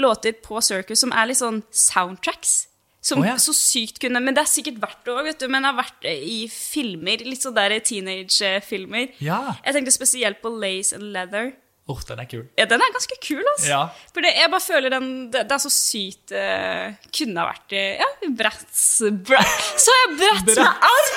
låter 0.00 0.34
på 0.44 0.60
Circus 0.64 1.04
som 1.04 1.12
er 1.14 1.30
litt 1.30 1.40
sånn 1.40 1.62
soundtracks. 1.72 2.64
Som 3.04 3.20
oh, 3.20 3.26
ja. 3.28 3.34
så 3.36 3.52
sykt 3.52 3.98
kunne 4.00 4.22
Men 4.24 4.32
det 4.32 4.46
er 4.46 4.48
sikkert 4.48 4.78
verdt 4.80 5.02
det 5.04 5.12
òg, 5.12 5.26
vet 5.26 5.42
du. 5.42 5.48
Men 5.52 5.68
har 5.68 5.76
vært 5.76 6.06
i 6.08 6.44
filmer. 6.52 7.24
Litt 7.24 7.44
sånn 7.44 7.56
der 7.56 7.76
teenage-filmer. 7.84 9.12
Ja. 9.24 9.58
Jeg 9.64 9.78
tenkte 9.78 9.96
spesielt 9.96 10.40
på 10.44 10.52
Lace 10.52 10.96
and 10.96 11.12
Leather. 11.16 11.52
Åh, 11.84 11.98
den 12.08 12.20
er 12.22 12.28
kul. 12.28 12.44
Ja, 12.56 12.64
den 12.64 12.80
er 12.80 12.92
ganske 12.94 13.16
kul, 13.20 13.42
altså. 13.42 13.68
Ja. 13.68 13.80
For 14.14 14.24
det, 14.24 14.30
jeg 14.38 14.48
bare 14.54 14.64
føler 14.64 14.92
den 14.94 15.08
Det, 15.32 15.42
det 15.50 15.52
er 15.52 15.60
så 15.60 15.72
sykt 15.72 16.32
uh, 16.32 16.94
Kunne 17.12 17.42
ha 17.42 17.50
vært 17.50 17.74
i 17.76 17.82
Ja, 18.00 18.08
Bratz 18.38 18.84
bra, 19.28 19.42
Så 19.76 19.96
jeg 19.98 20.14
Bratz 20.22 20.48
med 20.48 20.88
arr! 20.88 21.10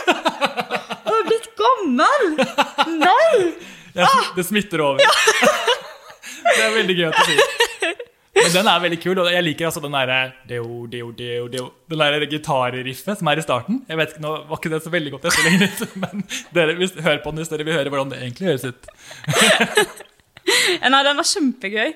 Jeg 1.08 1.14
har 1.14 1.24
blitt 1.30 1.48
gammel! 1.62 2.28
Nei! 3.00 3.32
Ja, 3.98 4.10
det 4.36 4.44
smitter 4.46 4.84
over. 4.84 5.00
det 6.44 6.60
er 6.62 6.76
veldig 6.76 6.96
gøy 7.00 7.08
du 7.16 7.22
sier. 7.26 8.04
Men 8.38 8.52
den 8.54 8.70
er 8.70 8.82
veldig 8.84 9.00
kul, 9.02 9.22
og 9.24 9.30
jeg 9.34 9.46
liker 9.48 9.70
altså 9.70 9.82
den 9.82 9.96
derre 9.96 10.18
deo, 10.50 10.84
deo, 10.92 11.08
deo, 11.18 11.48
deo, 11.50 11.70
Den 11.90 12.04
der 12.04 12.28
gitarriffet 12.30 13.22
som 13.22 13.32
er 13.32 13.42
i 13.42 13.46
starten. 13.46 13.80
Jeg 13.90 13.98
vet 13.98 14.14
ikke, 14.14 14.24
Nå 14.28 14.34
var 14.52 14.62
ikke 14.62 14.74
det 14.76 14.84
så 14.86 14.94
veldig 14.94 15.16
godt 15.16 15.26
etterlignet, 15.32 15.82
men 16.04 16.28
dere 16.54 16.78
hvis, 16.78 16.94
hør 17.02 17.24
på 17.24 17.34
den 17.34 17.42
hvis 17.42 17.56
dere 17.56 17.66
vil 17.66 17.80
høre 17.80 17.94
hvordan 17.94 18.14
det 18.14 18.22
egentlig 18.22 18.52
høres 18.52 18.68
ut. 18.70 18.92
Nei, 20.92 21.04
den 21.04 21.20
var 21.20 21.28
kjempegøy. 21.28 21.96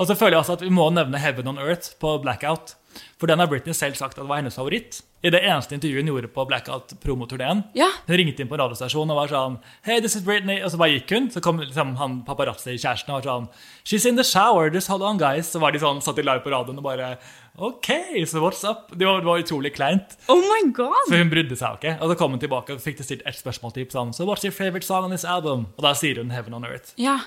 Og 0.00 0.08
så 0.08 0.16
føler 0.16 0.38
jeg 0.38 0.44
også 0.44 0.58
at 0.58 0.64
vi 0.64 0.72
må 0.72 0.88
nevne 0.94 1.20
Heaven 1.20 1.50
on 1.52 1.60
Earth 1.60 1.98
på 2.00 2.16
Blackout. 2.22 2.76
For 3.20 3.30
den 3.30 3.40
har 3.40 3.48
Britney 3.48 3.72
selv 3.76 3.96
sagt 3.96 4.16
at 4.16 4.22
det 4.22 4.28
var 4.28 4.40
hennes 4.40 4.56
favoritt. 4.56 4.98
I 5.22 5.30
det 5.30 5.38
eneste 5.46 5.76
intervjuet 5.76 6.02
hun 6.02 6.10
gjorde 6.10 6.28
på 6.34 6.44
Blackout-promoturneen. 6.50 7.62
Ja. 7.78 7.86
Hun 8.08 8.16
ringte 8.18 8.42
inn 8.42 8.50
på 8.50 8.58
radiostasjonen 8.58 9.12
og 9.14 9.20
var 9.20 9.30
sånn 9.30 9.58
Hey, 9.86 10.00
this 10.02 10.16
is 10.18 10.24
Britney. 10.26 10.58
Og 10.64 10.72
så 10.72 10.80
bare 10.80 10.96
gikk 10.96 11.12
hun. 11.14 11.28
Så 11.32 11.40
kom 11.44 11.60
liksom 11.62 11.94
han 12.00 12.18
paparazzi-kjæresten 12.26 13.12
og 13.12 13.20
var 13.20 13.28
sånn 13.28 13.46
She's 13.86 14.08
in 14.08 14.18
the 14.18 14.26
shower. 14.26 14.72
Just 14.74 14.90
hold 14.92 15.04
on, 15.06 15.20
guys. 15.20 15.52
Så 15.52 15.62
var 15.62 15.72
de 15.72 15.80
sånn, 15.82 16.02
satt 16.04 16.18
de 16.18 16.24
live 16.26 16.42
på 16.44 16.52
radioen 16.52 16.80
og 16.82 16.86
bare 16.88 17.14
OK, 17.62 17.88
so 18.26 18.40
what's 18.40 18.64
up? 18.64 18.90
Det 18.96 19.04
var, 19.06 19.20
det 19.20 19.28
var 19.28 19.42
utrolig 19.44 19.74
kleint. 19.76 20.16
Oh 20.32 20.40
my 20.40 20.62
god! 20.72 21.04
For 21.10 21.20
hun 21.20 21.30
brydde 21.32 21.58
seg 21.60 21.68
jo 21.76 21.80
ikke. 21.82 21.94
Og 22.00 22.12
så 22.12 22.16
kom 22.18 22.34
hun 22.34 22.42
tilbake 22.42 22.74
og 22.76 22.82
fikk 22.82 22.98
det 23.00 23.06
stilt 23.06 23.26
ett 23.28 23.38
spørsmål 23.38 23.76
til 23.76 23.86
sånn 23.92 24.16
So 24.16 24.26
what's 24.28 24.44
your 24.44 24.56
favorite 24.56 24.88
song 24.88 25.06
on 25.06 25.14
this 25.14 25.28
album? 25.28 25.68
Og 25.76 25.86
da 25.86 25.94
sier 25.96 26.18
hun 26.20 26.32
Heaven 26.34 26.56
on 26.58 26.66
Earth. 26.68 26.96
Ja. 27.00 27.20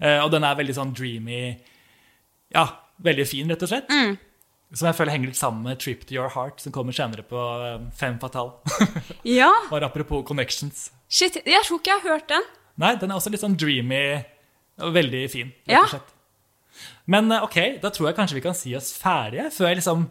Eh, 0.00 0.18
og 0.24 0.30
den 0.32 0.46
er 0.48 0.56
veldig 0.56 0.76
sånn 0.76 0.94
dreamy 0.96 1.40
Ja, 2.54 2.64
veldig 3.04 3.26
fin, 3.28 3.50
rett 3.52 3.62
og 3.66 3.70
slett. 3.70 3.90
Som 4.72 4.86
jeg 4.86 4.96
føler 4.96 5.12
henger 5.16 5.32
litt 5.32 5.38
sammen 5.38 5.66
med 5.66 5.80
Trip 5.82 6.04
to 6.06 6.14
Your 6.14 6.30
Heart, 6.30 6.60
som 6.62 6.72
kommer 6.74 6.94
senere 6.94 7.24
på 7.26 7.38
eh, 7.66 7.80
Fem 7.98 8.20
Fatal. 8.22 8.52
ja. 9.38 9.50
Bare 9.70 9.90
apropos 9.90 10.22
connections. 10.28 10.88
Shit, 11.10 11.40
jeg 11.42 11.66
tror 11.66 11.80
ikke 11.82 11.90
jeg 11.96 12.04
har 12.04 12.14
hørt 12.14 12.30
den. 12.30 12.46
Nei, 12.80 12.94
den 13.00 13.10
er 13.10 13.18
også 13.18 13.32
litt 13.34 13.42
sånn 13.42 13.58
dreamy 13.58 14.00
og 14.80 14.94
veldig 14.94 15.24
fin, 15.28 15.50
rett 15.68 15.82
og 15.82 15.94
slett. 15.96 16.16
Men 17.10 17.30
eh, 17.34 17.44
ok, 17.44 17.58
da 17.82 17.90
tror 17.92 18.10
jeg 18.10 18.18
kanskje 18.20 18.38
vi 18.38 18.44
kan 18.46 18.56
si 18.56 18.74
oss 18.78 18.92
ferdige, 18.96 19.50
før 19.54 19.72
jeg 19.72 19.80
liksom 19.82 20.06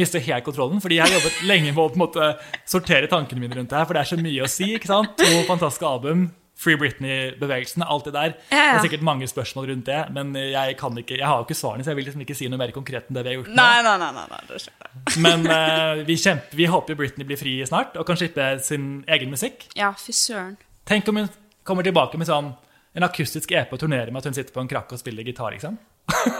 mister 0.00 0.22
helt 0.24 0.46
kontrollen. 0.46 0.80
Fordi 0.82 0.96
jeg 0.96 1.06
har 1.06 1.18
jobbet 1.18 1.42
lenge 1.50 1.74
med 1.74 1.82
å 1.84 1.88
på 1.92 2.00
en 2.00 2.04
måte 2.06 2.30
sortere 2.68 3.10
tankene 3.10 3.44
mine 3.44 3.58
rundt 3.58 3.72
det 3.72 3.80
her, 3.80 3.88
for 3.88 3.98
det 3.98 4.04
er 4.04 4.12
så 4.14 4.20
mye 4.20 4.46
å 4.46 4.50
si. 4.50 4.72
ikke 4.78 4.90
sant? 4.90 5.12
To 5.20 5.44
fantastiske 5.50 5.86
album. 5.86 6.30
Free 6.60 6.76
Britney-bevegelsen, 6.76 7.82
alt 7.88 8.04
det 8.04 8.12
der. 8.12 8.34
Ja, 8.52 8.56
ja. 8.58 8.64
Det 8.74 8.78
er 8.82 8.86
sikkert 8.88 9.04
mange 9.08 9.28
spørsmål 9.30 9.70
rundt 9.70 9.86
det, 9.88 10.00
men 10.12 10.34
jeg 10.36 10.76
kan 10.80 10.98
ikke, 11.00 11.16
jeg 11.16 11.24
har 11.26 11.40
jo 11.40 11.46
ikke 11.48 11.56
svarene, 11.56 11.84
så 11.86 11.94
jeg 11.94 11.96
vil 12.00 12.04
liksom 12.10 12.24
ikke 12.26 12.36
si 12.36 12.48
noe 12.52 12.60
mer 12.60 12.72
konkret 12.76 13.08
enn 13.08 13.16
det 13.16 13.24
vi 13.24 13.32
har 13.32 13.38
gjort 13.40 13.48
nå. 13.52 13.56
Nei, 13.56 13.82
nei, 13.86 13.94
nei. 14.02 14.10
nei, 14.18 14.26
nei. 14.34 14.90
Men 15.24 15.46
uh, 15.48 16.02
vi, 16.04 16.16
kjemper, 16.20 16.56
vi 16.60 16.66
håper 16.68 16.98
Britney 17.00 17.24
blir 17.28 17.40
fri 17.40 17.54
snart 17.68 17.96
og 17.96 18.04
kan 18.08 18.18
slippe 18.20 18.50
sin 18.66 18.90
egen 19.08 19.32
musikk. 19.32 19.64
Ja, 19.78 19.92
fy 19.96 20.12
søren. 20.16 20.58
Tenk 20.90 21.08
om 21.08 21.22
hun 21.22 21.30
kommer 21.64 21.86
tilbake 21.86 22.18
med 22.20 22.28
sånn 22.28 22.52
en 22.98 23.04
akustisk 23.06 23.52
EP 23.54 23.70
og 23.72 23.78
turnerer 23.78 24.10
med 24.10 24.18
at 24.20 24.26
hun 24.28 24.34
sitter 24.36 24.52
på 24.52 24.60
en 24.64 24.68
krakk 24.70 24.92
og 24.92 24.98
spiller 25.00 25.22
gitar. 25.24 25.52
liksom. 25.54 25.76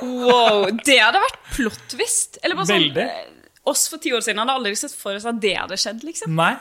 Wow, 0.02 0.66
det 0.84 0.96
hadde 0.98 1.20
vært 1.22 1.38
plottvist. 1.54 2.40
Eller 2.42 2.58
bare 2.58 2.68
sånn 2.72 2.82
Veldig. 2.88 3.04
eh, 3.06 3.36
Oss 3.70 3.84
for 3.92 4.00
ti 4.02 4.10
år 4.16 4.22
siden 4.24 4.40
hadde 4.42 4.54
aldri 4.56 4.72
sett 4.80 4.94
for 4.96 5.14
oss 5.14 5.26
at 5.28 5.36
det 5.42 5.52
hadde 5.58 5.76
skjedd, 5.78 6.00
liksom. 6.06 6.32
Nei, 6.34 6.54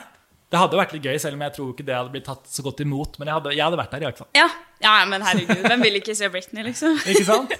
det 0.50 0.58
hadde 0.58 0.78
vært 0.80 0.94
litt 0.96 1.04
gøy, 1.06 1.18
selv 1.22 1.38
om 1.38 1.44
jeg 1.46 1.54
tror 1.56 1.68
ikke 1.74 1.86
det 1.86 1.94
hadde 1.94 2.10
blitt 2.14 2.26
tatt 2.26 2.48
så 2.50 2.64
godt 2.66 2.82
imot. 2.82 3.18
Men 3.20 3.30
jeg 3.30 3.38
hadde, 3.38 3.52
jeg 3.54 3.64
hadde 3.64 3.78
vært 3.78 3.94
der 3.94 4.02
i 4.02 4.08
hvert 4.08 4.22
fall. 4.22 4.30
Ja, 4.34 4.48
ja 4.82 4.94
men 5.06 5.22
herregud, 5.22 5.62
hvem 5.62 5.84
vil 5.86 6.00
ikke 6.00 6.16
se 6.18 6.30
Britney, 6.32 6.64
liksom? 6.66 6.98
Ikke 7.10 7.26
sant? 7.28 7.54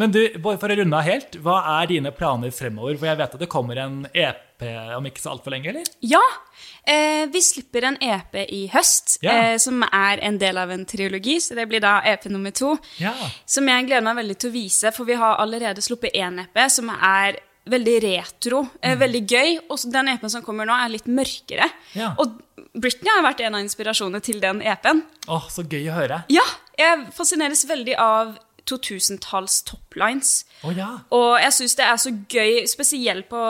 Men 0.00 0.12
du, 0.14 0.20
for 0.40 0.72
å 0.72 0.76
runde 0.78 0.96
av 0.96 1.04
helt, 1.04 1.36
hva 1.44 1.58
er 1.76 1.90
dine 1.90 2.12
planer 2.16 2.52
fremover? 2.54 2.96
For 2.96 3.10
jeg 3.10 3.18
vet 3.20 3.34
at 3.36 3.42
det 3.42 3.48
kommer 3.52 3.76
en 3.82 4.02
EP 4.14 4.62
om 4.96 5.06
ikke 5.08 5.18
så 5.18 5.32
altfor 5.32 5.52
lenge, 5.52 5.72
eller? 5.72 5.88
Ja! 6.06 6.22
Eh, 6.86 7.24
vi 7.30 7.42
slipper 7.42 7.84
en 7.88 7.98
EP 8.02 8.36
i 8.46 8.60
høst, 8.72 9.18
Ja. 9.22 9.34
eh, 9.52 9.56
som 9.58 9.82
er 9.82 10.22
en 10.22 10.38
del 10.38 10.58
av 10.58 10.70
en 10.70 10.84
triologi. 10.86 11.38
Så 11.42 11.54
det 11.58 11.66
blir 11.68 11.82
da 11.82 12.00
EP 12.06 12.24
nummer 12.30 12.54
to. 12.54 12.76
Ja. 13.02 13.12
Som 13.44 13.68
jeg 13.68 13.88
gleder 13.90 14.06
meg 14.06 14.16
veldig 14.22 14.38
til 14.38 14.50
å 14.50 14.54
vise, 14.54 14.92
for 14.94 15.04
vi 15.04 15.18
har 15.18 15.38
allerede 15.42 15.82
sluppet 15.82 16.14
én 16.14 16.40
EP 16.46 16.62
som 16.70 16.90
er 16.90 17.38
veldig 17.70 17.96
retro, 18.04 18.62
mm. 18.82 18.94
veldig 19.00 19.22
gøy. 19.28 19.58
Og 19.70 19.84
den 19.92 20.12
EP-en 20.12 20.32
som 20.32 20.44
kommer 20.46 20.68
nå, 20.68 20.76
er 20.76 20.92
litt 20.92 21.10
mørkere. 21.10 21.68
Ja. 21.98 22.12
Og 22.22 22.38
Britney 22.72 23.12
har 23.12 23.24
vært 23.26 23.42
en 23.44 23.58
av 23.58 23.64
inspirasjonene 23.64 24.22
til 24.24 24.40
den 24.42 24.62
EP-en. 24.64 25.04
Åh, 25.32 25.50
så 25.52 25.64
gøy 25.66 25.90
å 25.92 25.98
høre. 25.98 26.22
Ja, 26.32 26.46
jeg 26.78 27.06
fascineres 27.16 27.66
veldig 27.68 27.98
av 28.00 28.34
2000-talls 28.70 29.60
toplines. 29.66 30.32
Oh, 30.62 30.72
ja. 30.74 30.88
Og 31.14 31.34
jeg 31.42 31.54
syns 31.56 31.76
det 31.78 31.86
er 31.86 32.00
så 32.00 32.12
gøy, 32.30 32.62
spesielt 32.70 33.28
på 33.30 33.40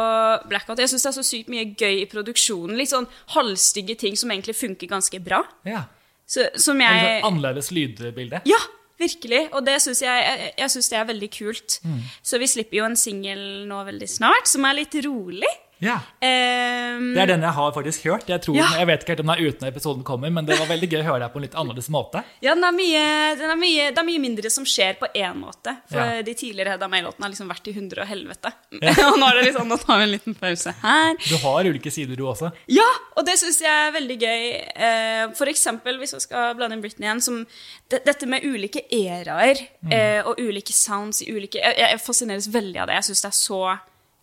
Blackout, 0.49 0.81
jeg 0.81 0.93
synes 0.93 1.05
det 1.05 1.11
er 1.13 1.19
så 1.19 1.27
sykt 1.27 1.51
mye 1.53 1.67
gøy 1.71 2.03
i 2.03 2.09
produksjonen. 2.11 2.79
Litt 2.81 2.93
sånn 2.93 3.09
halvstygge 3.35 3.99
ting 4.01 4.17
som 4.19 4.33
egentlig 4.33 4.57
funker 4.59 4.91
ganske 4.93 5.21
bra. 5.25 5.45
ja. 5.69 5.89
Så, 6.33 6.47
som 6.57 6.79
jeg 6.81 7.01
sånn 7.21 7.27
annerledes 7.29 7.67
lydbilde. 7.75 8.39
Ja, 8.49 8.57
virkelig. 9.03 9.43
Og 9.53 9.67
det 9.67 9.77
syns 9.85 10.03
jeg, 10.05 10.25
jeg, 10.29 10.55
jeg 10.63 10.75
synes 10.77 10.93
det 10.93 10.99
er 11.01 11.11
veldig 11.11 11.31
kult. 11.37 11.79
Mm. 11.85 12.01
Så 12.23 12.41
vi 12.43 12.51
slipper 12.51 12.81
jo 12.81 12.89
en 12.89 12.99
singel 12.99 13.45
nå 13.69 13.83
veldig 13.91 14.09
snart, 14.11 14.51
som 14.51 14.67
er 14.69 14.81
litt 14.81 14.97
rolig. 15.07 15.51
Ja. 15.83 15.97
Um, 16.23 17.09
Det 17.17 17.23
er 17.25 17.31
den 17.33 17.43
jeg 17.43 17.55
har 17.57 17.73
faktisk 17.75 18.05
hørt. 18.07 18.29
Jeg, 18.31 18.41
tror, 18.45 18.57
Ja. 18.57 18.69
jeg 18.79 18.87
vet 18.87 19.03
ikke 19.03 19.13
helt 19.17 19.23
om 19.25 19.31
den 19.33 19.35
er 19.35 19.49
ute 19.49 19.65
når 19.65 19.73
episoden 19.73 20.05
kommer, 20.07 20.31
men 20.31 20.47
det 20.47 20.59
var 20.61 20.69
veldig 20.71 20.89
gøy 20.89 21.01
å 21.01 21.07
høre 21.09 21.21
deg 21.25 21.33
på 21.35 21.41
en 21.41 21.47
litt 21.47 21.57
annerledes 21.59 21.89
måte. 21.91 22.23
ja, 22.41 22.55
den 22.55 22.65
er 22.65 22.77
mye, 22.77 23.03
den 23.41 23.51
er 23.51 23.59
mye, 23.59 23.89
det 23.91 23.99
er 23.99 24.07
mye 24.07 24.23
mindre 24.23 24.51
som 24.51 24.65
skjer 24.65 24.95
på 25.01 25.11
én 25.19 25.37
måte. 25.41 25.75
For 25.91 25.99
Ja. 25.99 26.23
de 26.23 26.35
tidligere 26.39 26.77
Hedda 26.77 26.89
May-låtene 26.89 27.27
har 27.27 27.33
liksom 27.35 27.51
vært 27.51 27.67
i 27.67 27.75
hundre 27.75 28.03
og 28.03 28.09
helvete. 28.09 28.53
og 29.11 29.19
nå 29.19 29.27
er 29.29 29.35
det 29.41 29.45
liksom, 29.51 29.69
nå 29.69 29.77
tar 29.83 29.99
vi 29.99 30.05
en 30.05 30.15
liten 30.15 30.35
pause 30.39 30.75
her. 30.83 31.17
Du 31.29 31.37
har 31.43 31.65
ulike 31.65 31.91
sider, 31.91 32.17
du 32.17 32.25
også. 32.31 32.53
Ja, 32.69 32.87
og 33.17 33.27
det 33.27 33.39
syns 33.43 33.61
jeg 33.61 33.89
er 33.89 33.93
veldig 33.99 34.19
gøy. 34.23 34.43
Eh, 34.77 35.27
for 35.35 35.47
eksempel, 35.51 35.99
hvis 35.99 36.15
jeg 36.15 36.23
skal 36.29 36.55
blande 36.55 36.79
inn 36.79 36.83
Britney 36.85 37.09
igjen, 37.09 37.21
som 37.23 37.47
dette 37.91 38.27
med 38.27 38.45
ulike 38.47 38.87
eraer 38.89 39.59
mm. 39.83 40.27
og 40.31 40.39
ulike 40.41 40.73
sounds 40.73 41.21
i 41.23 41.33
ulike 41.33 41.59
Jeg, 41.61 41.77
jeg 41.77 42.01
fascineres 42.01 42.47
veldig 42.53 42.81
av 42.81 42.87
det. 42.89 42.95
Jeg 43.01 43.11
syns 43.11 43.23
det 43.27 43.29
er 43.33 43.37
så 43.43 43.63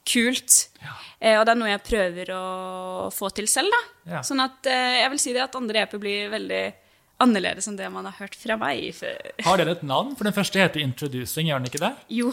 kult. 0.09 0.57
Ja. 0.81 0.95
og 1.39 1.45
det 1.45 1.53
er 1.53 1.59
noe 1.59 1.71
jeg 1.71 1.85
prøver 1.85 2.31
å 2.35 2.43
få 3.13 3.29
til 3.35 3.47
selv, 3.51 3.73
da. 3.73 3.81
Ja. 4.15 4.21
Sånn 4.25 4.41
at 4.43 4.69
eh, 4.69 5.01
jeg 5.03 5.11
vil 5.13 5.21
si 5.21 5.35
det 5.35 5.43
at 5.45 5.57
andre 5.59 5.85
EP 5.85 5.97
blir 6.01 6.31
veldig 6.33 6.63
annerledes 7.19 7.67
enn 7.67 7.77
det 7.79 7.89
man 7.91 8.07
har 8.07 8.15
hørt 8.21 8.37
fra 8.39 8.55
meg 8.59 8.93
før. 8.95 9.19
Har 9.45 9.59
dere 9.59 9.75
et 9.77 9.83
navn? 9.83 10.15
For 10.15 10.27
den 10.27 10.35
første 10.35 10.61
heter 10.61 10.81
'Introducing', 10.81 11.51
gjør 11.51 11.61
den 11.61 11.71
ikke 11.71 11.83
det? 11.83 11.93
Jo. 12.21 12.31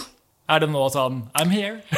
Er 0.49 0.63
det 0.63 0.71
nå 0.71 0.85
sånn 0.95 1.25
'I'm 1.35 1.51
here'? 1.51 1.83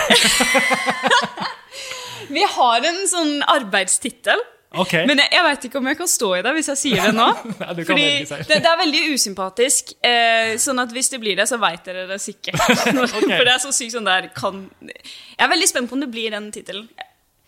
Vi 2.34 2.44
har 2.44 2.84
en 2.84 3.06
sånn 3.08 3.42
arbeidstittel. 3.48 4.40
Ok. 4.76 4.92
Men 5.08 5.22
jeg, 5.22 5.30
jeg 5.32 5.44
veit 5.46 5.62
ikke 5.64 5.80
om 5.80 5.86
jeg 5.88 5.96
kan 5.96 6.10
stå 6.12 6.28
i 6.36 6.40
det 6.44 6.52
hvis 6.58 6.68
jeg 6.74 6.80
sier 6.82 7.08
det 7.08 7.16
nå. 7.16 7.28
Nei, 7.62 7.84
Fordi 7.88 8.06
det, 8.28 8.58
det 8.60 8.68
er 8.68 8.80
veldig 8.82 9.02
usympatisk. 9.14 9.94
Eh, 10.04 10.54
sånn 10.60 10.82
at 10.82 10.92
hvis 10.92 11.08
det 11.14 11.20
blir 11.22 11.38
det, 11.38 11.46
så 11.48 11.56
veit 11.62 11.86
dere 11.88 12.04
det 12.10 12.18
sikkert. 12.20 12.60
For 13.14 13.44
det 13.48 13.54
er 13.54 13.62
så 13.62 13.72
sykt 13.72 13.96
sånn 13.96 14.08
der 14.08 14.28
kan 14.36 14.66
Jeg 14.84 15.44
er 15.46 15.52
veldig 15.54 15.68
spent 15.70 15.88
på 15.90 15.96
om 15.96 16.04
det 16.04 16.10
blir 16.12 16.34
den 16.34 16.50
tittelen. 16.54 16.88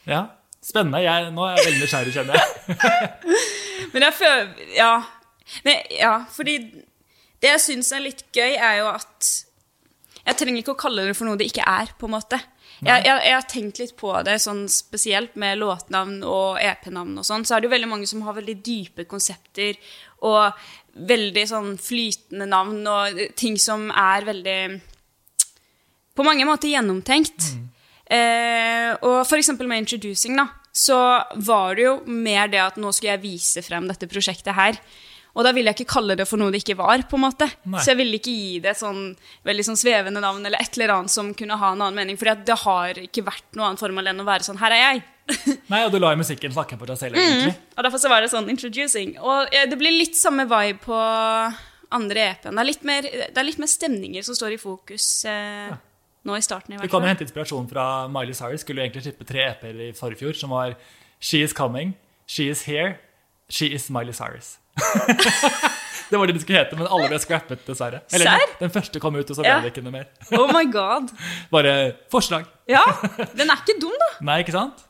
Ja. 0.09 0.25
Spennende. 0.65 1.03
Jeg, 1.05 1.29
nå 1.37 1.45
er 1.45 1.59
jeg 1.59 1.67
veldig 1.69 1.83
nysgjerrig, 1.85 2.15
kjenner 2.17 2.41
jeg. 2.41 3.37
Men 3.93 4.09
jeg 4.09 4.17
føler 4.17 4.73
Ja. 4.77 4.93
Men, 5.67 5.81
ja, 5.99 6.13
fordi 6.31 6.57
det 7.43 7.49
jeg 7.57 7.63
syns 7.65 7.89
er 7.97 8.05
litt 8.05 8.21
gøy, 8.37 8.53
er 8.55 8.77
jo 8.81 8.91
at 8.93 9.31
Jeg 10.21 10.37
trenger 10.39 10.61
ikke 10.61 10.75
å 10.77 10.79
kalle 10.79 11.09
det 11.09 11.17
for 11.19 11.27
noe 11.27 11.41
det 11.41 11.49
ikke 11.51 11.65
er, 11.67 11.93
på 11.99 12.07
en 12.09 12.15
måte. 12.15 12.39
Jeg, 12.81 13.05
jeg, 13.05 13.17
jeg 13.27 13.35
har 13.37 13.49
tenkt 13.49 13.81
litt 13.83 13.97
på 13.99 14.13
det, 14.25 14.39
sånn 14.41 14.63
spesielt 14.73 15.35
med 15.41 15.59
låtnavn 15.61 16.23
og 16.25 16.61
EP-navn 16.65 17.19
og 17.21 17.27
sånn, 17.29 17.45
så 17.45 17.57
er 17.57 17.61
det 17.61 17.69
jo 17.69 17.75
veldig 17.75 17.91
mange 17.91 18.09
som 18.09 18.23
har 18.25 18.39
veldig 18.39 18.57
dype 18.65 19.05
konsepter 19.11 19.77
og 20.25 20.57
veldig 21.11 21.45
sånn 21.49 21.75
flytende 21.81 22.49
navn 22.49 22.81
og 22.89 23.21
ting 23.39 23.59
som 23.61 23.91
er 23.93 24.27
veldig 24.29 24.61
på 26.17 26.27
mange 26.27 26.47
måter 26.49 26.73
gjennomtenkt. 26.73 27.53
Eh, 28.11 28.91
og 29.07 29.21
for 29.29 29.39
eksempel 29.39 29.69
med 29.71 29.85
Introducing, 29.85 30.35
da, 30.41 30.49
så 30.73 30.99
var 31.37 31.77
det 31.79 31.87
jo 31.87 31.95
mer 32.11 32.51
det 32.51 32.61
at 32.65 32.81
nå 32.81 32.91
skulle 32.93 33.15
jeg 33.15 33.25
vise 33.25 33.63
frem 33.65 33.87
dette 33.89 34.09
prosjektet 34.11 34.57
her. 34.57 34.81
Og 35.35 35.45
da 35.47 35.53
ville 35.55 35.71
jeg 35.71 35.79
ikke 35.81 35.93
kalle 35.95 36.17
det 36.19 36.27
for 36.27 36.37
noe 36.41 36.51
det 36.51 36.63
ikke 36.65 36.77
var. 36.81 37.03
på 37.09 37.17
en 37.17 37.23
måte. 37.23 37.47
Nei. 37.71 37.79
Så 37.85 37.93
jeg 37.93 38.01
ville 38.01 38.19
ikke 38.19 38.33
gi 38.35 38.59
det 38.65 38.71
et 38.73 38.81
sånn 38.81 39.17
veldig 39.47 39.65
sånn 39.69 39.79
svevende 39.79 40.21
navn 40.21 40.45
eller 40.47 40.59
et 40.61 40.75
eller 40.79 40.93
annet 40.97 41.11
som 41.15 41.33
kunne 41.39 41.57
ha 41.61 41.73
en 41.73 41.81
annen 41.85 41.95
mening. 41.95 42.19
For 42.19 42.35
det 42.35 42.57
har 42.65 42.99
ikke 42.99 43.23
vært 43.29 43.47
noe 43.55 43.69
annet 43.71 43.79
formål 43.85 44.11
enn 44.11 44.21
å 44.21 44.27
være 44.27 44.43
sånn 44.49 44.59
Her 44.59 44.75
er 44.75 44.83
jeg. 44.87 45.03
Nei, 45.71 45.85
og 45.87 45.93
du 45.95 45.99
lar 46.03 46.17
jo 46.17 46.19
musikken 46.25 46.51
snakke 46.51 46.75
for 46.79 46.91
deg 46.91 46.99
selv, 46.99 47.15
Mm. 47.15 47.23
egentlig. 47.23 47.55
Og 47.79 47.85
derfor 47.87 47.99
så 48.03 48.09
var 48.11 48.21
det 48.25 48.31
sånn 48.33 48.49
introducing. 48.51 49.13
Og 49.23 49.47
eh, 49.55 49.67
det 49.71 49.79
blir 49.79 49.95
litt 49.95 50.17
samme 50.19 50.43
vibe 50.51 50.81
på 50.83 50.97
andre 51.95 52.25
EP-en. 52.33 52.55
Det, 52.59 52.75
er 52.91 53.03
det 53.31 53.39
er 53.39 53.47
litt 53.47 53.59
mer 53.63 53.71
stemninger 53.71 54.23
som 54.27 54.35
står 54.35 54.55
i 54.55 54.59
fokus 54.63 55.07
eh, 55.31 55.71
nå 56.27 56.37
i 56.37 56.43
starten. 56.45 56.75
i 56.75 56.77
Du 56.77 56.83
hvert 56.83 56.91
kan 56.91 57.01
jo 57.01 57.07
fall. 57.07 57.09
hente 57.15 57.27
inspirasjon 57.27 57.69
fra 57.71 57.87
Miley 58.11 58.35
Cyrus. 58.35 58.63
Skulle 58.67 58.83
jo 58.83 58.89
egentlig 58.89 59.07
slippe 59.07 59.27
tre 59.27 59.47
EP-er 59.53 59.81
i 59.89 59.93
forfjor, 59.97 60.35
som 60.39 60.51
var 60.55 60.75
She 61.21 61.43
Is 61.43 61.53
Coming, 61.57 61.95
She 62.27 62.49
Is 62.51 62.65
Here, 62.67 62.99
She 63.51 63.67
Is 63.75 63.89
Miley 63.91 64.13
Cyrus. 64.15 64.57
det 66.11 66.19
var 66.19 66.27
det 66.27 66.35
det 66.37 66.43
skulle 66.43 66.59
hete, 66.63 66.77
men 66.79 66.89
alle 66.91 67.09
ble 67.11 67.19
scrappet, 67.23 67.63
dessverre. 67.67 68.01
Eller 68.13 68.27
Sær? 68.31 68.55
den 68.61 68.73
første 68.75 69.03
kom 69.03 69.15
ut, 69.19 69.29
og 69.31 69.37
så 69.39 69.43
ble 69.45 69.51
Ja. 69.53 69.59
det 69.65 69.73
ikke 69.75 69.85
noe 69.87 69.95
mer. 69.95 70.07
Oh 70.41 70.49
my 70.55 70.65
god. 70.73 71.11
Bare 71.55 71.75
forslag. 72.13 72.47
Ja, 72.71 72.83
den 73.37 73.51
er 73.51 73.61
ikke 73.63 73.77
dum, 73.83 73.95
da. 74.01 74.11
Nei, 74.31 74.41
ikke 74.45 74.55
sant? 74.57 74.87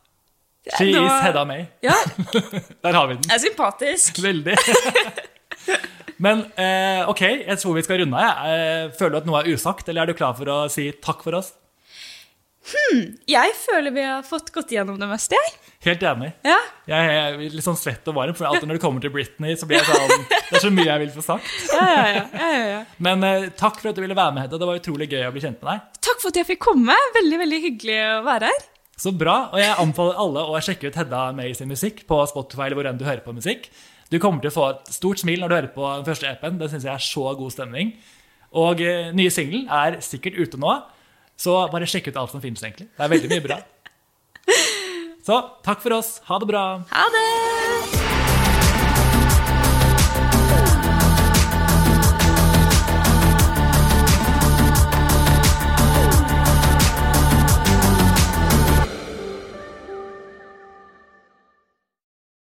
She 0.76 0.90
da... 0.92 1.02
is 1.06 1.22
Hedda 1.24 1.44
May. 1.48 1.62
Ja, 1.82 1.94
Der 2.84 2.92
har 2.92 3.06
vi 3.08 3.14
den. 3.16 3.22
det 3.28 3.36
er 3.38 3.42
sympatisk. 3.46 4.18
Veldig. 4.22 4.56
Men 6.20 6.42
eh, 6.60 7.08
ok, 7.08 7.22
jeg 7.46 7.56
tror 7.62 7.78
vi 7.78 7.82
skal 7.86 8.02
runde 8.02 8.20
av. 8.20 8.42
Eh, 8.44 8.90
Føler 8.98 9.14
du 9.14 9.18
at 9.22 9.28
noe 9.30 9.40
er 9.40 9.48
usagt, 9.56 9.88
eller 9.88 10.04
er 10.04 10.10
du 10.12 10.18
klar 10.18 10.34
for 10.36 10.50
å 10.52 10.58
si 10.72 10.90
takk 11.00 11.22
for 11.24 11.38
oss? 11.38 11.54
Jeg 13.30 13.54
føler 13.56 13.92
vi 13.94 14.02
har 14.04 14.24
fått 14.26 14.50
gått 14.52 14.72
gjennom 14.74 14.98
det 15.00 15.06
meste, 15.08 15.38
jeg. 15.38 15.52
Helt 15.86 16.02
enig. 16.04 16.28
Ja. 16.44 16.58
Jeg 16.90 17.14
er 17.16 17.38
litt 17.40 17.64
sånn 17.64 17.78
svett 17.78 18.06
og 18.12 18.18
varm, 18.18 18.34
for 18.36 18.50
alltid 18.50 18.68
når 18.68 18.76
det 18.76 18.82
kommer 18.82 19.02
til 19.02 19.12
Britney, 19.14 19.56
så 19.56 19.66
blir 19.68 19.80
jeg 19.80 19.88
sånn 19.88 20.26
Det 20.28 20.58
er 20.58 20.64
så 20.66 20.72
mye 20.74 20.86
jeg 20.90 21.02
vil 21.06 21.14
få 21.14 21.24
sagt. 21.24 21.54
Ja, 21.72 21.86
ja, 21.88 22.02
ja, 22.04 22.24
ja, 22.36 22.50
ja, 22.52 22.66
ja. 22.74 22.82
Men 23.02 23.24
eh, 23.26 23.48
takk 23.56 23.80
for 23.80 23.90
at 23.90 23.96
du 23.96 24.02
ville 24.04 24.18
være 24.18 24.36
med, 24.36 24.44
Hedda. 24.44 24.60
Det 24.60 24.68
var 24.68 24.82
utrolig 24.82 25.08
gøy 25.08 25.24
å 25.28 25.32
bli 25.34 25.44
kjent 25.46 25.62
med 25.64 25.72
deg. 25.72 26.02
Takk 26.10 26.20
for 26.20 26.32
at 26.34 26.42
jeg 26.42 26.50
fikk 26.52 26.62
komme. 26.68 26.98
Veldig 27.16 27.40
veldig 27.46 27.62
hyggelig 27.64 27.98
å 28.04 28.20
være 28.28 28.52
her. 28.52 28.68
Så 29.00 29.14
bra. 29.16 29.38
Og 29.54 29.62
jeg 29.62 29.72
anbefaler 29.80 30.20
alle 30.26 30.44
å 30.44 30.60
sjekke 30.60 30.90
ut 30.90 31.00
Hedda 31.00 31.24
May 31.36 31.56
sin 31.56 31.70
musikk 31.72 32.04
på 32.10 32.20
Spotify 32.28 32.68
eller 32.68 32.80
hvor 32.82 32.90
enn 32.92 33.00
du 33.00 33.06
hører 33.08 33.24
på 33.24 33.32
musikk. 33.32 33.70
Du 34.12 34.18
kommer 34.20 34.44
til 34.44 34.52
å 34.52 34.56
få 34.58 34.68
et 34.74 34.92
stort 34.92 35.22
smil 35.22 35.40
når 35.40 35.48
du 35.48 35.56
hører 35.56 35.72
på 35.72 35.86
den 35.96 36.08
første 36.10 36.28
EP-en. 36.28 36.60
Den 36.60 36.72
syns 36.72 36.84
jeg 36.84 36.92
er 36.92 37.04
så 37.08 37.30
god 37.38 37.54
stemning. 37.56 37.94
Og 38.60 38.82
eh, 38.84 39.12
nye 39.16 39.32
singelen 39.32 39.68
er 39.72 40.00
sikkert 40.04 40.36
ute 40.36 40.60
nå, 40.60 40.74
så 41.40 41.56
bare 41.72 41.88
sjekk 41.88 42.10
ut 42.10 42.20
alt 42.20 42.34
som 42.34 42.42
finnes, 42.44 42.60
egentlig. 42.64 42.90
Det 42.96 43.06
er 43.06 43.14
veldig 43.14 43.32
mye 43.32 43.46
bra. 43.48 43.60
Så 45.26 45.36
takk 45.64 45.82
for 45.84 46.00
oss. 46.00 46.14
Ha 46.28 46.40
det 46.42 46.48
bra. 46.52 46.66
Ha 46.92 47.08
det! 47.16 47.99